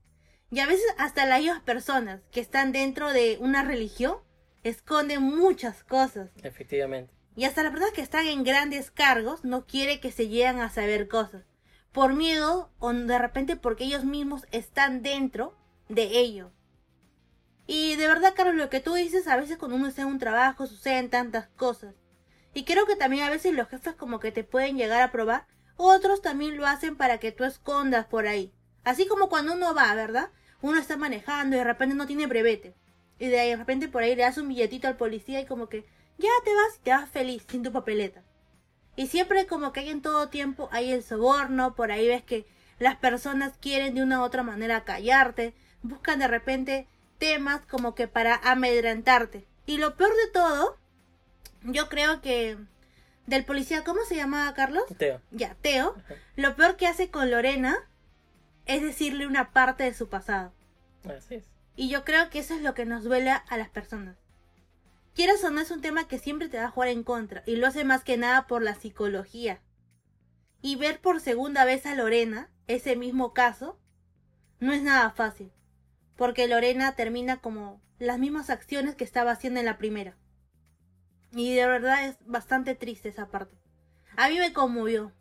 y 0.49 0.59
a 0.59 0.67
veces 0.67 0.85
hasta 0.97 1.25
las 1.25 1.59
personas 1.61 2.21
que 2.31 2.39
están 2.39 2.71
dentro 2.71 3.11
de 3.11 3.37
una 3.39 3.63
religión 3.63 4.17
esconden 4.63 5.21
muchas 5.21 5.83
cosas. 5.83 6.31
Efectivamente. 6.41 7.13
Y 7.35 7.45
hasta 7.45 7.63
las 7.63 7.71
personas 7.71 7.93
que 7.93 8.01
están 8.01 8.27
en 8.27 8.43
grandes 8.43 8.91
cargos 8.91 9.43
no 9.43 9.65
quiere 9.65 9.99
que 9.99 10.11
se 10.11 10.27
lleguen 10.27 10.59
a 10.59 10.69
saber 10.69 11.07
cosas. 11.07 11.45
Por 11.91 12.13
miedo 12.13 12.71
o 12.79 12.93
de 12.93 13.19
repente 13.19 13.55
porque 13.55 13.85
ellos 13.85 14.05
mismos 14.05 14.45
están 14.51 15.01
dentro 15.01 15.57
de 15.89 16.19
ello. 16.19 16.51
Y 17.65 17.95
de 17.95 18.07
verdad, 18.07 18.33
Carlos, 18.35 18.55
lo 18.55 18.69
que 18.69 18.81
tú 18.81 18.93
dices, 18.93 19.27
a 19.27 19.37
veces 19.37 19.57
cuando 19.57 19.77
uno 19.77 19.87
está 19.87 20.01
en 20.01 20.09
un 20.09 20.19
trabajo 20.19 20.67
suceden 20.67 21.09
tantas 21.09 21.47
cosas. 21.49 21.95
Y 22.53 22.65
creo 22.65 22.85
que 22.85 22.95
también 22.95 23.23
a 23.23 23.29
veces 23.29 23.53
los 23.53 23.67
jefes 23.67 23.95
como 23.95 24.19
que 24.19 24.31
te 24.31 24.43
pueden 24.43 24.77
llegar 24.77 25.01
a 25.01 25.11
probar. 25.11 25.47
Otros 25.75 26.21
también 26.21 26.57
lo 26.57 26.67
hacen 26.67 26.95
para 26.95 27.17
que 27.17 27.31
tú 27.31 27.45
escondas 27.45 28.05
por 28.05 28.27
ahí. 28.27 28.53
Así 28.83 29.07
como 29.07 29.29
cuando 29.29 29.53
uno 29.53 29.73
va, 29.73 29.93
¿verdad? 29.95 30.29
Uno 30.61 30.79
está 30.79 30.97
manejando 30.97 31.55
y 31.55 31.59
de 31.59 31.65
repente 31.65 31.95
no 31.95 32.05
tiene 32.05 32.27
brevete. 32.27 32.75
Y 33.19 33.27
de 33.27 33.39
ahí 33.39 33.49
de 33.49 33.55
repente 33.57 33.87
por 33.87 34.03
ahí 34.03 34.15
le 34.15 34.23
das 34.23 34.37
un 34.37 34.47
billetito 34.47 34.87
al 34.87 34.97
policía 34.97 35.39
y 35.39 35.45
como 35.45 35.69
que 35.69 35.85
ya 36.17 36.29
te 36.43 36.53
vas 36.53 36.75
y 36.77 36.79
te 36.83 36.91
vas 36.91 37.09
feliz 37.09 37.43
sin 37.47 37.63
tu 37.63 37.71
papeleta. 37.71 38.23
Y 38.95 39.07
siempre 39.07 39.47
como 39.47 39.71
que 39.73 39.81
hay 39.81 39.89
en 39.89 40.01
todo 40.01 40.29
tiempo 40.29 40.69
hay 40.71 40.91
el 40.91 41.03
soborno, 41.03 41.75
por 41.75 41.91
ahí 41.91 42.07
ves 42.07 42.23
que 42.23 42.45
las 42.79 42.95
personas 42.95 43.57
quieren 43.59 43.95
de 43.95 44.03
una 44.03 44.19
u 44.19 44.23
otra 44.23 44.43
manera 44.43 44.83
callarte, 44.83 45.53
buscan 45.81 46.19
de 46.19 46.27
repente 46.27 46.87
temas 47.17 47.65
como 47.65 47.95
que 47.95 48.07
para 48.07 48.35
amedrentarte. 48.35 49.47
Y 49.65 49.77
lo 49.77 49.95
peor 49.95 50.11
de 50.11 50.31
todo, 50.31 50.77
yo 51.63 51.89
creo 51.89 52.21
que 52.21 52.57
del 53.25 53.45
policía, 53.45 53.83
¿cómo 53.83 54.01
se 54.03 54.15
llamaba 54.15 54.53
Carlos? 54.53 54.83
Teo. 54.97 55.21
Ya, 55.31 55.55
Teo, 55.61 55.95
Ajá. 55.97 56.15
lo 56.35 56.55
peor 56.55 56.75
que 56.75 56.87
hace 56.87 57.09
con 57.09 57.31
Lorena 57.31 57.77
es 58.65 58.81
decirle 58.81 59.27
una 59.27 59.51
parte 59.51 59.83
de 59.83 59.93
su 59.93 60.09
pasado. 60.09 60.51
Así 61.05 61.35
es. 61.35 61.45
Y 61.75 61.89
yo 61.89 62.03
creo 62.03 62.29
que 62.29 62.39
eso 62.39 62.53
es 62.53 62.61
lo 62.61 62.73
que 62.73 62.85
nos 62.85 63.03
duele 63.03 63.31
a 63.31 63.57
las 63.57 63.69
personas. 63.69 64.17
Quieras 65.15 65.43
o 65.43 65.59
es 65.59 65.69
un 65.69 65.81
tema 65.81 66.07
que 66.07 66.17
siempre 66.17 66.49
te 66.49 66.57
va 66.57 66.65
a 66.65 66.71
jugar 66.71 66.89
en 66.89 67.03
contra 67.03 67.43
y 67.45 67.55
lo 67.55 67.67
hace 67.67 67.83
más 67.83 68.03
que 68.03 68.17
nada 68.17 68.47
por 68.47 68.63
la 68.63 68.73
psicología. 68.73 69.61
Y 70.61 70.75
ver 70.75 71.01
por 71.01 71.19
segunda 71.19 71.65
vez 71.65 71.85
a 71.85 71.93
Lorena, 71.93 72.49
ese 72.67 72.95
mismo 72.95 73.33
caso, 73.33 73.77
no 74.59 74.73
es 74.73 74.81
nada 74.81 75.11
fácil. 75.11 75.51
Porque 76.15 76.47
Lorena 76.47 76.95
termina 76.95 77.37
como 77.37 77.79
las 77.99 78.17
mismas 78.17 78.49
acciones 78.49 78.95
que 78.95 79.03
estaba 79.03 79.31
haciendo 79.31 79.59
en 79.59 79.67
la 79.67 79.77
primera. 79.77 80.15
Y 81.31 81.53
de 81.53 81.67
verdad 81.67 82.07
es 82.07 82.17
bastante 82.25 82.73
triste 82.73 83.09
esa 83.09 83.29
parte. 83.29 83.55
A 84.15 84.29
mí 84.29 84.39
me 84.39 84.53
conmovió. 84.53 85.11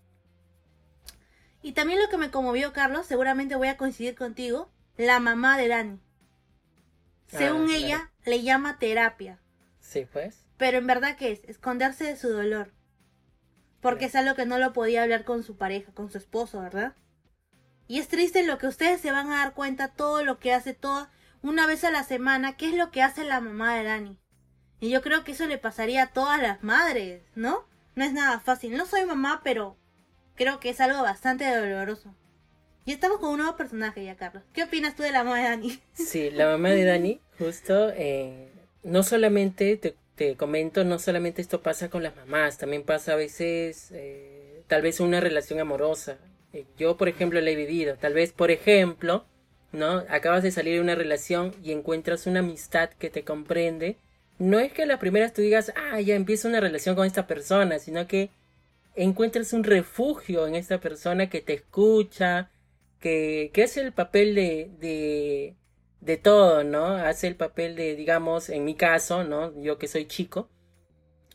Y 1.63 1.73
también 1.73 2.01
lo 2.01 2.09
que 2.09 2.19
me 2.19 2.31
conmovió, 2.31 2.73
Carlos, 2.73 3.07
seguramente 3.07 3.57
voy 3.57 3.69
a 3.69 3.77
coincidir 3.77 4.15
contigo, 4.15 4.71
la 4.97 5.21
mamá 5.21 5.59
de 5.59 5.69
Dani. 5.69 6.01
Según 7.39 7.63
Ah, 7.63 7.67
claro. 7.67 7.85
ella, 7.85 8.11
le 8.25 8.43
llama 8.43 8.79
terapia. 8.79 9.41
Sí, 9.81 10.07
pues. 10.13 10.47
Pero 10.59 10.79
en 10.79 10.87
verdad, 10.87 11.17
¿qué 11.17 11.33
es? 11.33 11.45
Esconderse 11.45 12.05
de 12.05 12.17
su 12.17 12.29
dolor. 12.29 12.73
Porque 13.81 14.07
Claro. 14.07 14.09
es 14.09 14.15
algo 14.17 14.37
que 14.37 14.47
no 14.47 14.59
lo 14.59 14.73
podía 14.73 15.03
hablar 15.03 15.25
con 15.25 15.43
su 15.43 15.57
pareja, 15.57 15.93
con 15.93 16.11
su 16.11 16.19
esposo, 16.19 16.61
¿verdad? 16.61 16.95
Y 17.89 17.99
es 17.99 18.09
triste 18.09 18.45
lo 18.45 18.59
que 18.59 18.67
ustedes 18.69 19.01
se 19.01 19.11
van 19.13 19.31
a 19.33 19.39
dar 19.39 19.55
cuenta, 19.55 19.89
todo 19.89 20.23
lo 20.25 20.39
que 20.39 20.53
hace 20.53 20.73
toda, 20.73 21.11
una 21.43 21.67
vez 21.67 21.83
a 21.85 21.91
la 21.91 22.05
semana, 22.05 22.57
qué 22.57 22.69
es 22.69 22.75
lo 22.75 22.91
que 22.91 23.03
hace 23.03 23.25
la 23.25 23.41
mamá 23.41 23.75
de 23.75 23.83
Dani. 23.85 24.19
Y 24.79 24.91
yo 24.91 25.03
creo 25.03 25.25
que 25.25 25.33
eso 25.33 25.47
le 25.47 25.59
pasaría 25.59 26.05
a 26.05 26.13
todas 26.13 26.41
las 26.41 26.63
madres, 26.63 27.23
¿no? 27.35 27.67
No 27.95 28.05
es 28.05 28.13
nada 28.13 28.41
fácil. 28.41 28.77
No 28.77 28.87
soy 28.87 29.05
mamá, 29.05 29.41
pero 29.43 29.77
creo 30.37 30.61
que 30.61 30.71
es 30.71 30.81
algo 30.81 31.03
bastante 31.03 31.45
doloroso. 31.55 32.15
Y 32.85 32.93
estamos 32.93 33.19
con 33.21 33.31
un 33.31 33.39
nuevo 33.39 33.57
personaje 33.57 34.05
ya, 34.05 34.17
Carlos. 34.17 34.43
¿Qué 34.53 34.65
opinas 34.65 34.97
tú 34.97 35.05
de 35.05 35.13
la 35.13 35.23
mamá 35.23 35.39
de 35.39 35.45
Dani? 35.45 35.81
Sí, 35.95 36.31
la 36.31 36.47
mamá 36.47 36.71
de 36.71 36.85
Dani, 36.85 37.21
justo, 37.39 37.91
eh, 37.95 38.49
no 38.83 39.05
solamente, 39.05 39.77
te, 39.77 40.37
comento, 40.37 40.85
no 40.85 40.99
solamente 40.99 41.43
esto 41.43 41.63
pasa 41.63 41.91
con 41.91 42.03
las 42.03 42.17
mamás, 42.17 42.59
también 42.59 42.83
pasa 42.83 43.13
a 43.13 43.17
veces, 43.17 43.91
eh, 43.93 44.63
tal 44.67 44.83
vez 44.83 44.99
una 45.01 45.21
relación 45.21 45.61
amorosa. 45.61 46.19
Eh, 46.53 46.65
yo, 46.77 46.97
por 46.97 47.09
ejemplo, 47.09 47.41
la 47.41 47.51
he 47.51 47.57
vivido. 47.57 47.97
Tal 47.97 48.15
vez, 48.15 48.33
por 48.33 48.51
ejemplo, 48.51 49.25
¿no? 49.71 50.05
Acabas 50.09 50.43
de 50.43 50.51
salir 50.51 50.75
de 50.75 50.81
una 50.81 50.97
relación 50.97 51.55
y 51.63 51.73
encuentras 51.73 52.27
una 52.27 52.41
amistad 52.41 52.91
que 52.91 53.11
te 53.11 53.23
comprende, 53.23 53.97
no 54.39 54.59
es 54.59 54.73
que 54.73 54.83
a 54.83 54.87
las 54.87 54.99
primeras 54.99 55.33
tú 55.33 55.41
digas, 55.41 55.73
ah, 55.77 56.01
ya 56.01 56.17
empiezo 56.17 56.49
una 56.49 56.61
relación 56.61 56.97
con 56.97 57.07
esta 57.07 57.27
persona, 57.29 57.79
sino 57.79 58.09
que 58.09 58.31
encuentras 58.97 59.53
un 59.53 59.63
refugio 59.65 60.47
en 60.47 60.57
esta 60.57 60.81
persona 60.81 61.31
que 61.31 61.41
te 61.41 61.55
escucha, 61.55 62.51
que, 63.03 63.51
que 63.55 63.65
hace 63.65 63.83
el 63.83 63.93
papel 63.93 64.35
de, 64.35 64.71
de, 64.81 65.57
de 66.01 66.17
todo, 66.19 66.65
¿no? 66.65 66.87
Hace 66.97 67.29
el 67.29 67.37
papel 67.37 67.77
de, 67.77 67.97
digamos, 67.97 68.49
en 68.51 68.65
mi 68.65 68.75
caso, 68.77 69.25
¿no? 69.25 69.61
Yo 69.63 69.79
que 69.79 69.89
soy 69.89 70.07
chico, 70.07 70.51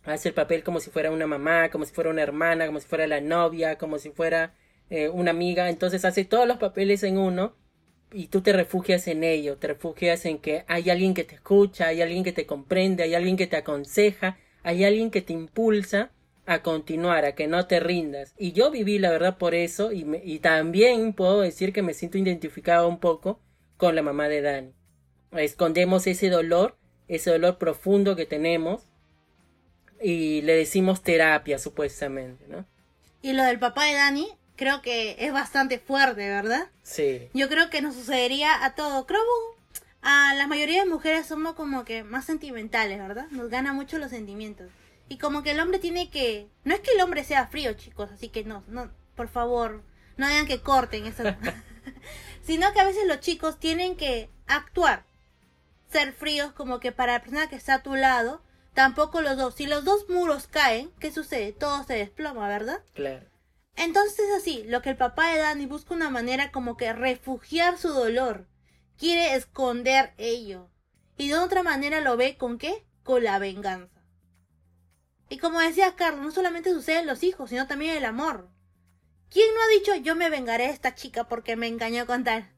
hace 0.04 0.30
el 0.30 0.36
papel 0.36 0.64
como 0.64 0.80
si 0.80 0.90
fuera 0.90 1.12
una 1.12 1.28
mamá, 1.28 1.70
como 1.70 1.86
si 1.86 1.94
fuera 1.94 2.10
una 2.10 2.24
hermana, 2.24 2.66
como 2.68 2.80
si 2.80 2.88
fuera 2.88 3.08
la 3.08 3.22
novia, 3.22 3.78
como 3.78 4.00
si 4.00 4.10
fuera 4.12 4.56
eh, 4.90 5.10
una 5.10 5.32
amiga, 5.32 5.70
entonces 5.70 6.06
hace 6.06 6.26
todos 6.26 6.48
los 6.48 6.58
papeles 6.58 7.04
en 7.04 7.18
uno 7.18 7.56
y 8.12 8.28
tú 8.28 8.42
te 8.42 8.54
refugias 8.54 9.08
en 9.08 9.24
ello, 9.24 9.58
te 9.58 9.68
refugias 9.68 10.26
en 10.26 10.40
que 10.40 10.64
hay 10.68 10.90
alguien 10.90 11.14
que 11.14 11.26
te 11.26 11.36
escucha, 11.36 11.88
hay 11.88 12.02
alguien 12.02 12.24
que 12.24 12.32
te 12.34 12.46
comprende, 12.46 13.04
hay 13.04 13.16
alguien 13.16 13.38
que 13.38 13.48
te 13.48 13.58
aconseja, 13.58 14.38
hay 14.64 14.86
alguien 14.86 15.12
que 15.12 15.22
te 15.22 15.34
impulsa 15.34 16.12
a 16.48 16.64
continuar, 16.64 17.26
a 17.26 17.36
que 17.36 17.46
no 17.46 17.68
te 17.68 17.80
rindas. 17.80 18.34
Y 18.38 18.54
yo 18.54 18.72
viví 18.72 18.98
la 18.98 19.12
verdad 19.12 19.38
por 19.38 19.54
eso 19.54 19.92
y, 19.92 20.06
y 20.24 20.40
también 20.40 21.14
puedo 21.14 21.42
decir 21.42 21.74
que 21.74 21.84
me 21.84 21.94
siento 21.94 22.18
identificado 22.18 22.88
un 22.88 23.00
poco 23.00 23.40
con 23.76 23.96
la 23.96 24.02
mamá 24.02 24.30
de 24.30 24.42
Dani. 24.42 24.74
Escondemos 25.34 26.08
ese 26.08 26.30
dolor, 26.30 26.78
ese 27.10 27.32
dolor 27.32 27.58
profundo 27.58 28.16
que 28.16 28.26
tenemos 28.26 28.84
y 30.02 30.42
le 30.44 30.56
decimos 30.56 31.04
terapia 31.04 31.60
supuestamente, 31.60 32.46
¿no? 32.48 32.66
Y 33.22 33.34
lo 33.34 33.44
del 33.44 33.60
papá 33.60 33.86
de 33.86 33.96
Dani, 33.96 34.30
creo 34.56 34.82
que 34.82 35.18
es 35.20 35.34
bastante 35.34 35.80
fuerte, 35.80 36.30
¿verdad? 36.30 36.70
Sí. 36.82 37.28
Yo 37.34 37.50
creo 37.50 37.70
que 37.70 37.82
nos 37.82 37.96
sucedería 37.96 38.64
a 38.64 38.74
todo. 38.74 39.06
Creo 39.06 39.22
a 40.02 40.34
la 40.36 40.48
mayoría 40.48 40.84
de 40.84 40.90
mujeres 40.90 41.26
somos 41.26 41.56
como 41.56 41.84
que 41.84 42.06
más 42.06 42.24
sentimentales, 42.24 43.00
¿verdad? 43.00 43.28
Nos 43.32 43.50
gana 43.50 43.74
mucho 43.74 43.98
los 43.98 44.12
sentimientos. 44.12 44.68
Y 45.10 45.18
como 45.18 45.44
que 45.44 45.52
el 45.52 45.60
hombre 45.60 45.80
tiene 45.80 46.10
que... 46.10 46.48
No 46.64 46.74
es 46.74 46.82
que 46.82 46.92
el 46.92 47.02
hombre 47.02 47.24
sea 47.24 47.48
frío, 47.48 47.74
chicos, 47.74 48.12
así 48.12 48.30
que 48.30 48.44
no, 48.44 48.64
no, 48.68 48.92
por 49.16 49.30
favor, 49.30 49.84
no 50.18 50.28
digan 50.28 50.48
que 50.48 50.62
corten 50.62 51.06
eso. 51.06 51.24
Sino 52.42 52.72
que 52.74 52.80
a 52.80 52.86
veces 52.86 53.08
los 53.08 53.20
chicos 53.20 53.60
tienen 53.60 53.96
que 53.96 54.30
actuar, 54.48 55.06
ser 55.90 56.14
fríos 56.14 56.52
como 56.54 56.80
que 56.80 56.92
para 56.92 57.14
la 57.14 57.20
persona 57.22 57.50
que 57.50 57.56
está 57.56 57.76
a 57.76 57.84
tu 57.84 57.96
lado, 57.96 58.42
tampoco 58.74 59.22
los 59.22 59.38
dos. 59.38 59.56
Si 59.56 59.66
los 59.66 59.84
dos 59.84 60.10
muros 60.10 60.48
caen, 60.48 60.92
¿qué 61.00 61.12
sucede? 61.12 61.54
Todo 61.54 61.84
se 61.84 61.96
desploma, 61.96 62.48
¿verdad? 62.48 62.82
Claro. 62.94 63.26
Entonces 63.76 64.20
es 64.20 64.36
así, 64.36 64.64
lo 64.64 64.82
que 64.82 64.90
el 64.90 64.98
papá 64.98 65.32
de 65.32 65.40
Dani 65.40 65.68
busca 65.68 65.94
una 65.94 66.10
manera 66.10 66.52
como 66.52 66.78
que 66.78 66.94
refugiar 66.94 67.78
su 67.78 67.90
dolor. 67.90 68.48
Quiere 68.98 69.36
esconder 69.36 70.14
ello. 70.18 70.70
Y 71.18 71.30
de 71.30 71.36
otra 71.36 71.64
manera 71.64 72.02
lo 72.02 72.18
ve 72.18 72.38
con 72.38 72.58
qué? 72.58 72.86
Con 73.04 73.24
la 73.24 73.38
venganza. 73.38 73.97
Y 75.30 75.38
como 75.38 75.60
decía 75.60 75.96
Carlos, 75.96 76.24
no 76.24 76.32
solamente 76.32 76.72
sucede 76.72 77.00
en 77.00 77.08
los 77.08 77.24
hijos, 77.24 77.50
sino 77.50 77.68
también 77.68 77.96
el 77.96 78.06
amor. 78.06 78.50
¿Quién 79.30 79.54
no 79.54 79.62
ha 79.62 79.68
dicho 79.68 79.96
yo 79.96 80.16
me 80.16 80.30
vengaré 80.30 80.68
de 80.68 80.74
esta 80.74 80.96
chica 80.96 81.28
porque 81.28 81.56
me 81.56 81.68
engañó 81.68 82.06
con 82.06 82.24
tal? 82.24 82.50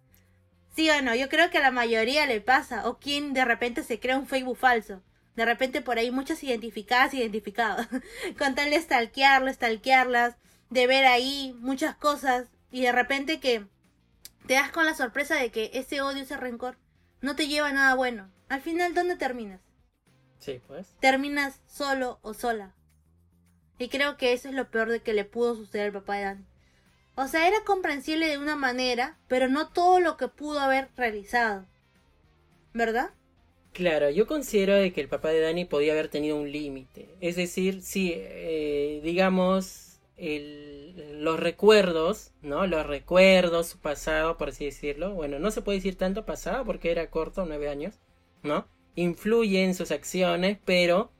Sí 0.75 0.89
o 0.89 1.01
no, 1.01 1.15
yo 1.15 1.29
creo 1.29 1.49
que 1.49 1.57
a 1.57 1.61
la 1.61 1.71
mayoría 1.71 2.27
le 2.27 2.41
pasa. 2.41 2.87
O 2.87 2.99
quien 2.99 3.33
de 3.33 3.43
repente 3.43 3.83
se 3.83 3.99
crea 3.99 4.17
un 4.17 4.27
Facebook 4.27 4.57
falso. 4.57 5.01
De 5.35 5.45
repente 5.45 5.81
por 5.81 5.97
ahí 5.97 6.11
muchas 6.11 6.43
identificadas, 6.43 7.13
identificados. 7.13 7.87
con 8.37 8.55
tal 8.55 8.69
de 8.69 8.79
stalkearlo, 8.79 9.51
stalkearlas 9.51 10.35
de 10.69 10.85
ver 10.85 11.05
ahí 11.05 11.55
muchas 11.59 11.95
cosas 11.95 12.47
y 12.71 12.81
de 12.81 12.91
repente 12.91 13.39
que 13.39 13.65
te 14.45 14.53
das 14.53 14.71
con 14.71 14.85
la 14.85 14.93
sorpresa 14.93 15.35
de 15.35 15.51
que 15.51 15.71
ese 15.73 16.01
odio, 16.01 16.21
ese 16.21 16.37
rencor 16.37 16.77
no 17.21 17.35
te 17.35 17.47
lleva 17.47 17.69
a 17.69 17.73
nada 17.73 17.95
bueno. 17.95 18.31
Al 18.47 18.61
final, 18.61 18.93
¿dónde 18.93 19.15
terminas? 19.15 19.61
Sí, 20.39 20.61
pues. 20.67 20.95
Terminas 20.99 21.61
solo 21.67 22.19
o 22.21 22.33
sola. 22.33 22.73
Y 23.77 23.89
creo 23.89 24.17
que 24.17 24.33
eso 24.33 24.49
es 24.49 24.55
lo 24.55 24.69
peor 24.69 24.89
de 24.89 25.01
que 25.01 25.13
le 25.13 25.25
pudo 25.25 25.55
suceder 25.55 25.87
al 25.87 25.93
papá 25.93 26.15
de 26.17 26.23
Dan. 26.23 26.47
O 27.15 27.27
sea, 27.27 27.47
era 27.47 27.63
comprensible 27.65 28.27
de 28.27 28.37
una 28.37 28.55
manera, 28.55 29.17
pero 29.27 29.47
no 29.47 29.69
todo 29.69 29.99
lo 29.99 30.17
que 30.17 30.27
pudo 30.27 30.59
haber 30.59 30.89
realizado. 30.95 31.65
¿Verdad? 32.73 33.11
Claro, 33.73 34.09
yo 34.09 34.27
considero 34.27 34.75
de 34.75 34.93
que 34.93 35.01
el 35.01 35.09
papá 35.09 35.29
de 35.29 35.41
Dani 35.41 35.65
podía 35.65 35.93
haber 35.93 36.09
tenido 36.09 36.37
un 36.37 36.51
límite. 36.51 37.09
Es 37.21 37.35
decir, 37.35 37.81
si, 37.81 38.13
eh, 38.15 38.99
digamos, 39.03 39.99
el, 40.17 41.23
los 41.23 41.39
recuerdos, 41.39 42.31
¿no? 42.41 42.67
Los 42.67 42.85
recuerdos, 42.85 43.67
su 43.67 43.79
pasado, 43.79 44.37
por 44.37 44.49
así 44.49 44.65
decirlo. 44.65 45.13
Bueno, 45.13 45.39
no 45.39 45.51
se 45.51 45.61
puede 45.61 45.77
decir 45.77 45.97
tanto 45.97 46.25
pasado 46.25 46.65
porque 46.65 46.91
era 46.91 47.09
corto, 47.09 47.45
nueve 47.45 47.69
años, 47.69 47.95
¿no? 48.43 48.67
Influye 48.99 49.63
en 49.63 49.75
sus 49.75 49.91
acciones, 49.91 50.57
pero 50.65 51.11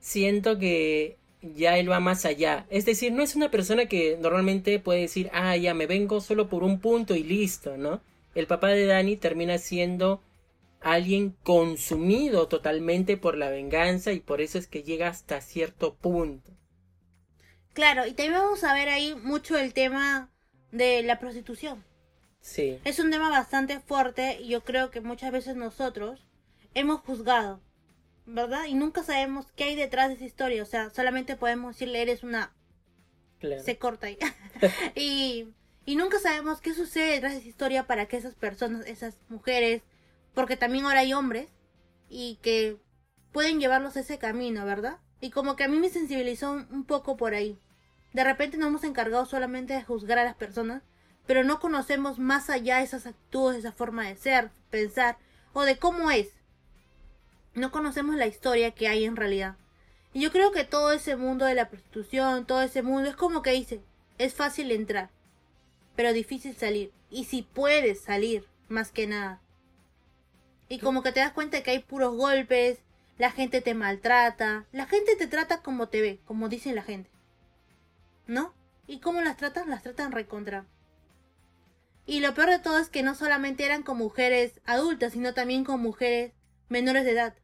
siento 0.00 0.58
que 0.58 1.18
ya 1.40 1.78
él 1.78 1.90
va 1.90 2.00
más 2.00 2.24
allá. 2.24 2.66
Es 2.70 2.84
decir, 2.84 3.12
no 3.12 3.22
es 3.22 3.36
una 3.36 3.50
persona 3.50 3.86
que 3.86 4.16
normalmente 4.20 4.78
puede 4.78 5.02
decir, 5.02 5.30
ah, 5.32 5.56
ya 5.56 5.74
me 5.74 5.86
vengo 5.86 6.20
solo 6.20 6.48
por 6.48 6.64
un 6.64 6.80
punto 6.80 7.14
y 7.14 7.22
listo, 7.22 7.76
¿no? 7.76 8.00
El 8.34 8.46
papá 8.46 8.68
de 8.68 8.86
Dani 8.86 9.16
termina 9.16 9.58
siendo 9.58 10.22
alguien 10.80 11.34
consumido 11.42 12.48
totalmente 12.48 13.16
por 13.16 13.36
la 13.36 13.50
venganza 13.50 14.12
y 14.12 14.20
por 14.20 14.40
eso 14.40 14.58
es 14.58 14.66
que 14.66 14.82
llega 14.82 15.08
hasta 15.08 15.40
cierto 15.40 15.94
punto. 15.94 16.52
Claro, 17.72 18.06
y 18.06 18.12
también 18.12 18.40
vamos 18.40 18.64
a 18.64 18.74
ver 18.74 18.88
ahí 18.88 19.14
mucho 19.14 19.56
el 19.56 19.72
tema 19.72 20.30
de 20.72 21.02
la 21.02 21.18
prostitución. 21.18 21.84
Sí. 22.40 22.78
Es 22.84 22.98
un 22.98 23.10
tema 23.10 23.30
bastante 23.30 23.80
fuerte 23.80 24.38
y 24.40 24.48
yo 24.48 24.62
creo 24.62 24.90
que 24.90 25.00
muchas 25.00 25.32
veces 25.32 25.56
nosotros 25.56 26.27
hemos 26.74 27.00
juzgado, 27.00 27.60
¿verdad? 28.26 28.64
Y 28.66 28.74
nunca 28.74 29.02
sabemos 29.02 29.46
qué 29.52 29.64
hay 29.64 29.76
detrás 29.76 30.08
de 30.08 30.14
esa 30.14 30.24
historia. 30.24 30.62
O 30.62 30.66
sea, 30.66 30.90
solamente 30.90 31.36
podemos 31.36 31.74
decirle, 31.74 32.02
eres 32.02 32.22
una... 32.22 32.54
Claro. 33.38 33.62
Se 33.62 33.78
corta 33.78 34.08
ahí. 34.08 34.18
y, 34.94 35.48
y 35.84 35.96
nunca 35.96 36.18
sabemos 36.18 36.60
qué 36.60 36.74
sucede 36.74 37.12
detrás 37.12 37.32
de 37.32 37.38
esa 37.38 37.48
historia 37.48 37.86
para 37.86 38.06
que 38.06 38.16
esas 38.16 38.34
personas, 38.34 38.86
esas 38.86 39.18
mujeres, 39.28 39.82
porque 40.34 40.56
también 40.56 40.84
ahora 40.84 41.00
hay 41.00 41.12
hombres, 41.12 41.48
y 42.08 42.38
que 42.42 42.76
pueden 43.32 43.60
llevarlos 43.60 43.96
a 43.96 44.00
ese 44.00 44.18
camino, 44.18 44.64
¿verdad? 44.64 44.98
Y 45.20 45.30
como 45.30 45.56
que 45.56 45.64
a 45.64 45.68
mí 45.68 45.78
me 45.78 45.90
sensibilizó 45.90 46.52
un 46.52 46.84
poco 46.84 47.16
por 47.16 47.34
ahí. 47.34 47.58
De 48.12 48.24
repente 48.24 48.56
nos 48.56 48.68
hemos 48.68 48.84
encargado 48.84 49.26
solamente 49.26 49.74
de 49.74 49.82
juzgar 49.82 50.18
a 50.18 50.24
las 50.24 50.34
personas, 50.34 50.82
pero 51.26 51.44
no 51.44 51.60
conocemos 51.60 52.18
más 52.18 52.48
allá 52.48 52.82
esas 52.82 53.06
actitudes, 53.06 53.58
esa 53.58 53.72
forma 53.72 54.06
de 54.06 54.16
ser, 54.16 54.50
pensar 54.70 55.18
o 55.52 55.62
de 55.62 55.78
cómo 55.78 56.10
es. 56.10 56.37
No 57.54 57.70
conocemos 57.70 58.16
la 58.16 58.26
historia 58.26 58.72
que 58.72 58.88
hay 58.88 59.04
en 59.04 59.16
realidad. 59.16 59.56
Y 60.12 60.20
yo 60.20 60.32
creo 60.32 60.52
que 60.52 60.64
todo 60.64 60.92
ese 60.92 61.16
mundo 61.16 61.44
de 61.44 61.54
la 61.54 61.68
prostitución, 61.68 62.46
todo 62.46 62.62
ese 62.62 62.82
mundo 62.82 63.10
es 63.10 63.16
como 63.16 63.42
que 63.42 63.52
dice, 63.52 63.80
es 64.18 64.34
fácil 64.34 64.70
entrar, 64.70 65.10
pero 65.96 66.12
difícil 66.12 66.56
salir. 66.56 66.92
Y 67.10 67.24
si 67.24 67.42
puedes 67.42 68.00
salir, 68.00 68.46
más 68.68 68.90
que 68.90 69.06
nada. 69.06 69.40
Y 70.68 70.78
como 70.78 71.02
que 71.02 71.12
te 71.12 71.20
das 71.20 71.32
cuenta 71.32 71.62
que 71.62 71.70
hay 71.70 71.78
puros 71.80 72.14
golpes, 72.14 72.78
la 73.16 73.30
gente 73.30 73.60
te 73.60 73.74
maltrata, 73.74 74.66
la 74.72 74.86
gente 74.86 75.16
te 75.16 75.26
trata 75.26 75.62
como 75.62 75.88
te 75.88 76.00
ve, 76.00 76.20
como 76.24 76.48
dicen 76.48 76.74
la 76.74 76.82
gente. 76.82 77.10
¿no? 78.28 78.54
¿Y 78.86 79.00
cómo 79.00 79.20
las 79.22 79.36
tratan? 79.36 79.68
Las 79.68 79.82
tratan 79.82 80.12
recontra. 80.12 80.66
Y 82.06 82.20
lo 82.20 82.32
peor 82.34 82.50
de 82.50 82.58
todo 82.58 82.78
es 82.78 82.88
que 82.88 83.02
no 83.02 83.14
solamente 83.14 83.64
eran 83.64 83.82
con 83.82 83.98
mujeres 83.98 84.60
adultas, 84.64 85.14
sino 85.14 85.34
también 85.34 85.64
con 85.64 85.80
mujeres 85.80 86.32
menores 86.68 87.04
de 87.04 87.12
edad. 87.12 87.34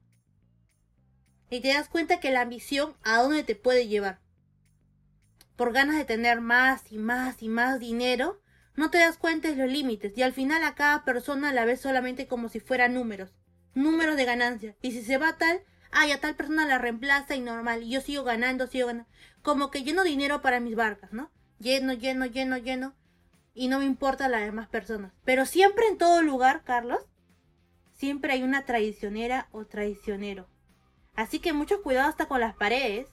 Y 1.51 1.61
te 1.61 1.69
das 1.69 1.89
cuenta 1.89 2.21
que 2.21 2.31
la 2.31 2.43
ambición 2.43 2.95
a 3.03 3.23
dónde 3.23 3.45
te 3.45 3.55
puede 3.55 3.87
llevar. 3.87 4.21
Por 5.57 5.73
ganas 5.73 5.97
de 5.97 6.05
tener 6.05 6.41
más 6.41 6.91
y 6.91 6.99
más 6.99 7.43
y 7.43 7.49
más 7.49 7.79
dinero, 7.79 8.41
no 8.75 8.91
te 8.91 8.99
das 8.99 9.19
cuenta 9.19 9.49
de 9.49 9.57
los 9.57 9.71
límites 9.71 10.17
y 10.17 10.23
al 10.23 10.33
final 10.33 10.65
a 10.65 10.75
cada 10.75 11.05
persona 11.05 11.53
la 11.53 11.65
ves 11.65 11.81
solamente 11.81 12.27
como 12.27 12.49
si 12.49 12.59
fuera 12.59 12.89
números, 12.89 13.35
números 13.75 14.17
de 14.17 14.25
ganancia. 14.25 14.77
Y 14.83 14.91
si 14.91 15.03
se 15.03 15.17
va 15.17 15.37
tal, 15.37 15.63
ay, 15.93 16.11
a 16.11 16.21
tal 16.21 16.35
persona 16.35 16.67
la 16.67 16.79
reemplaza 16.79 17.37
y 17.37 17.41
normal, 17.41 17.85
y 17.85 17.91
yo 17.91 18.01
sigo 18.01 18.25
ganando, 18.25 18.67
sigo 18.67 18.89
ganando 18.89 19.09
como 19.45 19.71
que 19.71 19.85
lleno 19.85 20.03
dinero 20.03 20.41
para 20.41 20.59
mis 20.59 20.75
barcas, 20.75 21.13
¿no? 21.13 21.31
Lleno, 21.61 21.93
lleno, 21.93 22.25
lleno, 22.27 22.57
lleno. 22.57 22.95
Y 23.53 23.69
no 23.69 23.79
me 23.79 23.85
importa 23.85 24.27
las 24.27 24.41
demás 24.41 24.69
personas. 24.69 25.13
Pero 25.25 25.47
siempre 25.47 25.87
en 25.87 25.99
todo 25.99 26.23
lugar, 26.23 26.65
Carlos, 26.65 27.07
siempre 27.95 28.33
hay 28.33 28.43
una 28.43 28.65
traicionera 28.65 29.49
o 29.53 29.65
traicionero. 29.65 30.47
Así 31.15 31.39
que 31.39 31.53
mucho 31.53 31.83
cuidado 31.83 32.09
hasta 32.09 32.27
con 32.27 32.41
las 32.41 32.55
paredes. 32.55 33.09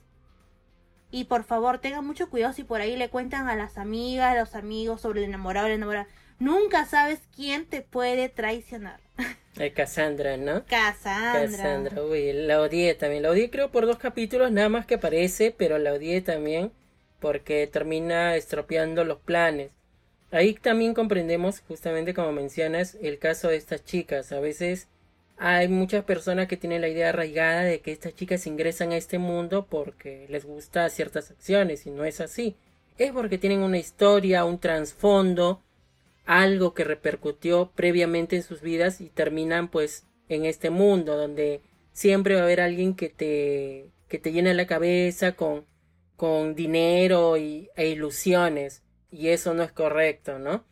Y 1.10 1.24
por 1.24 1.44
favor, 1.44 1.78
tengan 1.78 2.06
mucho 2.06 2.30
cuidado 2.30 2.52
si 2.52 2.64
por 2.64 2.80
ahí 2.80 2.96
le 2.96 3.10
cuentan 3.10 3.48
a 3.48 3.56
las 3.56 3.78
amigas, 3.78 4.32
a 4.32 4.40
los 4.40 4.54
amigos 4.54 5.00
sobre 5.00 5.20
el 5.20 5.28
enamorado 5.28 5.66
o 5.66 5.68
la 5.68 5.74
enamorada. 5.74 6.08
Nunca 6.38 6.86
sabes 6.86 7.20
quién 7.34 7.66
te 7.66 7.82
puede 7.82 8.28
traicionar. 8.28 9.00
Eh, 9.58 9.74
Cassandra, 9.74 10.38
¿no? 10.38 10.64
Cassandra. 10.64 11.42
Cassandra, 11.42 12.02
uy, 12.02 12.32
la 12.32 12.62
odié 12.62 12.94
también. 12.94 13.22
La 13.22 13.30
odié 13.30 13.50
creo 13.50 13.70
por 13.70 13.84
dos 13.84 13.98
capítulos 13.98 14.50
nada 14.50 14.70
más 14.70 14.86
que 14.86 14.94
aparece, 14.94 15.54
pero 15.54 15.76
la 15.76 15.92
odié 15.92 16.22
también 16.22 16.72
porque 17.20 17.66
termina 17.66 18.34
estropeando 18.34 19.04
los 19.04 19.20
planes. 19.20 19.70
Ahí 20.32 20.54
también 20.54 20.94
comprendemos, 20.94 21.60
justamente 21.60 22.14
como 22.14 22.32
mencionas, 22.32 22.96
el 23.02 23.18
caso 23.18 23.48
de 23.48 23.56
estas 23.56 23.84
chicas. 23.84 24.32
A 24.32 24.40
veces 24.40 24.88
hay 25.36 25.68
muchas 25.68 26.04
personas 26.04 26.48
que 26.48 26.56
tienen 26.56 26.80
la 26.80 26.88
idea 26.88 27.10
arraigada 27.10 27.64
de 27.64 27.80
que 27.80 27.92
estas 27.92 28.14
chicas 28.14 28.46
ingresan 28.46 28.92
a 28.92 28.96
este 28.96 29.18
mundo 29.18 29.66
porque 29.68 30.26
les 30.30 30.46
gusta 30.46 30.88
ciertas 30.88 31.30
acciones 31.30 31.86
y 31.86 31.90
no 31.90 32.06
es 32.06 32.22
así. 32.22 32.56
Es 32.96 33.12
porque 33.12 33.36
tienen 33.36 33.60
una 33.60 33.78
historia, 33.78 34.46
un 34.46 34.58
trasfondo, 34.58 35.60
algo 36.24 36.72
que 36.72 36.84
repercutió 36.84 37.70
previamente 37.74 38.36
en 38.36 38.42
sus 38.42 38.62
vidas 38.62 39.02
y 39.02 39.10
terminan 39.10 39.68
pues 39.68 40.06
en 40.30 40.46
este 40.46 40.70
mundo 40.70 41.16
donde 41.18 41.60
siempre 41.92 42.36
va 42.36 42.40
a 42.40 42.44
haber 42.44 42.62
alguien 42.62 42.94
que 42.94 43.10
te 43.10 43.90
que 44.08 44.18
te 44.18 44.32
llena 44.32 44.54
la 44.54 44.66
cabeza 44.66 45.32
con 45.32 45.66
con 46.16 46.54
dinero 46.54 47.36
y, 47.36 47.68
e 47.76 47.88
ilusiones 47.88 48.82
y 49.12 49.28
eso 49.28 49.54
no 49.54 49.62
es 49.62 49.70
correcto, 49.70 50.38
¿no? 50.38 50.64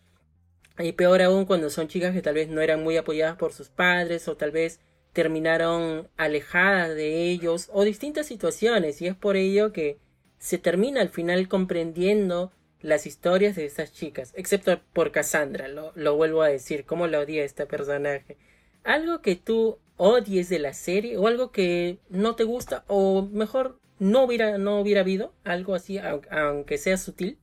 Y 0.79 0.93
peor 0.93 1.23
aún 1.23 1.45
cuando 1.45 1.71
son 1.71 1.89
chicas 1.89 2.15
que 2.15 2.23
tal 2.23 2.35
vez 2.35 2.49
no 2.49 2.63
eran 2.63 2.83
muy 2.83 2.97
apoyadas 2.97 3.37
por 3.37 3.53
sus 3.53 3.69
padres 3.69 4.27
o 4.29 4.37
tal 4.37 4.51
vez 4.51 4.81
terminaron 5.13 6.09
alejadas 6.17 6.95
de 6.95 7.31
ellos 7.31 7.69
o 7.73 7.85
distintas 7.85 8.27
situaciones 8.27 9.03
y 9.03 9.07
es 9.07 9.15
por 9.15 9.37
ello 9.37 9.73
que 9.73 9.99
se 10.39 10.57
termina 10.59 11.01
al 11.03 11.11
final 11.11 11.49
comprendiendo 11.49 12.53
las 12.81 13.07
historias 13.07 13.57
de 13.57 13.67
esas 13.67 13.93
chicas, 13.93 14.33
excepto 14.37 14.81
por 14.95 15.13
Cassandra, 15.13 15.69
lo, 15.69 15.93
lo 15.95 16.17
vuelvo 16.17 16.41
a 16.41 16.49
decir, 16.49 16.87
cómo 16.87 17.07
la 17.07 17.21
odia 17.21 17.45
este 17.45 17.67
personaje. 17.67 18.39
Algo 18.85 19.21
que 19.21 19.37
tú 19.37 19.79
odies 19.99 20.49
de 20.49 20.61
la 20.61 20.73
serie 20.73 21.19
o 21.19 21.27
algo 21.27 21.51
que 21.53 21.99
no 22.09 22.37
te 22.37 22.45
gusta 22.45 22.85
o 22.87 23.29
mejor 23.31 23.79
no 23.99 24.25
hubiera, 24.25 24.57
no 24.57 24.81
hubiera 24.81 25.03
habido 25.03 25.35
algo 25.45 25.75
así, 25.75 25.99
aunque 26.31 26.79
sea 26.79 26.97
sutil. 26.97 27.39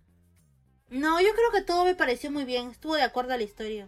No, 0.89 1.19
yo 1.21 1.29
creo 1.33 1.51
que 1.51 1.61
todo 1.61 1.85
me 1.85 1.95
pareció 1.95 2.31
muy 2.31 2.45
bien. 2.45 2.69
Estuvo 2.69 2.95
de 2.95 3.03
acuerdo 3.03 3.33
a 3.33 3.37
la 3.37 3.43
historia. 3.43 3.87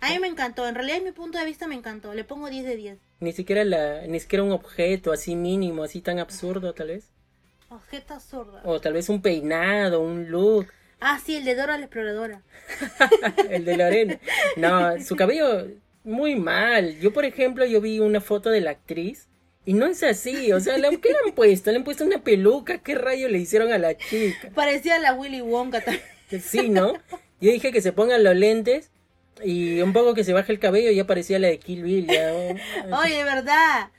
A 0.00 0.10
mí 0.10 0.18
me 0.18 0.28
encantó. 0.28 0.68
En 0.68 0.74
realidad, 0.74 0.98
en 0.98 1.04
mi 1.04 1.12
punto 1.12 1.38
de 1.38 1.44
vista, 1.44 1.66
me 1.66 1.74
encantó. 1.74 2.14
Le 2.14 2.24
pongo 2.24 2.48
10 2.48 2.64
de 2.64 2.76
10. 2.76 2.98
Ni 3.20 3.32
siquiera, 3.32 3.64
la, 3.64 4.06
ni 4.06 4.20
siquiera 4.20 4.42
un 4.42 4.52
objeto 4.52 5.12
así 5.12 5.34
mínimo, 5.34 5.82
así 5.82 6.00
tan 6.00 6.18
absurdo, 6.18 6.74
tal 6.74 6.88
vez. 6.88 7.10
Objeto 7.68 8.14
absurdo. 8.14 8.60
O 8.64 8.80
tal 8.80 8.92
vez 8.92 9.08
un 9.08 9.20
peinado, 9.22 10.00
un 10.00 10.30
look. 10.30 10.68
Ah, 11.00 11.20
sí, 11.24 11.36
el 11.36 11.44
de 11.44 11.54
Dora 11.54 11.76
la 11.78 11.86
exploradora. 11.86 12.42
el 13.50 13.64
de 13.64 13.76
Lorena. 13.76 14.20
No, 14.56 15.02
su 15.02 15.16
cabello 15.16 15.66
muy 16.04 16.36
mal. 16.36 16.98
Yo, 17.00 17.12
por 17.12 17.24
ejemplo, 17.24 17.64
yo 17.64 17.80
vi 17.80 17.98
una 18.00 18.20
foto 18.20 18.50
de 18.50 18.60
la 18.60 18.70
actriz 18.70 19.28
y 19.66 19.74
no 19.74 19.86
es 19.86 20.02
así, 20.04 20.52
o 20.52 20.60
sea, 20.60 20.76
¿qué 20.76 20.80
le 20.80 20.88
han 21.26 21.34
puesto? 21.34 21.72
Le 21.72 21.78
han 21.78 21.84
puesto 21.84 22.04
una 22.04 22.22
peluca, 22.22 22.78
¿qué 22.78 22.94
rayo 22.94 23.28
le 23.28 23.38
hicieron 23.38 23.72
a 23.72 23.78
la 23.78 23.96
chica? 23.96 24.50
Parecía 24.54 24.98
la 25.00 25.12
Willy 25.12 25.42
Wonka 25.42 25.80
también. 25.80 26.04
Sí, 26.40 26.68
¿no? 26.68 26.94
Yo 27.40 27.50
dije 27.50 27.72
que 27.72 27.82
se 27.82 27.92
pongan 27.92 28.22
los 28.22 28.36
lentes 28.36 28.92
y 29.42 29.80
un 29.80 29.92
poco 29.92 30.14
que 30.14 30.22
se 30.22 30.32
baje 30.32 30.52
el 30.52 30.60
cabello 30.60 30.90
y 30.90 30.94
ya 30.94 31.06
parecía 31.06 31.40
la 31.40 31.48
de 31.48 31.58
Kill 31.58 31.82
Bill. 31.82 32.06
Ya. 32.06 32.32
Oye, 33.02 33.16
de 33.16 33.24
verdad. 33.24 33.90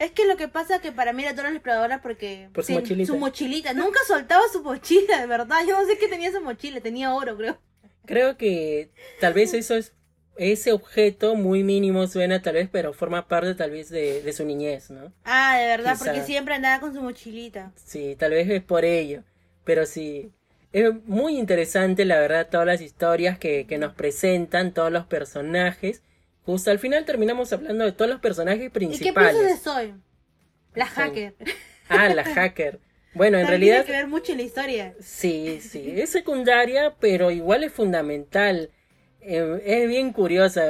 Es 0.00 0.10
que 0.10 0.26
lo 0.26 0.36
que 0.36 0.48
pasa 0.48 0.76
es 0.76 0.82
que 0.82 0.90
para 0.90 1.12
mí 1.12 1.22
era 1.22 1.32
toda 1.32 1.50
la 1.50 1.56
exploradora 1.56 2.02
porque... 2.02 2.48
Por 2.52 2.64
su 2.64 2.72
mochilita. 2.72 3.12
Su 3.12 3.18
mochilita. 3.18 3.72
Nunca 3.74 4.00
soltaba 4.06 4.42
su 4.52 4.62
mochila, 4.62 5.20
de 5.20 5.26
verdad. 5.26 5.58
Yo 5.66 5.80
no 5.80 5.86
sé 5.86 5.96
qué 5.98 6.08
tenía 6.08 6.28
esa 6.28 6.40
mochila, 6.40 6.80
tenía 6.80 7.14
oro, 7.14 7.36
creo. 7.36 7.58
Creo 8.04 8.36
que 8.36 8.90
tal 9.20 9.32
vez 9.32 9.54
eso 9.54 9.76
es 9.76 9.92
ese 10.36 10.72
objeto 10.72 11.34
muy 11.34 11.62
mínimo 11.62 12.06
suena 12.06 12.40
tal 12.40 12.54
vez, 12.54 12.68
pero 12.70 12.92
forma 12.92 13.28
parte 13.28 13.54
tal 13.54 13.70
vez 13.70 13.90
de, 13.90 14.22
de 14.22 14.32
su 14.32 14.44
niñez, 14.44 14.90
¿no? 14.90 15.12
Ah, 15.24 15.58
de 15.58 15.66
verdad, 15.66 15.96
porque 15.98 16.22
siempre 16.22 16.54
andaba 16.54 16.80
con 16.80 16.94
su 16.94 17.02
mochilita. 17.02 17.72
Sí, 17.76 18.16
tal 18.18 18.32
vez 18.32 18.48
es 18.48 18.62
por 18.62 18.84
ello, 18.84 19.22
pero 19.64 19.86
sí. 19.86 20.32
Es 20.72 20.90
muy 21.04 21.38
interesante, 21.38 22.06
la 22.06 22.18
verdad, 22.18 22.48
todas 22.50 22.66
las 22.66 22.80
historias 22.80 23.38
que, 23.38 23.66
que 23.66 23.76
nos 23.76 23.92
presentan, 23.92 24.72
todos 24.72 24.90
los 24.90 25.04
personajes. 25.04 26.02
Justo 26.46 26.70
al 26.70 26.78
final 26.78 27.04
terminamos 27.04 27.52
hablando 27.52 27.84
de 27.84 27.92
todos 27.92 28.10
los 28.10 28.20
personajes 28.20 28.70
principales. 28.70 29.34
¿Y 29.34 29.38
qué 29.38 29.46
piensas 29.46 29.62
Soy? 29.62 29.94
La 30.74 30.86
hacker. 30.86 31.34
Ah, 31.88 32.08
la 32.08 32.24
hacker. 32.24 32.80
Bueno, 33.12 33.36
en 33.36 33.46
realidad... 33.46 33.84
Tiene 33.84 33.86
que 33.86 34.02
ver 34.04 34.06
mucho 34.06 34.32
en 34.32 34.38
la 34.38 34.44
historia. 34.44 34.94
Sí, 34.98 35.60
sí. 35.60 35.92
Es 35.94 36.08
secundaria, 36.08 36.94
pero 36.98 37.30
igual 37.30 37.64
es 37.64 37.72
fundamental 37.72 38.70
eh, 39.22 39.62
es 39.64 39.88
bien 39.88 40.12
curiosa. 40.12 40.62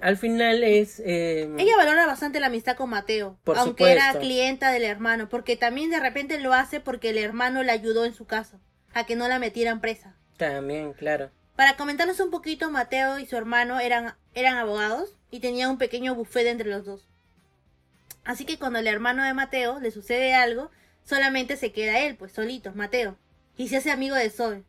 Al 0.00 0.16
final 0.16 0.62
es... 0.62 1.00
Eh, 1.04 1.50
Ella 1.58 1.76
valora 1.76 2.06
bastante 2.06 2.38
la 2.38 2.46
amistad 2.46 2.76
con 2.76 2.90
Mateo, 2.90 3.38
aunque 3.56 3.90
era 3.90 4.18
clienta 4.18 4.70
del 4.70 4.84
hermano, 4.84 5.28
porque 5.28 5.56
también 5.56 5.90
de 5.90 5.98
repente 5.98 6.38
lo 6.38 6.54
hace 6.54 6.80
porque 6.80 7.10
el 7.10 7.18
hermano 7.18 7.62
le 7.64 7.72
ayudó 7.72 8.04
en 8.04 8.14
su 8.14 8.24
caso, 8.24 8.60
a 8.94 9.06
que 9.06 9.16
no 9.16 9.26
la 9.26 9.38
metieran 9.40 9.80
presa. 9.80 10.14
También, 10.36 10.92
claro. 10.92 11.30
Para 11.56 11.76
comentarnos 11.76 12.20
un 12.20 12.30
poquito, 12.30 12.70
Mateo 12.70 13.18
y 13.18 13.26
su 13.26 13.36
hermano 13.36 13.80
eran, 13.80 14.14
eran 14.34 14.56
abogados 14.56 15.16
y 15.32 15.40
tenían 15.40 15.70
un 15.70 15.78
pequeño 15.78 16.14
buffet 16.14 16.46
entre 16.46 16.70
los 16.70 16.84
dos. 16.84 17.08
Así 18.24 18.44
que 18.44 18.58
cuando 18.58 18.78
el 18.78 18.86
hermano 18.86 19.24
de 19.24 19.34
Mateo 19.34 19.80
le 19.80 19.90
sucede 19.90 20.34
algo, 20.34 20.70
solamente 21.02 21.56
se 21.56 21.72
queda 21.72 21.98
él, 22.00 22.16
pues 22.16 22.30
solito, 22.32 22.72
Mateo, 22.74 23.16
y 23.56 23.68
se 23.68 23.78
hace 23.78 23.90
amigo 23.90 24.14
de 24.14 24.30
Zoe. 24.30 24.62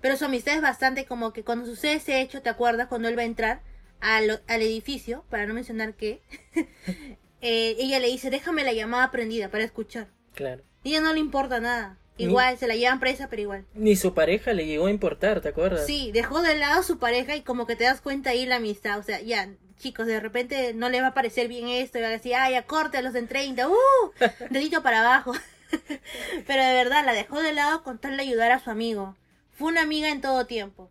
Pero 0.00 0.16
su 0.16 0.24
amistad 0.24 0.54
es 0.54 0.62
bastante 0.62 1.04
como 1.04 1.32
que 1.32 1.42
cuando 1.42 1.66
sucede 1.66 1.94
ese 1.94 2.20
hecho, 2.20 2.42
¿te 2.42 2.50
acuerdas? 2.50 2.88
Cuando 2.88 3.08
él 3.08 3.18
va 3.18 3.22
a 3.22 3.26
entrar 3.26 3.62
al, 4.00 4.42
al 4.46 4.62
edificio, 4.62 5.24
para 5.30 5.46
no 5.46 5.54
mencionar 5.54 5.94
qué, 5.94 6.22
eh, 7.40 7.76
ella 7.78 7.98
le 7.98 8.08
dice, 8.08 8.30
déjame 8.30 8.64
la 8.64 8.72
llamada 8.72 9.10
prendida 9.10 9.48
para 9.48 9.64
escuchar. 9.64 10.08
Claro. 10.34 10.62
Y 10.84 10.90
ella 10.90 11.00
no 11.00 11.12
le 11.12 11.20
importa 11.20 11.60
nada. 11.60 11.98
Igual, 12.18 12.56
se 12.56 12.66
la 12.66 12.76
llevan 12.76 13.00
presa, 13.00 13.28
pero 13.28 13.42
igual. 13.42 13.66
Ni 13.74 13.94
su 13.94 14.14
pareja 14.14 14.52
le 14.54 14.66
llegó 14.66 14.86
a 14.86 14.90
importar, 14.90 15.40
¿te 15.42 15.48
acuerdas? 15.48 15.86
Sí, 15.86 16.10
dejó 16.12 16.40
de 16.40 16.56
lado 16.56 16.80
a 16.80 16.82
su 16.82 16.98
pareja 16.98 17.36
y 17.36 17.42
como 17.42 17.66
que 17.66 17.76
te 17.76 17.84
das 17.84 18.00
cuenta 18.00 18.30
ahí 18.30 18.46
la 18.46 18.56
amistad. 18.56 18.98
O 18.98 19.02
sea, 19.02 19.20
ya, 19.20 19.50
chicos, 19.78 20.06
de 20.06 20.18
repente 20.20 20.72
no 20.72 20.88
le 20.88 21.02
va 21.02 21.08
a 21.08 21.14
parecer 21.14 21.48
bien 21.48 21.68
esto 21.68 21.98
y 21.98 22.02
va 22.02 22.08
a 22.08 22.12
decir, 22.12 22.34
ay, 22.34 22.54
acorte 22.54 22.96
a 22.98 23.02
los 23.02 23.14
en 23.14 23.28
30, 23.28 23.68
¡uh! 23.68 23.74
Dedito 24.50 24.82
para 24.82 25.00
abajo. 25.00 25.32
pero 26.46 26.64
de 26.64 26.74
verdad, 26.74 27.04
la 27.04 27.12
dejó 27.12 27.42
de 27.42 27.52
lado 27.52 27.82
con 27.82 27.98
tal 27.98 28.16
de 28.16 28.22
ayudar 28.22 28.50
a 28.50 28.60
su 28.60 28.70
amigo. 28.70 29.14
Fue 29.56 29.68
una 29.68 29.82
amiga 29.82 30.10
en 30.10 30.20
todo 30.20 30.46
tiempo. 30.46 30.90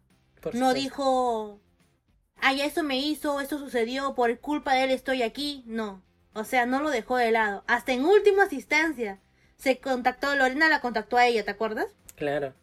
no 0.54 0.74
dijo, 0.74 1.62
ay, 2.38 2.62
eso 2.62 2.82
me 2.82 2.98
hizo, 2.98 3.40
eso 3.40 3.60
sucedió, 3.60 4.16
por 4.16 4.40
culpa 4.40 4.74
de 4.74 4.86
él 4.86 4.92
estoy 4.92 5.22
aquí. 5.22 5.64
No. 5.68 6.04
O 6.34 6.44
sea, 6.44 6.66
no 6.66 6.82
lo 6.82 6.90
dejó 6.90 7.18
de 7.18 7.32
lado. 7.32 7.64
Hasta 7.68 7.94
en 7.94 8.04
últimas 8.06 8.52
instancias 8.54 9.20
se 9.56 9.80
contactó, 9.80 10.36
Lorena 10.36 10.68
la 10.68 10.82
contactó 10.82 11.18
a 11.18 11.28
ella, 11.28 11.46
¿te 11.46 11.52
acuerdas? 11.52 11.88
Claro. 12.16 12.54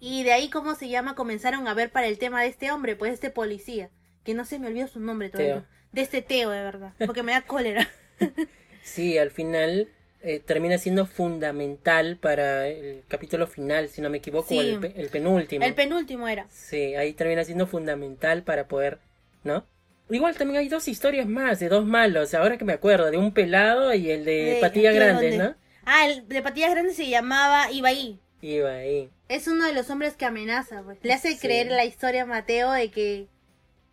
Y 0.00 0.24
de 0.24 0.32
ahí, 0.32 0.50
¿cómo 0.50 0.74
se 0.74 0.88
llama? 0.88 1.14
Comenzaron 1.14 1.68
a 1.68 1.74
ver 1.74 1.92
para 1.92 2.08
el 2.08 2.18
tema 2.18 2.42
de 2.42 2.48
este 2.48 2.72
hombre, 2.72 2.96
pues 2.96 3.12
este 3.12 3.30
policía. 3.30 3.88
Que 4.24 4.34
no 4.34 4.44
se 4.44 4.58
me 4.58 4.66
olvidó 4.66 4.88
su 4.88 4.98
nombre 4.98 5.30
todavía. 5.30 5.64
De 5.92 6.02
este 6.02 6.22
Teo, 6.22 6.50
de 6.50 6.62
verdad. 6.62 6.92
Porque 7.06 7.22
me 7.22 7.32
da 7.32 7.42
cólera. 7.42 7.88
sí, 8.82 9.16
al 9.16 9.30
final 9.30 9.88
eh, 10.22 10.40
termina 10.40 10.78
siendo 10.78 11.06
fundamental 11.06 12.16
para 12.16 12.68
el 12.68 13.02
capítulo 13.08 13.46
final, 13.46 13.88
si 13.88 14.00
no 14.00 14.08
me 14.08 14.18
equivoco, 14.18 14.54
el, 14.60 14.78
penúltimo. 15.10 15.64
El 15.64 15.74
penúltimo 15.74 16.28
era. 16.28 16.46
Sí, 16.48 16.94
ahí 16.94 17.12
termina 17.12 17.44
siendo 17.44 17.66
fundamental 17.66 18.44
para 18.44 18.68
poder, 18.68 19.00
¿no? 19.42 19.66
Igual 20.08 20.36
también 20.36 20.60
hay 20.60 20.68
dos 20.68 20.88
historias 20.88 21.26
más, 21.26 21.58
de 21.58 21.68
dos 21.68 21.84
malos, 21.86 22.34
ahora 22.34 22.56
que 22.56 22.64
me 22.64 22.72
acuerdo, 22.72 23.10
de 23.10 23.18
un 23.18 23.32
pelado 23.32 23.94
y 23.94 24.10
el 24.10 24.24
de, 24.24 24.58
Patillas 24.60 24.94
Grandes, 24.94 25.38
¿no? 25.38 25.54
Ah, 25.84 26.06
el 26.06 26.28
de 26.28 26.42
Patillas 26.42 26.70
Grandes 26.70 26.96
se 26.96 27.08
llamaba 27.08 27.70
Ibaí. 27.72 28.20
Ibaí. 28.42 29.10
Es 29.28 29.48
uno 29.48 29.66
de 29.66 29.72
los 29.72 29.90
hombres 29.90 30.14
que 30.14 30.24
amenaza, 30.24 30.82
pues. 30.82 30.98
Le 31.02 31.12
hace 31.12 31.38
creer 31.38 31.68
la 31.68 31.84
historia 31.84 32.22
a 32.22 32.26
Mateo 32.26 32.70
de 32.70 32.90
que 32.90 33.26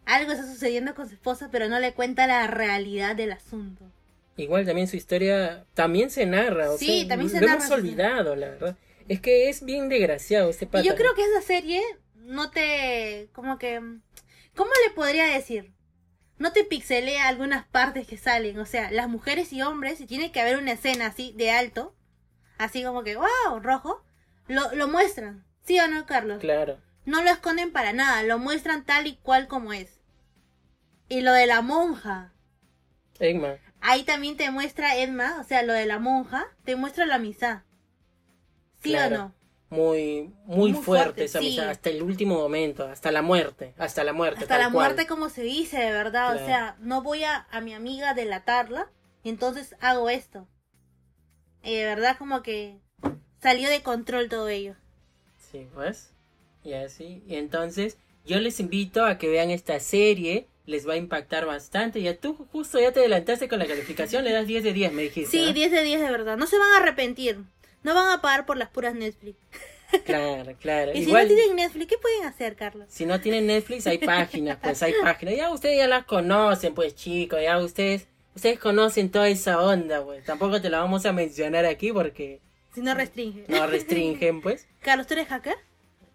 algo 0.05 0.31
está 0.31 0.45
sucediendo 0.45 0.93
con 0.93 1.07
su 1.07 1.15
esposa, 1.15 1.49
pero 1.51 1.69
no 1.69 1.79
le 1.79 1.93
cuenta 1.93 2.27
la 2.27 2.45
realidad 2.47 3.15
del 3.15 3.31
asunto. 3.31 3.85
Igual 4.39 4.65
también 4.65 4.87
su 4.87 4.95
historia 4.95 5.65
también 5.73 6.09
se 6.09 6.25
narra, 6.25 6.71
o 6.71 6.77
sí, 6.77 7.05
también 7.07 7.29
se 7.29 7.41
lo 7.41 7.47
hemos 7.47 7.69
olvidado, 7.71 8.35
la 8.35 8.49
verdad. 8.49 8.77
Es 9.07 9.19
que 9.19 9.49
es 9.49 9.65
bien 9.65 9.89
desgraciado 9.89 10.49
este 10.49 10.65
pata. 10.65 10.83
yo 10.83 10.95
creo 10.95 11.13
que 11.15 11.23
esa 11.23 11.41
serie 11.41 11.81
no 12.15 12.51
te 12.51 13.29
como 13.33 13.57
que 13.57 13.79
¿cómo 14.55 14.71
le 14.87 14.93
podría 14.93 15.25
decir? 15.25 15.73
No 16.37 16.53
te 16.53 16.63
pixelea 16.63 17.27
algunas 17.27 17.65
partes 17.67 18.07
que 18.07 18.17
salen, 18.17 18.57
o 18.59 18.65
sea, 18.65 18.91
las 18.91 19.09
mujeres 19.09 19.51
y 19.51 19.61
hombres, 19.61 19.97
si 19.97 20.05
tiene 20.05 20.31
que 20.31 20.39
haber 20.39 20.57
una 20.57 20.71
escena 20.71 21.07
así 21.07 21.33
de 21.35 21.51
alto, 21.51 21.93
así 22.57 22.81
como 22.83 23.03
que 23.03 23.17
wow, 23.17 23.59
rojo, 23.61 24.05
lo, 24.47 24.73
lo 24.73 24.87
muestran. 24.87 25.45
¿Sí 25.65 25.79
o 25.79 25.87
no, 25.87 26.05
Carlos? 26.05 26.39
Claro. 26.39 26.79
No 27.05 27.21
lo 27.23 27.29
esconden 27.29 27.73
para 27.73 27.91
nada, 27.91 28.23
lo 28.23 28.39
muestran 28.39 28.85
tal 28.85 29.07
y 29.07 29.17
cual 29.17 29.47
como 29.47 29.73
es. 29.73 29.99
Y 31.09 31.21
lo 31.21 31.33
de 31.33 31.45
la 31.45 31.61
monja. 31.61 32.31
Egma. 33.19 33.57
Ahí 33.81 34.03
también 34.03 34.37
te 34.37 34.51
muestra 34.51 34.97
Edma, 34.97 35.37
o 35.39 35.43
sea, 35.43 35.63
lo 35.63 35.73
de 35.73 35.85
la 35.85 35.99
monja, 35.99 36.47
te 36.65 36.75
muestra 36.75 37.05
la 37.05 37.17
misa. 37.17 37.65
¿Sí 38.81 38.95
o 38.95 39.09
no? 39.09 39.33
Muy, 39.69 40.33
muy, 40.45 40.73
fuerte, 40.73 41.25
esa 41.25 41.39
misa, 41.39 41.69
hasta 41.69 41.91
el 41.91 42.01
último 42.01 42.35
momento, 42.35 42.85
hasta 42.87 43.11
la 43.11 43.21
muerte, 43.21 43.75
hasta 43.77 44.03
la 44.03 44.13
muerte. 44.13 44.41
Hasta 44.41 44.57
la 44.57 44.69
muerte, 44.69 45.05
como 45.05 45.29
se 45.29 45.43
dice, 45.43 45.77
de 45.77 45.91
verdad. 45.91 46.35
O 46.35 46.45
sea, 46.45 46.75
no 46.79 47.03
voy 47.03 47.23
a, 47.23 47.47
a 47.51 47.61
mi 47.61 47.73
amiga 47.73 48.15
delatarla, 48.15 48.89
y 49.23 49.29
entonces 49.29 49.75
hago 49.79 50.09
esto. 50.09 50.47
Y 51.63 51.75
de 51.75 51.85
verdad, 51.85 52.17
como 52.17 52.41
que 52.41 52.79
salió 53.41 53.69
de 53.69 53.83
control 53.83 54.27
todo 54.27 54.49
ello. 54.49 54.75
Sí, 55.37 55.67
pues. 55.73 56.11
Y 56.63 56.73
así. 56.73 57.23
Y 57.27 57.35
entonces, 57.35 57.97
yo 58.25 58.39
les 58.39 58.59
invito 58.59 59.05
a 59.05 59.17
que 59.17 59.27
vean 59.29 59.49
esta 59.49 59.79
serie, 59.79 60.47
les 60.65 60.87
va 60.87 60.93
a 60.93 60.97
impactar 60.97 61.45
bastante. 61.45 62.01
Ya 62.01 62.15
tú 62.15 62.35
justo 62.51 62.79
ya 62.79 62.91
te 62.91 62.99
adelantaste 62.99 63.47
con 63.47 63.59
la 63.59 63.65
calificación, 63.65 64.23
le 64.23 64.31
das 64.31 64.45
10 64.47 64.63
de 64.63 64.73
10, 64.73 64.93
me 64.93 65.03
dijiste. 65.03 65.31
Sí, 65.31 65.45
¿no? 65.47 65.53
10 65.53 65.71
de 65.71 65.83
10 65.83 66.01
de 66.01 66.11
verdad. 66.11 66.37
No 66.37 66.45
se 66.47 66.57
van 66.59 66.71
a 66.73 66.77
arrepentir. 66.77 67.39
No 67.83 67.95
van 67.95 68.09
a 68.11 68.21
pagar 68.21 68.45
por 68.45 68.57
las 68.57 68.69
puras 68.69 68.93
Netflix. 68.93 69.37
Claro, 70.05 70.53
claro. 70.59 70.91
Y 70.95 70.99
Igual, 70.99 71.27
si 71.27 71.33
no 71.33 71.37
tienen 71.37 71.55
Netflix, 71.55 71.87
¿qué 71.87 71.97
pueden 71.97 72.25
hacer, 72.25 72.55
Carlos? 72.55 72.85
si 72.89 73.05
no 73.05 73.19
tienen 73.21 73.47
Netflix, 73.47 73.87
hay 73.87 73.97
páginas, 73.97 74.57
pues 74.61 74.83
hay 74.83 74.93
páginas. 75.01 75.35
Ya 75.35 75.51
ustedes 75.51 75.77
ya 75.77 75.87
las 75.87 76.05
conocen, 76.05 76.75
pues 76.75 76.95
chicos, 76.95 77.39
ya 77.41 77.57
ustedes, 77.57 78.07
ustedes 78.35 78.59
conocen 78.59 79.09
toda 79.09 79.27
esa 79.29 79.59
onda, 79.61 80.03
pues. 80.03 80.23
Tampoco 80.25 80.61
te 80.61 80.69
la 80.69 80.79
vamos 80.81 81.05
a 81.07 81.13
mencionar 81.13 81.65
aquí 81.65 81.91
porque 81.91 82.41
Si 82.75 82.81
no 82.81 82.93
restringen. 82.93 83.45
no 83.47 83.65
restringen, 83.65 84.41
pues. 84.41 84.67
Carlos, 84.81 85.07
¿tú 85.07 85.15
eres 85.15 85.27
hacker? 85.27 85.55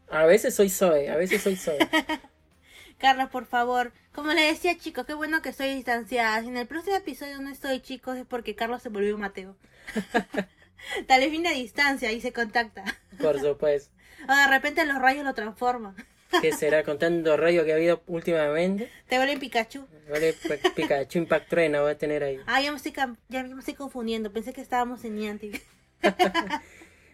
A 0.08 0.24
veces 0.26 0.54
soy 0.54 0.70
Zoe, 0.70 1.10
a 1.10 1.16
veces 1.16 1.42
soy 1.42 1.56
Zoe. 1.56 1.78
Carlos, 2.98 3.28
por 3.30 3.46
favor. 3.46 3.92
Como 4.12 4.32
le 4.32 4.42
decía, 4.42 4.78
chicos, 4.78 5.04
qué 5.06 5.14
bueno 5.14 5.42
que 5.42 5.48
estoy 5.50 5.74
distanciada. 5.74 6.40
Si 6.40 6.48
en 6.48 6.56
el 6.56 6.66
próximo 6.66 6.96
episodio 6.96 7.40
no 7.40 7.50
estoy, 7.50 7.80
chicos, 7.80 8.16
es 8.16 8.24
porque 8.26 8.54
Carlos 8.54 8.82
se 8.82 8.88
volvió 8.88 9.18
Mateo. 9.18 9.56
Tal 11.06 11.20
vez 11.20 11.30
viene 11.30 11.48
a 11.48 11.52
distancia 11.52 12.12
y 12.12 12.20
se 12.20 12.32
contacta. 12.32 12.84
Por 13.20 13.40
supuesto. 13.40 13.92
O 14.26 14.34
de 14.34 14.46
repente 14.46 14.86
los 14.86 14.98
rayos 15.02 15.22
lo 15.22 15.34
transforman. 15.34 15.94
¿Qué 16.40 16.52
será 16.52 16.82
con 16.82 16.98
tanto 16.98 17.36
rollo 17.36 17.64
que 17.64 17.72
ha 17.72 17.74
habido 17.74 18.02
últimamente? 18.06 18.90
Te 19.06 19.18
vuelven 19.18 19.38
Pikachu. 19.38 19.86
Vale, 20.08 20.34
Pikachu 20.74 21.18
Impact 21.18 21.48
Truena 21.50 21.82
voy 21.82 21.90
a 21.90 21.98
tener 21.98 22.24
ahí. 22.24 22.38
Ah, 22.46 22.62
ya 22.62 22.70
me 22.70 22.78
estoy, 22.78 22.94
ya 23.28 23.42
me 23.42 23.58
estoy 23.58 23.74
confundiendo. 23.74 24.32
Pensé 24.32 24.54
que 24.54 24.62
estábamos 24.62 25.04
en 25.04 25.16
Niantic. 25.16 25.62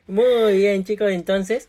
Muy 0.06 0.58
bien, 0.58 0.84
chicos, 0.84 1.10
entonces, 1.10 1.68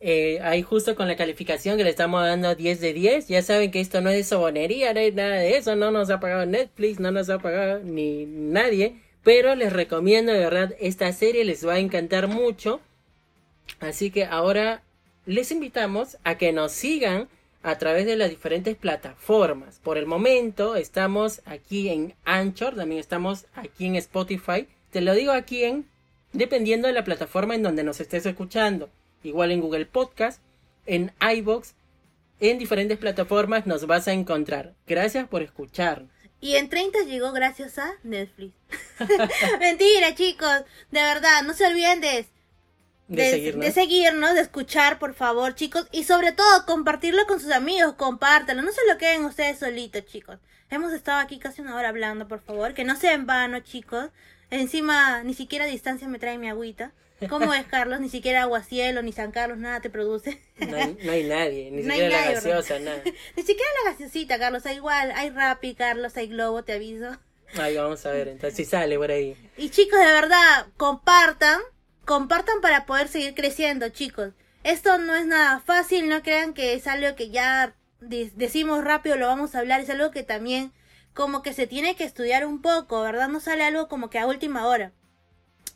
eh, 0.00 0.40
ahí 0.42 0.62
justo 0.62 0.94
con 0.96 1.08
la 1.08 1.16
calificación 1.16 1.76
que 1.76 1.84
le 1.84 1.90
estamos 1.90 2.22
dando 2.22 2.54
10 2.54 2.80
de 2.80 2.94
10, 2.94 3.28
ya 3.28 3.42
saben 3.42 3.70
que 3.70 3.80
esto 3.80 4.00
no 4.00 4.08
es 4.08 4.28
sobonería, 4.28 4.94
no 4.94 5.00
es 5.00 5.14
nada 5.14 5.36
de 5.36 5.58
eso, 5.58 5.76
no 5.76 5.90
nos 5.90 6.08
ha 6.08 6.20
pagado 6.20 6.46
Netflix, 6.46 6.98
no 7.00 7.10
nos 7.10 7.28
ha 7.28 7.38
pagado 7.38 7.80
ni 7.80 8.24
nadie, 8.24 8.96
pero 9.22 9.54
les 9.54 9.72
recomiendo 9.72 10.32
de 10.32 10.38
verdad 10.38 10.74
esta 10.80 11.12
serie, 11.12 11.44
les 11.44 11.66
va 11.66 11.74
a 11.74 11.78
encantar 11.78 12.28
mucho. 12.28 12.80
Así 13.78 14.10
que 14.10 14.24
ahora 14.24 14.82
les 15.26 15.52
invitamos 15.52 16.16
a 16.24 16.38
que 16.38 16.52
nos 16.52 16.72
sigan 16.72 17.28
a 17.62 17.76
través 17.76 18.06
de 18.06 18.16
las 18.16 18.30
diferentes 18.30 18.76
plataformas. 18.76 19.80
Por 19.80 19.98
el 19.98 20.06
momento 20.06 20.76
estamos 20.76 21.42
aquí 21.44 21.90
en 21.90 22.14
Anchor, 22.24 22.74
también 22.74 23.00
estamos 23.00 23.44
aquí 23.54 23.86
en 23.86 23.96
Spotify. 23.96 24.66
Te 24.90 25.02
lo 25.02 25.14
digo 25.14 25.32
aquí 25.32 25.64
en 25.64 25.86
dependiendo 26.32 26.88
de 26.88 26.94
la 26.94 27.04
plataforma 27.04 27.54
en 27.54 27.62
donde 27.62 27.84
nos 27.84 28.00
estés 28.00 28.24
escuchando. 28.24 28.88
Igual 29.22 29.52
en 29.52 29.60
Google 29.60 29.86
Podcast, 29.86 30.40
en 30.86 31.12
iBox, 31.20 31.74
en 32.40 32.58
diferentes 32.58 32.98
plataformas 32.98 33.66
nos 33.66 33.86
vas 33.86 34.08
a 34.08 34.12
encontrar. 34.12 34.74
Gracias 34.86 35.28
por 35.28 35.42
escuchar. 35.42 36.04
Y 36.40 36.56
en 36.56 36.70
30 36.70 37.00
llegó 37.04 37.32
gracias 37.32 37.78
a 37.78 37.92
Netflix. 38.02 38.54
Mentira, 39.60 40.14
chicos. 40.14 40.64
De 40.90 41.02
verdad, 41.02 41.42
no 41.44 41.52
se 41.52 41.66
olviden 41.66 42.00
de, 42.00 42.26
De, 43.08 43.30
seguirnos. 43.30 43.64
de 43.66 43.72
seguirnos, 43.72 44.34
de 44.34 44.40
escuchar, 44.40 44.98
por 44.98 45.12
favor, 45.14 45.54
chicos. 45.54 45.86
Y 45.92 46.04
sobre 46.04 46.32
todo, 46.32 46.64
compartirlo 46.64 47.26
con 47.26 47.40
sus 47.40 47.50
amigos, 47.52 47.92
compártanlo. 47.94 48.62
No 48.62 48.72
se 48.72 48.86
lo 48.90 48.96
queden 48.96 49.26
ustedes 49.26 49.58
solitos, 49.58 50.06
chicos. 50.06 50.38
Hemos 50.70 50.94
estado 50.94 51.18
aquí 51.18 51.38
casi 51.38 51.60
una 51.60 51.76
hora 51.76 51.90
hablando, 51.90 52.26
por 52.26 52.40
favor. 52.40 52.72
Que 52.72 52.84
no 52.84 52.96
sea 52.96 53.12
en 53.12 53.26
vano, 53.26 53.60
chicos. 53.60 54.08
Encima, 54.48 55.22
ni 55.22 55.34
siquiera 55.34 55.66
a 55.66 55.68
distancia 55.68 56.08
me 56.08 56.18
trae 56.18 56.38
mi 56.38 56.48
agüita. 56.48 56.92
¿Cómo 57.28 57.52
es, 57.54 57.66
Carlos? 57.66 58.00
Ni 58.00 58.08
siquiera 58.08 58.42
Aguacielo, 58.42 59.02
ni 59.02 59.12
San 59.12 59.30
Carlos, 59.32 59.58
nada 59.58 59.80
te 59.80 59.90
produce. 59.90 60.40
no, 60.58 60.76
hay, 60.76 60.96
no 61.04 61.12
hay 61.12 61.24
nadie, 61.24 61.70
ni 61.70 61.82
No 61.82 61.92
siquiera 61.94 62.24
la 62.26 62.32
gaseosa, 62.32 62.78
nada. 62.78 63.02
ni 63.36 63.42
siquiera 63.42 63.70
la 63.84 63.90
gaseosita, 63.92 64.38
Carlos. 64.38 64.64
Hay 64.66 64.76
igual, 64.76 65.12
hay 65.14 65.30
Rappi, 65.30 65.74
Carlos, 65.74 66.16
hay 66.16 66.28
Globo, 66.28 66.62
te 66.64 66.72
aviso. 66.74 67.16
Ahí 67.58 67.76
vamos 67.76 68.06
a 68.06 68.10
ver, 68.12 68.28
entonces 68.28 68.56
si 68.56 68.64
sale 68.64 68.96
por 68.96 69.10
ahí. 69.10 69.36
Y 69.56 69.70
chicos, 69.70 69.98
de 69.98 70.06
verdad, 70.06 70.66
compartan, 70.76 71.60
compartan 72.04 72.60
para 72.60 72.86
poder 72.86 73.08
seguir 73.08 73.34
creciendo, 73.34 73.88
chicos. 73.88 74.32
Esto 74.62 74.98
no 74.98 75.14
es 75.16 75.26
nada 75.26 75.60
fácil, 75.60 76.08
no 76.08 76.22
crean 76.22 76.54
que 76.54 76.74
es 76.74 76.86
algo 76.86 77.16
que 77.16 77.30
ya 77.30 77.74
de- 78.00 78.30
decimos 78.36 78.84
rápido, 78.84 79.16
lo 79.16 79.26
vamos 79.26 79.54
a 79.54 79.58
hablar, 79.60 79.80
es 79.80 79.90
algo 79.90 80.10
que 80.10 80.22
también 80.22 80.72
como 81.14 81.42
que 81.42 81.52
se 81.52 81.66
tiene 81.66 81.96
que 81.96 82.04
estudiar 82.04 82.46
un 82.46 82.62
poco, 82.62 83.02
¿verdad? 83.02 83.28
No 83.28 83.40
sale 83.40 83.64
algo 83.64 83.88
como 83.88 84.10
que 84.10 84.18
a 84.18 84.26
última 84.26 84.66
hora. 84.66 84.92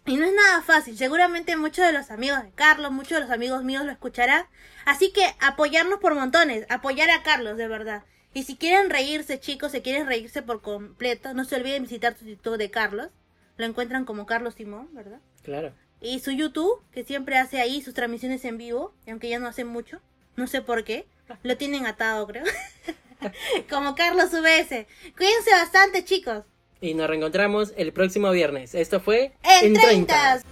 Y 0.06 0.16
no 0.16 0.26
es 0.26 0.34
nada 0.34 0.62
fácil, 0.62 0.98
seguramente 0.98 1.56
muchos 1.56 1.86
de 1.86 1.92
los 1.92 2.10
amigos 2.10 2.42
de 2.42 2.50
Carlos, 2.50 2.92
muchos 2.92 3.12
de 3.12 3.20
los 3.20 3.30
amigos 3.30 3.64
míos 3.64 3.84
lo 3.84 3.92
escucharán. 3.92 4.44
Así 4.84 5.12
que 5.12 5.34
apoyarnos 5.40 5.98
por 5.98 6.14
montones, 6.14 6.66
apoyar 6.68 7.08
a 7.10 7.22
Carlos, 7.22 7.56
de 7.56 7.68
verdad. 7.68 8.04
Y 8.34 8.42
si 8.42 8.56
quieren 8.56 8.90
reírse, 8.90 9.40
chicos, 9.40 9.72
si 9.72 9.80
quieren 9.80 10.06
reírse 10.06 10.42
por 10.42 10.60
completo, 10.60 11.32
no 11.32 11.44
se 11.44 11.56
olviden 11.56 11.84
visitar 11.84 12.18
su 12.18 12.26
YouTube 12.26 12.58
de 12.58 12.70
Carlos. 12.70 13.08
Lo 13.56 13.64
encuentran 13.64 14.04
como 14.04 14.26
Carlos 14.26 14.54
Simón, 14.54 14.88
¿verdad? 14.92 15.20
Claro. 15.42 15.72
Y 16.00 16.18
su 16.18 16.32
YouTube, 16.32 16.82
que 16.92 17.04
siempre 17.04 17.38
hace 17.38 17.60
ahí 17.60 17.80
sus 17.80 17.94
transmisiones 17.94 18.44
en 18.44 18.58
vivo, 18.58 18.92
y 19.06 19.10
aunque 19.10 19.28
ya 19.30 19.38
no 19.38 19.46
hace 19.46 19.64
mucho, 19.64 20.00
no 20.36 20.46
sé 20.48 20.60
por 20.60 20.84
qué, 20.84 21.06
lo 21.42 21.56
tienen 21.56 21.86
atado, 21.86 22.26
creo. 22.26 22.44
como 23.70 23.94
Carlos 23.94 24.32
UBS. 24.34 24.86
Cuídense 25.16 25.50
bastante, 25.52 26.04
chicos. 26.04 26.44
Y 26.84 26.92
nos 26.92 27.08
reencontramos 27.08 27.72
el 27.78 27.94
próximo 27.94 28.30
viernes. 28.30 28.74
Esto 28.74 29.00
fue 29.00 29.32
En 29.62 29.72
30. 29.72 30.42